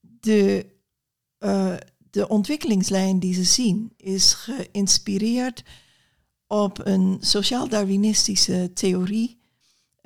de, 0.00 0.74
de 2.10 2.28
ontwikkelingslijn 2.28 3.18
die 3.18 3.34
ze 3.34 3.44
zien 3.44 3.92
is 3.96 4.34
geïnspireerd 4.34 5.62
op 6.46 6.86
een 6.86 7.16
sociaal-darwinistische 7.20 8.70
theorie. 8.74 9.38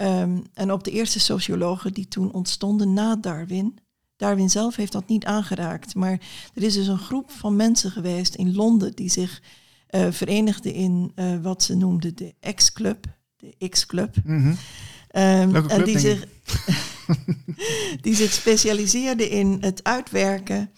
Ehm, 0.01 0.39
en 0.55 0.73
op 0.73 0.85
de 0.85 0.91
eerste 0.91 1.21
sociologen 1.21 1.93
die 1.93 2.09
toen 2.09 2.33
ontstonden 2.33 2.93
na 2.93 3.17
Darwin. 3.17 3.79
Darwin 4.17 4.51
zelf 4.51 4.77
heeft 4.77 4.93
dat 4.93 5.09
niet 5.09 5.25
aangeraakt. 5.25 5.95
Maar 5.95 6.21
er 6.55 6.63
is 6.63 6.75
dus 6.75 6.87
een 6.87 6.99
groep 6.99 7.31
van 7.31 7.57
mensen 7.57 7.91
geweest 7.91 8.35
in 8.35 8.55
Londen 8.55 8.95
die 8.95 9.11
zich 9.11 9.43
eh 9.87 10.11
verenigden 10.11 10.73
in 10.73 11.13
eh, 11.15 11.37
wat 11.43 11.63
ze 11.63 11.77
noemden 11.77 12.17
de 12.17 12.35
X-Club. 12.55 13.07
De 13.37 13.69
X-Club. 13.69 14.17
Mhm. 14.25 14.55
Ehm, 15.09 15.51
Leuke 15.51 15.69
en 15.69 15.85
die 15.85 15.99
zich. 15.99 16.25
die 18.05 18.15
zich 18.15 18.33
specialiseerde 18.33 19.29
in 19.29 19.59
het 19.61 19.85
uitwerken 19.85 20.71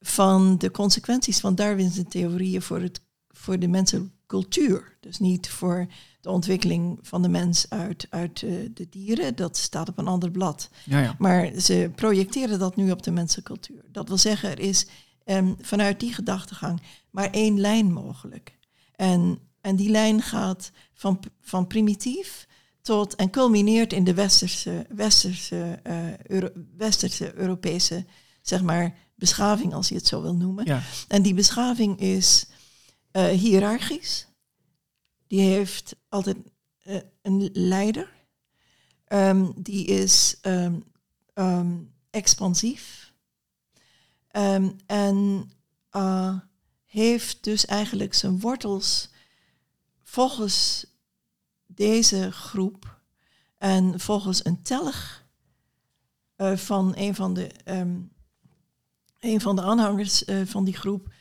van 0.00 0.58
de 0.58 0.70
consequenties 0.70 1.40
van 1.40 1.54
Darwin's 1.54 2.00
theorieën 2.08 2.62
voor, 2.62 2.80
het, 2.80 3.00
voor 3.28 3.58
de 3.58 3.68
mensencultuur. 3.68 4.96
Dus 5.00 5.18
niet 5.18 5.48
voor 5.48 5.86
de 6.22 6.30
ontwikkeling 6.30 6.98
van 7.02 7.22
de 7.22 7.28
mens 7.28 7.66
uit, 7.68 8.06
uit 8.10 8.42
uh, 8.42 8.68
de 8.74 8.88
dieren, 8.90 9.36
dat 9.36 9.56
staat 9.56 9.88
op 9.88 9.98
een 9.98 10.06
ander 10.06 10.30
blad. 10.30 10.68
Ja, 10.84 11.00
ja. 11.00 11.14
Maar 11.18 11.60
ze 11.60 11.90
projecteren 11.94 12.58
dat 12.58 12.76
nu 12.76 12.90
op 12.90 13.02
de 13.02 13.10
mensencultuur. 13.10 13.84
Dat 13.92 14.08
wil 14.08 14.18
zeggen, 14.18 14.50
er 14.50 14.58
is 14.58 14.86
um, 15.26 15.56
vanuit 15.60 16.00
die 16.00 16.14
gedachtegang 16.14 16.82
maar 17.10 17.30
één 17.30 17.60
lijn 17.60 17.92
mogelijk. 17.92 18.58
En, 18.96 19.38
en 19.60 19.76
die 19.76 19.90
lijn 19.90 20.22
gaat 20.22 20.70
van, 20.94 21.20
van 21.40 21.66
primitief 21.66 22.46
tot 22.82 23.14
en 23.14 23.30
culmineert 23.30 23.92
in 23.92 24.04
de 24.04 24.14
westerse, 24.14 24.86
westerse, 24.88 25.80
uh, 25.86 26.18
Euro, 26.18 26.48
westerse 26.76 27.34
Europese 27.34 28.04
zeg 28.42 28.62
maar, 28.62 28.94
beschaving, 29.14 29.74
als 29.74 29.88
je 29.88 29.94
het 29.94 30.06
zo 30.06 30.22
wil 30.22 30.34
noemen. 30.34 30.64
Ja. 30.64 30.82
En 31.08 31.22
die 31.22 31.34
beschaving 31.34 32.00
is 32.00 32.46
uh, 33.12 33.26
hiërarchisch. 33.26 34.26
Die 35.32 35.40
heeft 35.40 35.96
altijd 36.08 36.36
uh, 36.84 36.96
een 37.22 37.50
leider. 37.52 38.12
Um, 39.08 39.52
die 39.56 39.86
is 39.86 40.38
um, 40.42 40.84
um, 41.34 41.94
expansief. 42.10 43.12
en 44.86 45.50
uh, 45.92 46.38
heeft 46.84 47.44
dus 47.44 47.66
eigenlijk 47.66 48.14
zijn 48.14 48.40
wortels 48.40 49.08
volgens 50.02 50.86
deze 51.66 52.32
groep 52.32 53.00
en 53.58 54.00
volgens 54.00 54.44
een 54.44 54.62
telg 54.62 55.24
uh, 56.36 56.56
van 56.56 56.92
een 56.96 57.14
van 57.14 57.34
de, 57.34 57.50
een 59.18 59.40
van 59.40 59.56
de 59.56 59.62
aanhangers 59.62 60.24
van 60.44 60.64
die 60.64 60.76
groep. 60.76 61.12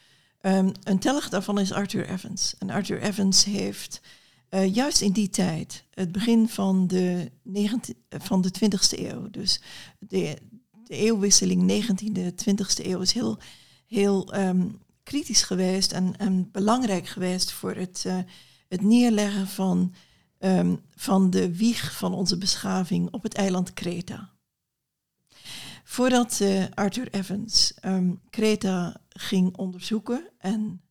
Um, 0.42 0.72
een 0.84 1.00
telg 1.00 1.30
daarvan 1.30 1.60
is 1.60 1.72
Arthur 1.72 2.10
Evans. 2.10 2.56
En 2.60 2.70
Arthur 2.70 3.02
Evans 3.02 3.44
heeft 3.44 4.02
uh, 4.50 4.76
juist 4.76 5.02
in 5.02 5.12
die 5.12 5.30
tijd, 5.30 5.84
het 5.94 6.12
begin 6.12 6.50
van 6.50 6.88
de, 6.88 7.32
19, 7.44 7.96
van 8.10 8.42
de 8.42 8.52
20e 8.60 9.00
eeuw, 9.00 9.30
dus 9.30 9.62
de, 10.00 10.38
de 10.84 10.96
eeuwwisseling 10.96 11.86
19e, 11.86 12.22
20e 12.50 12.86
eeuw, 12.86 13.00
is 13.00 13.12
heel, 13.12 13.40
heel 13.88 14.36
um, 14.36 14.80
kritisch 15.04 15.44
geweest 15.44 15.92
en, 15.92 16.18
en, 16.18 16.52
belangrijk 16.52 17.08
geweest 17.08 17.52
voor 17.52 17.76
het, 17.76 18.04
uh, 18.08 18.18
het 18.68 18.82
neerleggen 18.82 19.48
van, 19.48 19.94
um, 20.40 20.82
van 20.96 21.30
de 21.30 21.56
wieg 21.56 21.98
van 21.98 22.14
onze 22.14 22.38
beschaving 22.38 23.12
op 23.12 23.24
het 23.24 23.34
eiland 23.34 23.74
Kreta. 23.74 24.30
Voordat 25.92 26.40
uh, 26.42 26.66
Arthur 26.74 27.08
Evans 27.14 27.74
um, 27.86 28.22
Kreta 28.30 29.02
ging 29.10 29.58
onderzoeken 29.58 30.30
en, 30.38 30.82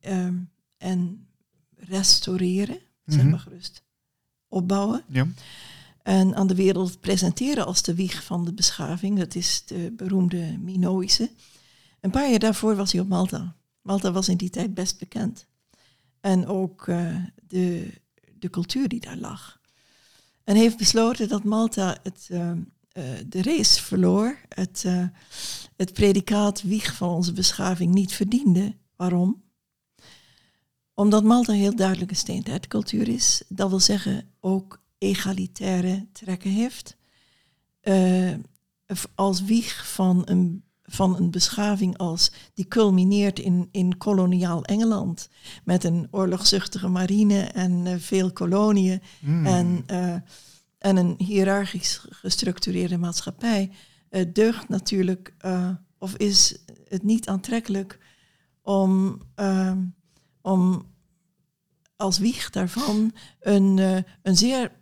um, 0.00 0.50
en 0.76 1.26
restaureren, 1.76 2.78
zeg 3.06 3.24
maar 3.24 3.38
gerust, 3.38 3.82
opbouwen. 4.48 5.04
Ja. 5.08 5.26
En 6.02 6.34
aan 6.34 6.46
de 6.46 6.54
wereld 6.54 7.00
presenteren 7.00 7.66
als 7.66 7.82
de 7.82 7.94
wieg 7.94 8.24
van 8.24 8.44
de 8.44 8.52
beschaving. 8.52 9.18
Dat 9.18 9.34
is 9.34 9.64
de 9.66 9.92
beroemde 9.96 10.58
Minoïsche. 10.58 11.30
Een 12.00 12.10
paar 12.10 12.30
jaar 12.30 12.38
daarvoor 12.38 12.76
was 12.76 12.92
hij 12.92 13.00
op 13.00 13.08
Malta. 13.08 13.56
Malta 13.82 14.12
was 14.12 14.28
in 14.28 14.36
die 14.36 14.50
tijd 14.50 14.74
best 14.74 14.98
bekend. 14.98 15.46
En 16.20 16.46
ook 16.46 16.86
uh, 16.86 17.24
de, 17.46 17.92
de 18.38 18.50
cultuur 18.50 18.88
die 18.88 19.00
daar 19.00 19.18
lag. 19.18 19.60
En 20.44 20.56
heeft 20.56 20.76
besloten 20.76 21.28
dat 21.28 21.44
Malta 21.44 21.96
het, 22.02 22.28
uh, 22.30 22.52
uh, 22.94 23.04
de 23.26 23.42
race 23.42 23.82
verloor. 23.82 24.38
Het, 24.48 24.82
uh, 24.86 25.06
het 25.76 25.92
predicaat 25.92 26.62
wieg 26.62 26.94
van 26.94 27.08
onze 27.08 27.32
beschaving 27.32 27.94
niet 27.94 28.12
verdiende. 28.12 28.76
Waarom? 28.96 29.42
Omdat 30.94 31.24
Malta 31.24 31.52
een 31.52 31.58
heel 31.58 31.76
duidelijke 31.76 32.14
steentijdcultuur 32.14 33.08
is. 33.08 33.42
Dat 33.48 33.68
wil 33.68 33.80
zeggen 33.80 34.30
ook 34.40 34.82
egalitaire 34.98 36.06
trekken 36.12 36.50
heeft. 36.50 36.96
Uh, 37.82 38.34
als 39.14 39.42
wieg 39.42 39.92
van 39.92 40.22
een, 40.24 40.64
van 40.82 41.16
een 41.16 41.30
beschaving 41.30 41.98
als 41.98 42.32
die 42.54 42.68
culmineert 42.68 43.38
in, 43.38 43.68
in 43.70 43.98
koloniaal 43.98 44.64
Engeland. 44.64 45.28
Met 45.64 45.84
een 45.84 46.08
oorlogzuchtige 46.10 46.88
marine 46.88 47.40
en 47.40 47.86
uh, 47.86 47.94
veel 47.98 48.32
koloniën. 48.32 49.02
Mm. 49.20 49.46
En, 49.46 49.84
uh, 49.90 50.16
en 50.84 50.96
een 50.96 51.14
hiërarchisch 51.18 52.06
gestructureerde 52.10 52.98
maatschappij. 52.98 53.70
deugt 54.32 54.68
natuurlijk, 54.68 55.34
of 55.98 56.16
is 56.16 56.56
het 56.88 57.02
niet 57.02 57.28
aantrekkelijk 57.28 57.98
om 58.62 59.20
om 60.44 60.92
als 61.96 62.18
wieg 62.18 62.50
daarvan 62.50 63.12
een, 63.40 63.76
uh, 63.76 63.98
een 64.22 64.36
zeer 64.36 64.72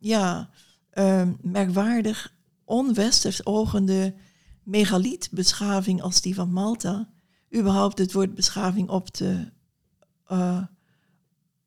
ja, 0.00 0.50
uh, 0.94 1.28
merkwaardig, 1.40 2.34
onwesters 2.64 3.46
ogende 3.46 4.14
megalietbeschaving 4.62 6.02
als 6.02 6.20
die 6.20 6.34
van 6.34 6.52
Malta, 6.52 7.08
überhaupt 7.54 7.98
het 7.98 8.12
woord 8.12 8.34
beschaving 8.34 8.88
op 8.88 9.08
te, 9.08 9.52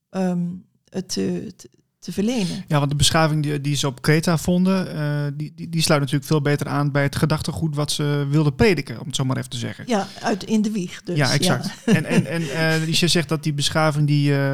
um, 0.09 0.65
te, 0.89 1.53
te, 1.55 1.69
te, 2.07 2.13
verlenen. 2.13 2.63
Ja, 2.67 2.77
want 2.77 2.91
de 2.91 2.95
beschaving 2.95 3.43
die, 3.43 3.61
die 3.61 3.75
ze 3.75 3.87
op 3.87 4.01
Kreta 4.01 4.37
vonden, 4.37 4.95
uh, 4.95 5.37
die, 5.37 5.51
die, 5.55 5.69
die, 5.69 5.81
sluit 5.81 5.99
natuurlijk 5.99 6.27
veel 6.27 6.41
beter 6.41 6.67
aan 6.67 6.91
bij 6.91 7.03
het 7.03 7.15
gedachtegoed 7.15 7.75
wat 7.75 7.91
ze 7.91 8.27
wilden 8.29 8.55
prediken, 8.55 8.99
om 8.99 9.05
het 9.05 9.15
zo 9.15 9.23
maar 9.23 9.37
even 9.37 9.49
te 9.49 9.57
zeggen. 9.57 9.83
Ja, 9.87 10.07
uit 10.21 10.43
in 10.43 10.61
de 10.61 10.71
wieg. 10.71 11.03
Dus, 11.03 11.17
ja, 11.17 11.31
exact. 11.33 11.65
Ja. 11.85 11.93
En, 11.97 12.05
en, 12.05 12.25
en 12.25 12.41
uh, 12.41 12.93
je 12.93 13.07
zegt 13.07 13.29
dat 13.29 13.43
die 13.43 13.53
beschaving 13.53 14.07
die, 14.07 14.31
uh, 14.31 14.53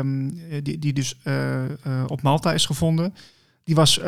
die, 0.63 0.79
die 0.79 0.93
dus 0.93 1.15
op 2.07 2.21
Malta 2.21 2.53
is 2.53 2.65
gevonden, 2.65 3.15
die 3.63 3.75
was 3.75 3.99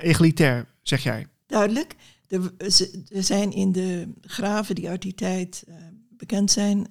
egalitair, 0.00 0.66
zeg 0.82 1.02
jij. 1.02 1.26
Duidelijk. 1.46 1.94
Er, 2.28 2.52
er, 3.12 3.22
zijn 3.22 3.52
in 3.52 3.72
de 3.72 4.08
graven 4.20 4.74
die 4.74 4.88
uit 4.88 5.02
die 5.02 5.14
tijd 5.14 5.64
bekend 6.16 6.50
zijn, 6.50 6.86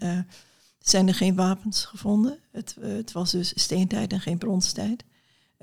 zijn 0.79 1.07
er 1.07 1.15
geen 1.15 1.35
wapens 1.35 1.85
gevonden. 1.85 2.37
Het, 2.51 2.75
het 2.81 3.11
was 3.11 3.31
dus 3.31 3.51
steentijd 3.55 4.11
en 4.13 4.21
geen 4.21 4.37
bronstijd. 4.37 5.03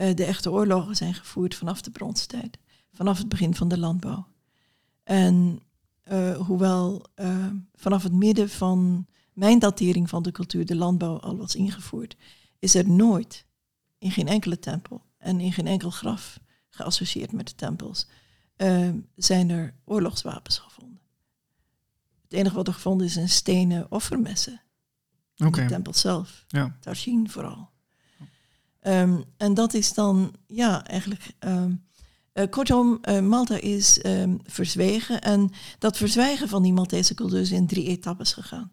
Uh, 0.00 0.14
de 0.14 0.24
echte 0.24 0.50
oorlogen 0.50 0.96
zijn 0.96 1.14
gevoerd 1.14 1.54
vanaf 1.54 1.80
de 1.80 1.90
bronstijd, 1.90 2.58
vanaf 2.92 3.18
het 3.18 3.28
begin 3.28 3.54
van 3.54 3.68
de 3.68 3.78
landbouw. 3.78 4.26
En 5.02 5.60
uh, 6.12 6.36
hoewel 6.36 7.04
uh, 7.16 7.46
vanaf 7.74 8.02
het 8.02 8.12
midden 8.12 8.48
van 8.48 9.06
mijn 9.32 9.58
datering 9.58 10.08
van 10.08 10.22
de 10.22 10.32
cultuur 10.32 10.66
de 10.66 10.76
landbouw 10.76 11.18
al 11.18 11.36
was 11.36 11.54
ingevoerd, 11.54 12.16
is 12.58 12.74
er 12.74 12.88
nooit 12.88 13.46
in 13.98 14.10
geen 14.10 14.28
enkele 14.28 14.58
tempel 14.58 15.04
en 15.18 15.40
in 15.40 15.52
geen 15.52 15.66
enkel 15.66 15.90
graf 15.90 16.40
geassocieerd 16.68 17.32
met 17.32 17.48
de 17.48 17.54
tempels, 17.54 18.06
zijn 19.16 19.50
er 19.50 19.74
oorlogswapens 19.84 20.58
gevonden. 20.58 21.00
Het 22.22 22.32
enige 22.32 22.54
wat 22.54 22.66
er 22.66 22.74
gevonden 22.74 23.06
is 23.06 23.16
een 23.16 23.28
stenen 23.28 23.86
offermessen. 23.90 24.60
In 25.34 25.46
okay. 25.46 25.64
de 25.64 25.70
tempel 25.70 25.94
zelf. 25.94 26.44
Ja. 26.48 26.76
Tarshin 26.80 27.30
vooral. 27.30 27.69
Um, 28.82 29.24
en 29.36 29.54
dat 29.54 29.74
is 29.74 29.94
dan, 29.94 30.34
ja, 30.46 30.86
eigenlijk. 30.86 31.34
Um, 31.38 31.84
uh, 32.34 32.44
kortom, 32.50 32.98
uh, 33.08 33.20
Malta 33.20 33.56
is 33.56 34.04
um, 34.04 34.40
verzwegen. 34.44 35.20
En 35.20 35.50
dat 35.78 35.96
verzwijgen 35.96 36.48
van 36.48 36.62
die 36.62 36.72
Maltese 36.72 37.14
cultuur 37.14 37.40
is 37.40 37.50
in 37.50 37.66
drie 37.66 37.86
etappes 37.86 38.32
gegaan. 38.32 38.72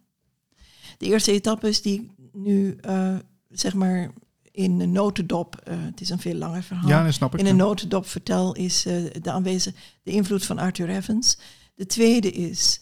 De 0.97 1.05
eerste 1.05 1.32
etappe 1.32 1.68
is 1.68 1.82
die 1.82 2.12
nu, 2.34 2.78
uh, 2.88 3.16
zeg 3.49 3.74
maar, 3.74 4.12
in 4.51 4.80
een 4.80 4.91
notendop, 4.91 5.62
het 5.70 6.01
is 6.01 6.10
een 6.10 6.20
veel 6.20 6.36
langer 6.36 6.64
verhaal. 6.64 6.89
Ja, 6.89 7.03
dat 7.03 7.14
snap 7.14 7.34
ik. 7.34 7.39
In 7.39 7.45
een 7.45 7.55
notendop 7.55 8.08
vertel 8.08 8.55
is 8.55 8.82
de 9.22 9.32
aanwezig, 9.32 9.74
de 10.03 10.12
invloed 10.12 10.45
van 10.45 10.58
Arthur 10.58 10.89
Evans. 10.89 11.38
De 11.76 11.86
tweede 11.86 12.32
is 12.32 12.82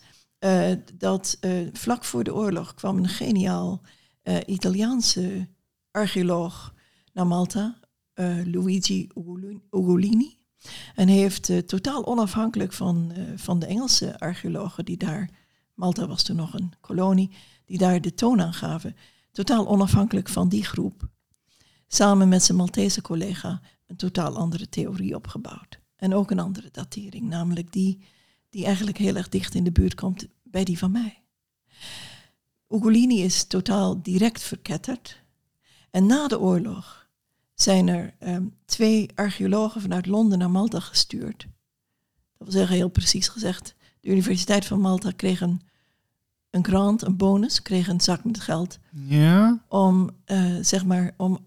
dat 0.93 1.37
vlak 1.73 2.03
voor 2.03 2.23
de 2.23 2.33
oorlog 2.33 2.73
kwam 2.73 2.97
een 2.97 3.09
geniaal 3.09 3.81
Italiaanse 4.45 5.47
archeoloog 5.91 6.73
naar 7.15 7.27
Malta, 7.27 7.79
uh, 8.15 8.45
Luigi 8.45 9.07
Ugolini. 9.71 10.37
En 10.95 11.07
heeft 11.07 11.49
uh, 11.49 11.57
totaal 11.57 12.05
onafhankelijk 12.05 12.73
van, 12.73 13.11
uh, 13.17 13.23
van 13.35 13.59
de 13.59 13.65
Engelse 13.65 14.19
archeologen 14.19 14.85
die 14.85 14.97
daar, 14.97 15.29
Malta 15.73 16.07
was 16.07 16.23
toen 16.23 16.35
nog 16.35 16.53
een 16.53 16.73
kolonie, 16.81 17.31
die 17.65 17.77
daar 17.77 18.01
de 18.01 18.13
toon 18.13 18.41
aan 18.41 18.53
gaven, 18.53 18.95
totaal 19.31 19.67
onafhankelijk 19.67 20.29
van 20.29 20.49
die 20.49 20.63
groep, 20.63 21.07
samen 21.87 22.29
met 22.29 22.43
zijn 22.43 22.57
Maltese 22.57 23.01
collega 23.01 23.61
een 23.87 23.95
totaal 23.95 24.37
andere 24.37 24.69
theorie 24.69 25.15
opgebouwd. 25.15 25.79
En 25.95 26.13
ook 26.13 26.31
een 26.31 26.39
andere 26.39 26.69
datering, 26.71 27.27
namelijk 27.27 27.71
die 27.71 28.03
die 28.49 28.65
eigenlijk 28.65 28.97
heel 28.97 29.15
erg 29.15 29.29
dicht 29.29 29.55
in 29.55 29.63
de 29.63 29.71
buurt 29.71 29.95
komt 29.95 30.27
bij 30.43 30.63
die 30.63 30.77
van 30.77 30.91
mij. 30.91 31.23
Ugolini 32.69 33.21
is 33.21 33.43
totaal 33.43 34.01
direct 34.01 34.41
verketterd. 34.41 35.23
En 35.91 36.05
na 36.05 36.27
de 36.27 36.39
oorlog 36.39 37.04
zijn 37.55 37.87
er 37.87 38.13
um, 38.19 38.53
twee 38.65 39.09
archeologen 39.15 39.81
vanuit 39.81 40.05
Londen 40.05 40.37
naar 40.37 40.51
Malta 40.51 40.79
gestuurd. 40.79 41.39
Dat 42.37 42.47
wil 42.47 42.51
zeggen, 42.51 42.75
heel 42.75 42.89
precies 42.89 43.27
gezegd, 43.27 43.75
de 43.99 44.09
Universiteit 44.09 44.65
van 44.65 44.79
Malta 44.79 45.11
kreeg 45.15 45.41
een, 45.41 45.61
een 46.49 46.65
grant, 46.65 47.01
een 47.01 47.17
bonus, 47.17 47.61
kreeg 47.61 47.87
een 47.87 48.01
zak 48.01 48.23
met 48.23 48.39
geld 48.39 48.79
Ja. 48.91 49.63
om, 49.67 50.09
eh, 50.25 50.55
zeg 50.61 50.85
maar, 50.85 51.13
om 51.17 51.37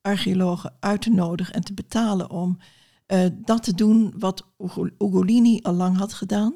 archeologen 0.00 0.72
uit 0.80 1.02
te 1.02 1.10
nodigen 1.10 1.54
en 1.54 1.64
te 1.64 1.74
betalen 1.74 2.30
om 2.30 2.58
eh, 3.06 3.26
dat 3.44 3.62
te 3.62 3.74
doen 3.74 4.14
wat 4.18 4.46
Ugo- 4.58 4.90
Ugolini 4.98 5.60
al 5.62 5.72
lang 5.72 5.96
had 5.96 6.12
gedaan. 6.12 6.54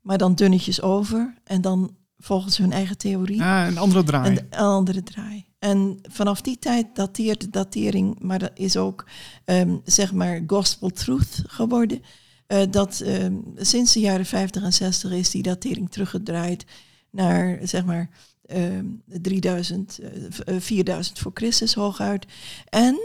Maar 0.00 0.18
dan 0.18 0.34
dunnetjes 0.34 0.80
over 0.82 1.34
en 1.44 1.60
dan 1.60 1.96
volgens 2.18 2.56
hun 2.56 2.72
eigen 2.72 2.98
theorie 2.98 3.42
Ah, 3.42 3.66
een 3.66 3.78
andere 3.78 4.02
draai. 4.02 4.30
een 4.36 4.58
andere 4.58 5.02
draai. 5.02 5.46
En 5.64 5.98
vanaf 6.02 6.40
die 6.40 6.58
tijd 6.58 6.86
dateert 6.94 7.40
de 7.40 7.50
datering, 7.50 8.18
maar 8.20 8.38
dat 8.38 8.50
is 8.54 8.76
ook 8.76 9.04
ehm, 9.44 9.76
zeg 9.84 10.12
maar 10.12 10.42
gospel 10.46 10.90
truth 10.90 11.42
geworden. 11.46 12.02
Eh, 12.46 12.62
dat 12.70 13.00
ehm, 13.00 13.36
sinds 13.56 13.92
de 13.92 14.00
jaren 14.00 14.26
50 14.26 14.62
en 14.62 14.72
60 14.72 15.10
is 15.12 15.30
die 15.30 15.42
datering 15.42 15.90
teruggedraaid 15.90 16.64
naar 17.10 17.58
zeg 17.62 17.84
maar 17.84 18.10
ehm, 18.46 18.86
3000, 19.06 19.98
eh, 19.98 20.10
v- 20.30 20.38
eh, 20.38 20.60
4000 20.60 21.18
voor 21.18 21.30
Christus 21.34 21.74
hooguit. 21.74 22.26
En 22.68 22.98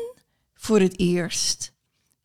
voor 0.53 0.79
het 0.79 0.99
eerst 0.99 1.73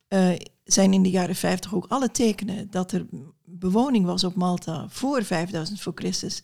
eh, 0.09 0.31
zijn 0.65 0.93
in 0.93 1.03
de 1.03 1.11
jaren 1.11 1.37
50 1.37 1.75
ook 1.75 1.87
alle 1.89 2.11
tekenen 2.11 2.71
dat 2.71 2.93
er 2.93 3.07
bewoning 3.45 4.07
was 4.07 4.25
op 4.25 4.35
Malta 4.35 4.87
voor 4.89 5.25
5000 5.25 5.81
voor 5.81 5.93
Christus 5.95 6.43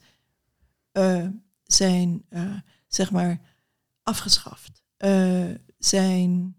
eh, 0.92 1.26
zijn 1.64 2.22
eh, 2.28 2.42
zeg 2.88 3.10
maar 3.10 3.40
afgeschaft. 4.10 4.82
Eh, 4.96 5.54
zijn 5.78 6.56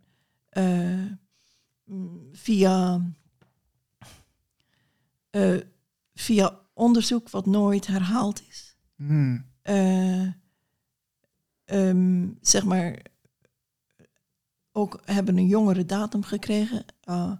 eh, 0.49 1.05
mm, 1.83 2.29
via, 2.31 3.01
eh, 5.29 5.57
via 6.13 6.59
onderzoek 6.73 7.29
wat 7.29 7.45
nooit 7.45 7.87
herhaald 7.87 8.47
is. 8.47 8.75
Hmm. 8.95 9.45
eh, 9.61 10.27
ehm, 11.65 12.29
zeg 12.41 12.63
maar 12.63 13.01
ook 14.71 15.01
hebben 15.05 15.37
een 15.37 15.47
jongere 15.47 15.85
datum 15.85 16.23
gekregen. 16.23 16.85
Uh, 17.05 17.31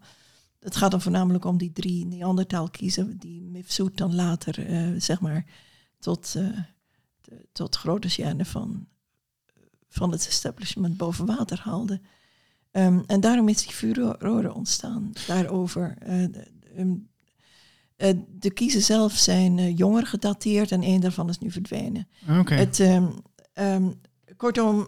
het 0.60 0.76
gaat 0.76 0.92
dan 0.92 1.02
voornamelijk 1.02 1.46
om 1.46 1.58
die 1.58 1.72
drie 1.72 2.06
Neandertaal 2.06 2.70
kiezen 2.70 3.18
die 3.18 3.42
Mifsud 3.42 3.98
dan 3.98 4.16
later 4.16 4.54
zeg 5.02 5.22
maar 5.22 5.46
tot, 6.00 6.36
tot 7.52 7.76
grote 7.76 8.10
gêne 8.10 8.46
van, 8.46 8.88
van 9.92 10.12
het 10.12 10.28
establishment 10.28 10.98
boven 10.98 11.26
water 11.26 11.60
haalde. 11.64 12.02
Ehm, 12.72 13.00
en 13.08 13.20
daarom 13.20 13.50
is 13.50 13.64
die 13.64 13.74
furore 13.74 14.54
ontstaan 14.54 15.12
daarover. 15.28 15.96
Eh, 16.00 16.26
de, 16.32 16.48
ehm, 16.76 16.94
eh, 17.96 18.18
de 18.30 18.52
kiezen 18.52 18.82
zelf 18.82 19.14
zijn 19.14 19.60
eh, 19.60 19.78
jonger 19.78 20.08
gedateerd 20.08 20.72
en 20.72 20.82
één 20.82 21.02
daarvan 21.02 21.30
is 21.30 21.40
nu 21.40 21.52
verdwenen. 21.52 22.08
Oké. 22.40 22.54
Het, 22.54 22.80
ehm, 23.54 23.92
kortom, 24.38 24.88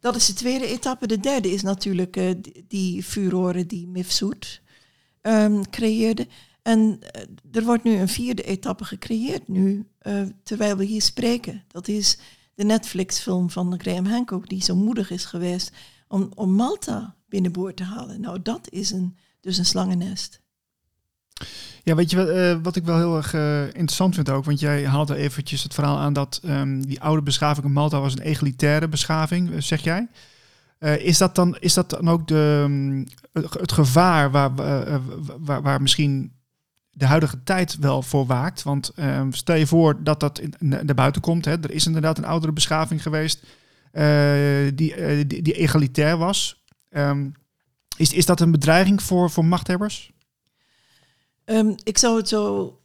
dat 0.00 0.16
is 0.16 0.26
de 0.26 0.32
tweede 0.32 0.66
etappe. 0.66 1.06
De 1.06 1.20
derde 1.20 1.52
is 1.52 1.62
natuurlijk 1.62 2.34
die, 2.68 3.02
furore 3.02 3.66
die 3.66 3.86
Mifsud 3.86 4.62
creëerde. 5.70 6.26
En 6.62 6.98
er 7.52 7.64
wordt 7.64 7.84
nu 7.84 7.94
een 7.94 8.08
vierde 8.08 8.42
etappe 8.42 8.84
gecreëerd 8.84 9.48
nu, 9.48 9.86
terwijl 10.42 10.76
we 10.76 10.84
hier 10.84 11.02
spreken. 11.02 11.64
Dat 11.68 11.88
is 11.88 12.18
de 12.56 12.64
Netflix-film 12.64 13.50
van 13.50 13.80
Graham 13.80 14.06
Hancock, 14.06 14.48
die 14.48 14.62
zo 14.62 14.74
moedig 14.76 15.10
is 15.10 15.24
geweest 15.24 15.72
om, 16.08 16.30
om 16.34 16.54
Malta 16.54 17.14
binnenboord 17.28 17.76
te 17.76 17.84
halen. 17.84 18.20
Nou, 18.20 18.42
dat 18.42 18.70
is 18.70 18.90
een, 18.90 19.16
dus 19.40 19.58
een 19.58 19.64
slangennest. 19.64 20.40
Ja, 21.82 21.94
weet 21.94 22.10
je 22.10 22.16
wat, 22.16 22.28
eh, 22.28 22.56
wat 22.62 22.76
ik 22.76 22.84
wel 22.84 22.96
heel 22.96 23.16
erg 23.16 23.34
eh, 23.34 23.64
interessant 23.64 24.14
vind 24.14 24.30
ook? 24.30 24.44
Want 24.44 24.60
jij 24.60 24.86
haalde 24.86 25.16
eventjes 25.16 25.62
het 25.62 25.74
verhaal 25.74 25.98
aan 25.98 26.12
dat 26.12 26.40
ehm, 26.44 26.80
die 26.80 27.00
oude 27.00 27.22
beschaving 27.22 27.66
in 27.66 27.72
Malta 27.72 28.00
was 28.00 28.12
een 28.12 28.22
egalitaire 28.22 28.88
beschaving, 28.88 29.52
eh, 29.52 29.60
zeg 29.60 29.82
jij. 29.82 30.08
Is, 30.98 31.18
dat 31.18 31.34
dan, 31.34 31.56
is 31.58 31.74
dat 31.74 31.90
dan 31.90 32.08
ook 32.08 32.28
de, 32.28 32.64
mm, 32.68 33.06
het, 33.32 33.72
gevaar 33.72 34.30
waar, 34.30 34.54
waar 35.62 35.82
misschien 35.82 36.32
de 36.96 37.06
huidige 37.06 37.42
tijd 37.42 37.76
wel 37.78 38.02
voor 38.02 38.26
waakt? 38.26 38.62
Want 38.62 38.88
ehm, 38.88 39.30
stel 39.30 39.56
je 39.56 39.66
voor 39.66 40.02
dat 40.02 40.20
dat 40.20 40.40
naar 40.58 40.94
buiten 40.94 41.22
komt. 41.22 41.44
Hè? 41.44 41.52
Er 41.52 41.70
is 41.70 41.86
inderdaad 41.86 42.18
een 42.18 42.24
oudere 42.24 42.52
beschaving 42.52 43.02
geweest 43.02 43.42
eh, 43.92 44.04
die, 44.74 44.94
eh, 44.94 45.24
die, 45.26 45.42
die 45.42 45.52
egalitair 45.52 46.16
was. 46.16 46.64
Ehm, 46.88 47.30
is, 47.96 48.12
is 48.12 48.26
dat 48.26 48.40
een 48.40 48.50
bedreiging 48.50 49.02
voor, 49.02 49.30
voor 49.30 49.44
machthebbers? 49.44 50.12
Ehm, 51.44 51.74
ik 51.82 51.98
zou 51.98 52.16
het 52.16 52.28
zo, 52.28 52.78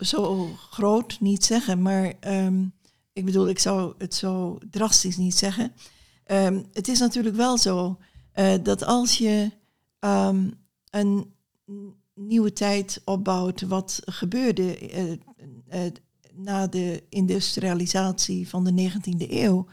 zo, 0.00 0.48
groot 0.70 1.20
niet 1.20 1.44
zeggen, 1.44 1.82
maar 1.82 2.12
ik 3.12 3.24
bedoel, 3.24 3.48
ik 3.48 3.58
zou 3.58 3.94
het 3.98 4.14
zo 4.14 4.58
drastisch 4.70 5.16
niet 5.16 5.36
zeggen. 5.36 5.72
Het 6.72 6.88
is 6.88 6.98
natuurlijk 6.98 7.36
wel 7.36 7.58
zo 7.58 7.98
eh, 8.32 8.54
dat 8.62 8.84
als 8.84 9.18
je 9.18 9.50
een 10.90 11.34
nieuwe 12.14 12.52
tijd 12.52 13.00
opbouwt, 13.04 13.62
wat 13.62 14.00
gebeurde 14.04 14.78
eh, 14.78 15.12
eh, 15.68 15.92
na 16.34 16.66
de 16.66 17.02
industrialisatie 17.08 18.48
van 18.48 18.64
de 18.64 18.72
19e 18.72 19.30
eeuw, 19.30 19.66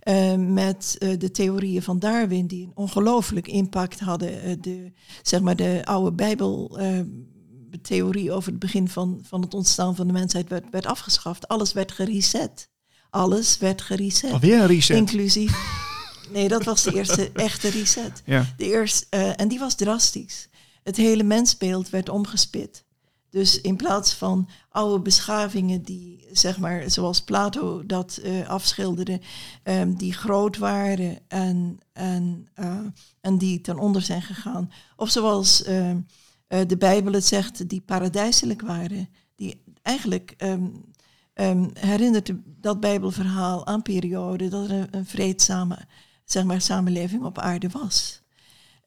eh, 0.00 0.34
met 0.34 0.96
de 1.18 1.30
theorieën 1.30 1.82
van 1.82 1.98
Darwin, 1.98 2.46
die 2.46 2.64
een 2.64 2.72
ongelooflijk 2.74 3.48
impact 3.48 4.00
hadden. 4.00 4.60
de, 4.60 4.92
zeg 5.22 5.40
maar 5.40 5.56
de 5.56 5.80
oude 5.84 6.12
Bijbeltheorie 6.12 8.32
over 8.32 8.50
het 8.50 8.60
begin 8.60 8.88
van, 8.88 9.20
van 9.22 9.40
het 9.40 9.54
ontstaan 9.54 9.96
van 9.96 10.06
de 10.06 10.12
mensheid 10.12 10.48
werd, 10.48 10.64
werd 10.70 10.86
afgeschaft. 10.86 11.48
Alles 11.48 11.72
werd 11.72 11.92
gereset. 11.92 12.70
Alles 13.10 13.58
werd 13.58 13.82
gereset. 13.82 14.32
Alweer 14.32 14.60
een 14.60 14.66
reset. 14.66 14.96
Inclusief. 14.96 15.56
Nee, 16.32 16.48
dat 16.48 16.64
was 16.64 16.82
de 16.82 16.94
eerste 16.94 17.30
echte 17.32 17.68
reset. 17.68 18.22
Ja. 18.24 18.54
De 18.56 18.64
eerste, 18.64 19.16
en 19.16 19.48
die 19.48 19.58
was 19.58 19.74
drastisch. 19.74 20.48
Het 20.88 20.96
hele 20.96 21.22
mensbeeld 21.22 21.90
werd 21.90 22.08
omgespit. 22.08 22.84
Dus 23.30 23.60
in 23.60 23.76
plaats 23.76 24.12
van 24.14 24.48
oude 24.68 25.02
beschavingen 25.02 25.82
die, 25.82 26.26
zeg 26.32 26.58
maar, 26.58 26.90
zoals 26.90 27.22
Plato 27.22 27.86
dat 27.86 28.16
eh, 28.16 28.48
afschilderde, 28.48 29.20
ehm, 29.62 29.92
die 29.94 30.12
groot 30.12 30.56
waren 30.56 31.18
en, 31.26 31.78
en, 31.92 32.48
eh, 32.54 32.78
en 33.20 33.38
die 33.38 33.60
ten 33.60 33.78
onder 33.78 34.02
zijn 34.02 34.22
gegaan. 34.22 34.70
Of 34.96 35.10
zoals 35.10 35.62
ehm, 35.62 36.00
eh, 36.46 36.60
de 36.66 36.76
Bijbel 36.76 37.12
het 37.12 37.24
zegt, 37.24 37.68
die 37.68 37.80
paradijselijk 37.80 38.60
waren. 38.60 39.08
Die 39.34 39.62
eigenlijk 39.82 40.34
ehm, 40.36 41.68
herinnert 41.72 42.32
dat 42.44 42.80
Bijbelverhaal 42.80 43.66
aan 43.66 43.82
periode 43.82 44.48
dat 44.48 44.64
er 44.64 44.70
een, 44.70 44.88
een 44.90 45.06
vreedzame 45.06 45.78
zeg 46.24 46.44
maar, 46.44 46.60
samenleving 46.60 47.24
op 47.24 47.38
aarde 47.38 47.68
was. 47.68 48.22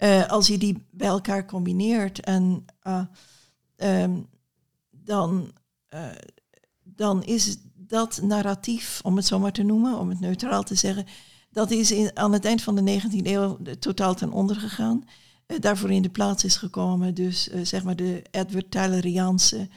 Eh, 0.01 0.27
als 0.27 0.47
je 0.47 0.57
die 0.57 0.85
bij 0.91 1.07
elkaar 1.07 1.45
combineert 1.45 2.19
en 2.19 2.65
eh, 2.79 3.01
ehm, 3.75 4.19
dan, 4.91 5.51
eh, 5.87 6.09
dan 6.83 7.23
is 7.23 7.57
dat 7.75 8.19
narratief, 8.21 8.99
om 9.03 9.15
het 9.15 9.25
zo 9.25 9.39
maar 9.39 9.51
te 9.51 9.63
noemen, 9.63 9.97
om 9.97 10.09
het 10.09 10.19
neutraal 10.19 10.63
te 10.63 10.75
zeggen, 10.75 11.05
dat 11.51 11.71
is 11.71 11.91
in, 11.91 12.17
aan 12.17 12.33
het 12.33 12.45
eind 12.45 12.61
van 12.61 12.75
de 12.75 12.81
19e 12.81 13.25
eeuw 13.27 13.57
eh, 13.63 13.73
totaal 13.73 14.15
ten 14.15 14.31
onder 14.31 14.55
gegaan. 14.55 15.03
Daarvoor 15.59 15.91
in 15.91 16.01
de 16.01 16.09
plaats 16.09 16.43
is 16.43 16.55
gekomen, 16.55 17.13
dus 17.13 17.43
zeg 17.63 17.83
maar 17.83 17.95
de 17.95 18.23
Edward 18.31 18.71
Tyleriaanse 18.71 19.69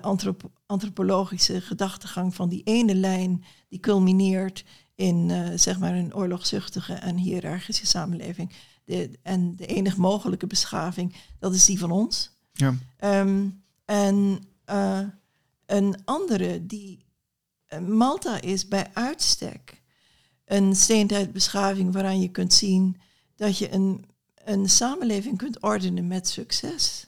antropo- 0.00 0.50
antropologische 0.66 1.60
gedachtegang 1.60 2.34
van 2.34 2.48
die 2.48 2.62
ene 2.64 2.94
lijn 2.94 3.44
die 3.68 3.80
culmineert 3.80 4.64
in 4.94 5.32
zeg 5.58 5.78
maar 5.78 5.94
een 5.94 6.14
oorlogzuchtige 6.14 6.92
en 6.94 7.16
hiërarchische 7.16 7.86
samenleving. 7.86 8.52
De, 8.84 9.18
en 9.22 9.56
de 9.56 9.66
enige 9.66 10.00
mogelijke 10.00 10.46
beschaving, 10.46 11.14
dat 11.38 11.54
is 11.54 11.64
die 11.64 11.78
van 11.78 11.90
ons. 11.90 12.30
Ja. 12.52 12.74
Ehm, 12.96 13.48
en 13.84 14.42
eh, 14.64 15.00
een 15.66 16.04
andere 16.04 16.66
die 16.66 17.04
eh, 17.66 17.78
Malta 17.78 18.40
is 18.40 18.68
bij 18.68 18.90
uitstek 18.92 19.82
een 20.44 20.76
steentijdbeschaving 20.76 21.92
waaraan 21.92 22.20
je 22.20 22.28
kunt 22.28 22.52
zien 22.52 23.00
dat 23.36 23.58
je 23.58 23.72
een, 23.72 24.04
een 24.34 24.68
samenleving 24.68 25.38
kunt 25.38 25.62
ordenen 25.62 26.06
met 26.06 26.28
succes. 26.28 27.06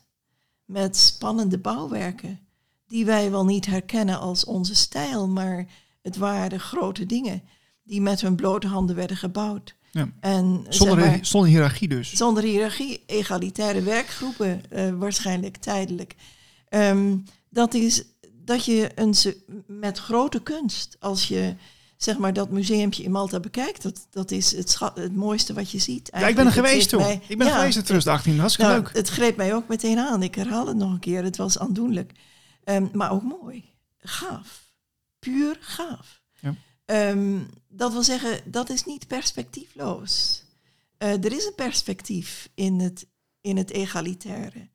Met 0.65 0.97
spannende 0.97 1.59
bouwwerken, 1.59 2.41
die 2.87 3.05
wij 3.05 3.31
wel 3.31 3.45
niet 3.45 3.67
herkennen 3.67 4.19
als 4.19 4.45
onze 4.45 4.75
stijl, 4.75 5.29
maar 5.29 5.67
het 6.03 6.17
waren 6.17 6.61
grote 6.61 7.07
dingen 7.07 7.43
die 7.83 8.01
met 8.01 8.21
hun 8.21 8.37
blote 8.37 8.67
handen 8.67 8.97
werden 8.97 9.17
gebouwd. 9.17 9.77
Ja. 9.91 10.09
En, 10.21 10.61
zeg 10.65 10.75
Zonder, 10.75 10.99
maar, 11.07 11.19
zonder 11.23 11.51
hiërarchie 11.51 11.89
dus. 11.89 12.13
zonder 12.13 12.43
hiërarchie, 12.43 13.03
egalitaire 13.07 13.83
werkgroepen, 13.83 14.71
eh, 14.71 14.91
waarschijnlijk 14.91 15.57
tijdelijk. 15.57 16.15
Ehm, 16.69 17.17
dat 17.51 17.75
is 17.75 18.05
dat 18.33 18.65
je 18.65 18.91
een, 18.95 19.15
met 19.67 19.99
grote 19.99 20.43
kunst, 20.43 20.97
als 21.01 21.29
je 21.29 21.55
zeg 21.97 22.19
maar 22.19 22.33
dat 22.33 22.51
museumpje 22.51 23.03
in 23.03 23.11
Malta 23.11 23.41
bekijkt, 23.41 23.83
dat, 23.83 24.07
dat 24.11 24.31
is 24.31 24.53
het, 24.57 24.71
schat, 24.71 24.97
het 24.97 25.15
mooiste 25.17 25.53
wat 25.53 25.71
je 25.71 25.79
ziet. 25.79 26.09
Ja, 26.13 26.27
ik 26.29 26.35
ben 26.35 26.47
er 26.47 26.53
geweest 26.53 26.89
toen. 26.89 27.01
mij- 27.01 27.21
Ik 27.29 27.39
ben 27.39 27.47
er 27.47 27.53
Ja, 27.53 27.59
geweest 27.59 27.77
in 27.77 27.83
2018. 27.83 28.39
Hartstikke 28.39 28.71
nou, 28.71 28.83
leuk. 28.85 28.93
Het 28.97 29.09
greep 29.09 29.37
mij 29.37 29.55
ook 29.55 29.69
meteen 29.69 29.99
aan. 29.99 30.23
Ik 30.23 30.35
herhaal 30.35 30.67
het 30.67 30.77
nog 30.77 30.93
een 30.93 30.99
keer. 30.99 31.25
Het 31.25 31.37
was 31.37 31.59
aandoenlijk. 31.59 32.13
Ehm, 32.65 32.87
maar 32.93 33.11
ook 33.11 33.23
mooi. 33.23 33.65
Gaaf. 33.99 34.65
Puur 35.19 35.57
gaaf. 35.61 36.21
Ja. 36.41 36.55
Ehm, 36.87 37.39
dat 37.69 37.93
wil 37.93 38.03
zeggen, 38.03 38.41
dat 38.45 38.71
is 38.71 38.85
niet 38.85 39.07
perspectiefloos. 39.07 40.43
Eh, 40.99 41.25
er 41.25 41.33
is 41.33 41.47
een 41.47 41.55
perspectief 41.55 42.49
in 42.55 42.81
het, 42.81 43.07
in 43.41 43.57
het 43.57 43.71
egalitaire. 43.71 44.69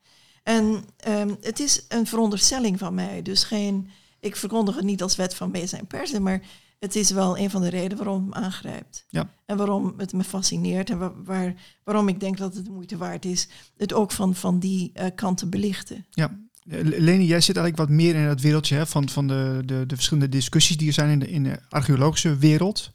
En 0.44 0.84
ehm, 0.98 1.36
het 1.42 1.60
is 1.60 1.86
een 1.88 2.08
veronderstelling 2.08 2.80
van 2.80 2.94
mij. 2.94 3.22
Dus 3.22 3.44
geen, 3.44 3.90
ik 4.20 4.36
verkondig 4.36 4.76
het 4.76 4.84
niet 4.86 5.02
als 5.02 5.16
wet 5.16 5.36
van 5.36 5.52
wezen 5.52 5.80
en 5.80 5.88
persen, 5.88 6.24
maar 6.24 6.42
het 6.80 6.96
is 6.96 7.12
wel 7.12 7.38
een 7.38 7.50
van 7.50 7.62
de 7.62 7.70
redenen 7.70 7.98
waarom 8.04 8.26
het 8.26 8.34
me 8.36 8.42
aangrijpt. 8.46 9.06
Ja. 9.10 9.34
En 9.46 9.58
waarom 9.58 9.94
het 9.98 10.14
me 10.14 10.24
fascineert 10.24 10.90
en 10.90 11.00
wa- 11.00 11.14
waar, 11.24 11.54
waarom 11.84 12.08
ik 12.08 12.20
denk 12.20 12.38
dat 12.38 12.56
het 12.56 12.66
de 12.66 12.72
moeite 12.72 12.98
waard 12.98 13.26
is 13.26 13.48
het 13.78 13.94
ook 13.94 14.12
van, 14.12 14.36
van 14.36 14.60
die 14.60 14.90
eh, 14.94 15.06
kant 15.16 15.38
te 15.38 15.48
belichten. 15.48 16.06
Ja. 16.10 16.40
Eh, 16.70 16.80
Leni, 16.84 17.26
jij 17.26 17.42
zit 17.42 17.58
eigenlijk 17.58 17.90
wat 17.90 17.98
meer 17.98 18.16
in 18.16 18.22
het 18.22 18.42
wereldje 18.42 18.76
hè, 18.76 18.88
van, 18.88 19.10
van 19.10 19.28
de, 19.28 19.62
de, 19.66 19.86
de 19.86 19.96
verschillende 19.96 20.30
discussies 20.30 20.78
die 20.78 20.88
er 20.88 20.94
zijn 20.94 21.10
in 21.10 21.20
de, 21.20 21.28
in 21.28 21.44
de 21.44 21.60
archeologische 21.70 22.38
wereld. 22.38 22.92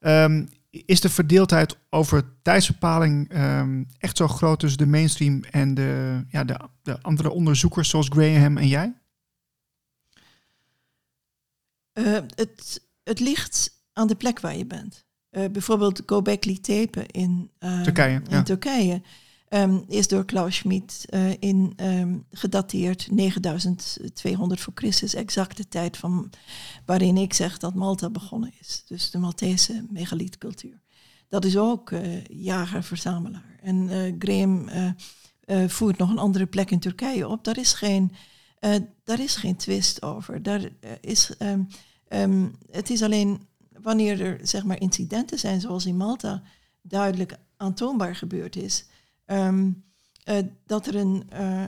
Ehm, 0.00 0.44
is 0.70 1.00
de 1.00 1.08
verdeeldheid 1.08 1.76
over 1.90 2.24
tijdsbepaling 2.42 3.28
ehm, 3.28 3.84
echt 3.98 4.16
zo 4.16 4.28
groot 4.28 4.60
tussen 4.60 4.78
de 4.78 4.86
mainstream 4.86 5.42
en 5.50 5.74
de, 5.74 6.20
ja, 6.28 6.44
de, 6.44 6.58
de 6.82 7.00
andere 7.02 7.30
onderzoekers 7.30 7.88
zoals 7.88 8.08
Graham 8.08 8.56
en 8.56 8.68
jij? 8.68 8.94
Eh, 11.92 12.12
het, 12.34 12.88
het 13.04 13.20
ligt 13.20 13.82
aan 13.92 14.06
de 14.06 14.14
plek 14.14 14.40
waar 14.40 14.56
je 14.56 14.66
bent. 14.66 15.04
Eh, 15.30 15.50
bijvoorbeeld 15.50 16.02
Göbekli 16.02 16.60
Tepe 16.60 17.06
in, 17.06 17.50
eh, 17.58 17.82
Turkije, 17.82 18.14
in 18.14 18.22
ja. 18.28 18.42
Turkije 18.42 19.02
ehm, 19.54 19.80
is 19.88 20.08
door 20.08 20.24
Klaus 20.24 20.56
Schmid 20.56 21.04
eh, 21.08 21.30
in, 21.38 21.72
ehm, 21.76 22.18
gedateerd 22.30 23.10
9200 23.10 24.60
voor 24.60 24.72
Christus, 24.74 25.14
exact 25.14 25.56
de 25.56 25.68
tijd 25.68 25.96
van, 25.96 26.30
waarin 26.84 27.16
ik 27.16 27.34
zeg 27.34 27.58
dat 27.58 27.74
Malta 27.74 28.10
begonnen 28.10 28.52
is. 28.60 28.82
Dus 28.86 29.10
de 29.10 29.18
Maltese 29.18 29.86
megalietcultuur. 29.90 30.82
Dat 31.28 31.44
is 31.44 31.56
ook 31.56 31.90
eh, 31.90 32.24
jager-verzamelaar. 32.24 33.58
En 33.62 33.88
eh, 33.88 34.14
Graham 34.18 34.68
voert 35.68 35.98
nog 35.98 36.10
een 36.10 36.18
andere 36.18 36.46
plek 36.46 36.70
in 36.70 36.78
Turkije 36.78 37.28
op. 37.28 37.44
Daar 37.44 37.58
is 37.58 37.72
geen, 37.72 38.12
daar 39.04 39.20
is 39.20 39.36
geen 39.36 39.56
twist 39.56 40.02
over. 40.02 40.42
Daar 40.42 40.68
is, 41.00 41.36
ehm, 41.38 41.62
ehm, 42.08 42.48
het 42.70 42.90
is 42.90 43.02
alleen 43.02 43.46
wanneer 43.82 44.20
er 44.20 44.38
zeg 44.42 44.64
maar, 44.64 44.80
incidenten 44.80 45.38
zijn, 45.38 45.60
zoals 45.60 45.86
in 45.86 45.96
Malta 45.96 46.42
duidelijk 46.82 47.36
aantoonbaar 47.56 48.16
gebeurd 48.16 48.56
is, 48.56 48.86
ehm, 49.24 49.70
eh, 50.24 50.38
dat 50.66 50.86
er 50.86 50.94
een 50.94 51.30
eh, 51.30 51.64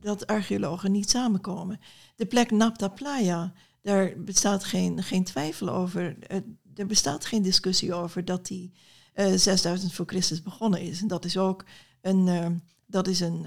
dat 0.00 0.26
archeologen 0.26 0.92
niet 0.92 1.10
samenkomen. 1.10 1.80
De 2.16 2.26
plek 2.26 2.50
Napta 2.50 2.88
Playa, 2.88 3.52
daar 3.82 4.12
bestaat 4.18 4.64
geen, 4.64 5.02
geen 5.02 5.24
twijfel 5.24 5.68
over. 5.68 6.18
Eh, 6.18 6.38
er 6.74 6.86
bestaat 6.86 7.24
geen 7.24 7.42
discussie 7.42 7.94
over 7.94 8.24
dat 8.24 8.46
die 8.46 8.72
eh 9.12 9.32
6000 9.34 9.92
voor 9.92 10.06
Christus 10.06 10.42
begonnen 10.42 10.80
is. 10.80 11.00
En 11.00 11.08
dat 11.08 11.24
is 11.24 11.36
ook 11.36 11.64
een, 12.00 12.62
dat 12.86 13.06
is 13.06 13.20
een 13.20 13.46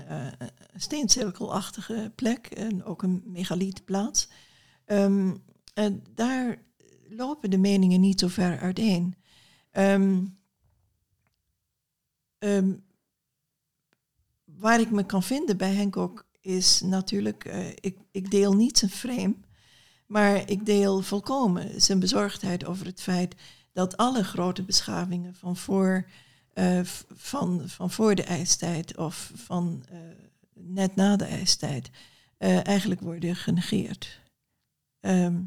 steencirkelachtige 0.76 2.12
plek 2.16 2.48
en 2.48 2.84
ook 2.84 3.04
een 3.04 3.24
megalietplaats. 3.26 4.30
Ehm, 4.86 5.36
daar 6.14 6.62
lopen 7.10 7.50
de 7.50 7.58
meningen 7.58 8.00
niet 8.00 8.20
zo 8.20 8.28
ver 8.28 8.60
uiteen. 8.60 9.16
Ehm, 9.72 10.24
waar 14.58 14.80
ik 14.80 14.91
me 14.91 15.05
kan 15.05 15.24
vinden 15.24 15.58
bij 15.58 15.74
Henk 15.74 15.97
ook 15.97 16.26
is 16.41 16.82
natuurlijk, 16.82 17.45
eh, 17.45 17.70
ik, 17.70 17.97
ik 18.12 18.32
deel 18.32 18.53
niet 18.53 18.78
zijn 18.78 18.91
frame, 18.91 19.36
maar 20.05 20.49
ik 20.49 20.66
deel 20.66 21.01
volkomen 21.01 21.82
zijn 21.82 21.99
bezorgdheid 21.99 22.66
over 22.66 22.86
het 22.86 23.01
feit 23.01 23.36
dat 23.74 23.97
alle 23.97 24.24
grote 24.24 24.64
beschavingen 24.64 25.36
van 25.36 25.55
voor, 25.58 26.08
eh, 26.53 26.80
van, 27.14 27.62
van 27.66 27.91
voor 27.91 28.16
de 28.16 28.24
ijstijd 28.24 28.97
of 28.97 29.32
van 29.36 29.84
eh, 29.89 29.99
net 30.53 30.95
na 30.95 31.16
de 31.16 31.26
ijstijd 31.26 31.89
eigenlijk 32.64 33.01
worden 33.01 33.36
genegeerd. 33.36 34.22
Ehm, 34.99 35.41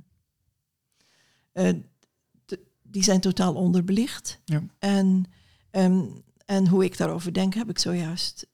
eh, 1.53 1.73
die 2.83 3.03
zijn 3.03 3.21
totaal 3.21 3.55
onderbelicht. 3.55 4.41
Ja. 4.45 4.63
En, 4.79 5.25
ehm, 5.71 6.05
en 6.45 6.69
hoe 6.69 6.85
ik 6.85 6.97
daarover 6.97 7.33
denk, 7.33 7.55
heb 7.55 7.69
ik 7.69 7.79
zojuist 7.79 8.47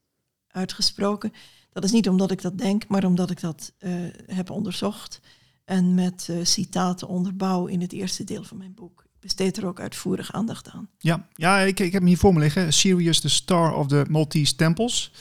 uitgesproken. 0.57 1.33
Dat 1.73 1.85
is 1.85 1.93
niet 1.93 2.09
omdat 2.09 2.31
ik 2.31 2.43
dat 2.43 2.59
denk, 2.59 2.89
maar 2.89 3.05
omdat 3.05 3.31
ik 3.31 3.41
dat 3.41 3.73
eh, 3.79 3.93
heb 4.27 4.51
onderzocht. 4.51 5.21
En 5.65 5.95
met 5.95 6.29
eh, 6.31 6.37
citaten 6.43 7.09
onderbouw 7.09 7.67
in 7.67 7.81
het 7.81 7.93
eerste 7.93 8.25
deel 8.25 8.45
van 8.45 8.57
mijn 8.57 8.75
boek. 8.75 9.01
Ik 9.01 9.21
besteed 9.21 9.57
er 9.57 9.67
ook 9.67 9.81
uitvoerig 9.81 10.33
aandacht 10.33 10.71
aan. 10.71 10.89
Ja, 10.99 11.27
ja 11.35 11.59
ik, 11.59 11.81
ik 11.81 11.93
heb 11.93 12.01
hem 12.01 12.07
hier 12.07 12.19
voor 12.19 12.33
me 12.33 12.41
liggen. 12.41 12.73
Sirius, 12.73 13.21
the 13.21 13.29
Star 13.29 13.75
of 13.75 13.87
the 13.87 14.05
Maltese 14.09 14.55
Temples. 14.55 15.13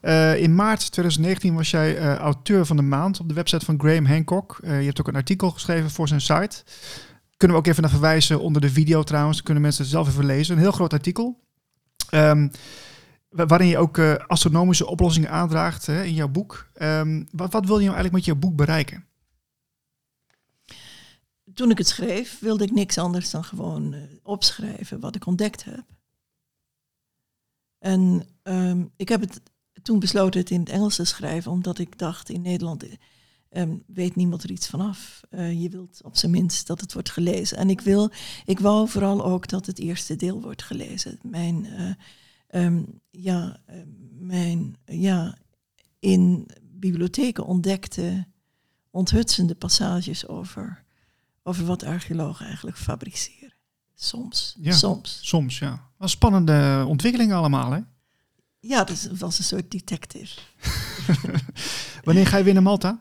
Eh, 0.00 0.42
in 0.42 0.54
maart 0.54 0.92
2019 0.92 1.54
was 1.54 1.70
jij 1.70 2.16
auteur 2.16 2.66
van 2.66 2.76
de 2.76 2.82
maand 2.82 3.20
op 3.20 3.28
de 3.28 3.34
website 3.34 3.64
van 3.64 3.80
Graham 3.80 4.06
Hancock. 4.06 4.58
Je 4.62 4.68
hebt 4.68 5.00
ook 5.00 5.08
een 5.08 5.14
artikel 5.14 5.50
geschreven 5.50 5.90
voor 5.90 6.08
zijn 6.08 6.20
site. 6.20 6.64
Kunnen 7.36 7.56
we 7.56 7.62
ook 7.62 7.68
even 7.68 7.82
naar 7.82 7.90
verwijzen 7.90 8.40
onder 8.40 8.60
de 8.60 8.70
video 8.70 9.02
trouwens. 9.02 9.42
Kunnen 9.42 9.62
mensen 9.62 9.84
zelf 9.84 10.08
even 10.08 10.26
lezen. 10.26 10.54
Een 10.54 10.60
heel 10.60 10.72
groot 10.72 10.92
artikel. 10.92 11.40
Ehm, 12.10 12.48
waarin 13.36 13.68
je 13.68 13.78
ook 13.78 13.98
eh, 13.98 14.14
astronomische 14.14 14.86
oplossingen 14.86 15.30
aandraagt 15.30 15.86
hè, 15.86 16.04
in 16.04 16.14
jouw 16.14 16.28
boek. 16.28 16.70
Ehm, 16.74 17.24
wat, 17.32 17.52
wat 17.52 17.66
wil 17.66 17.78
je 17.78 17.84
nou 17.84 17.94
eigenlijk 17.94 18.12
met 18.12 18.24
je 18.24 18.34
boek 18.34 18.56
bereiken? 18.56 19.04
Toen 21.54 21.70
ik 21.70 21.78
het 21.78 21.88
schreef, 21.88 22.38
wilde 22.38 22.64
ik 22.64 22.72
niks 22.72 22.98
anders 22.98 23.30
dan 23.30 23.44
gewoon 23.44 23.92
eh, 23.92 24.00
opschrijven 24.22 25.00
wat 25.00 25.14
ik 25.14 25.26
ontdekt 25.26 25.64
heb. 25.64 25.84
En 27.78 28.26
ehm, 28.42 28.84
ik 28.96 29.08
heb 29.08 29.20
het 29.20 29.40
toen 29.82 29.98
besloten 29.98 30.40
het 30.40 30.50
in 30.50 30.60
het 30.60 30.68
Engels 30.68 30.96
te 30.96 31.04
schrijven, 31.04 31.50
omdat 31.50 31.78
ik 31.78 31.98
dacht 31.98 32.28
in 32.28 32.42
Nederland 32.42 32.82
eh, 32.82 32.92
ehm, 33.48 33.76
weet 33.86 34.16
niemand 34.16 34.42
er 34.42 34.50
iets 34.50 34.68
vanaf. 34.68 35.20
Eh 35.30 35.62
je 35.62 35.68
wilt 35.68 36.00
op 36.04 36.16
zijn 36.16 36.32
minst 36.32 36.66
dat 36.66 36.80
het 36.80 36.92
wordt 36.92 37.10
gelezen. 37.10 37.56
En 37.56 37.70
ik, 37.70 37.80
wil, 37.80 38.10
ik 38.44 38.60
wou 38.60 38.88
vooral 38.88 39.24
ook 39.24 39.48
dat 39.48 39.66
het 39.66 39.78
eerste 39.78 40.16
deel 40.16 40.40
wordt 40.40 40.62
gelezen. 40.62 41.18
Mijn, 41.22 41.66
ehm, 42.56 42.82
ja, 43.10 43.60
eh, 43.66 43.76
mijn 44.18 44.76
ja, 44.84 45.38
in 45.98 46.48
bibliotheken 46.62 47.44
ontdekte 47.44 48.26
onthutsende 48.90 49.54
passages 49.54 50.26
over, 50.26 50.84
over 51.42 51.64
wat 51.64 51.84
archeologen 51.84 52.46
eigenlijk 52.46 52.76
fabriceren. 52.76 53.54
Soms. 53.94 54.56
Ja. 54.60 54.72
Soms. 54.72 55.18
Soms, 55.22 55.58
ja. 55.58 55.90
Wat 55.96 56.10
spannende 56.10 56.84
ontwikkelingen 56.88 57.36
allemaal, 57.36 57.70
hè? 57.70 57.80
Ja, 58.58 58.84
het 58.84 59.18
was 59.18 59.38
een 59.38 59.44
soort 59.44 59.70
detective. 59.70 60.40
Wanneer 62.04 62.26
ga 62.26 62.36
je 62.36 62.44
weer 62.44 62.54
naar 62.54 62.62
Malta? 62.62 63.00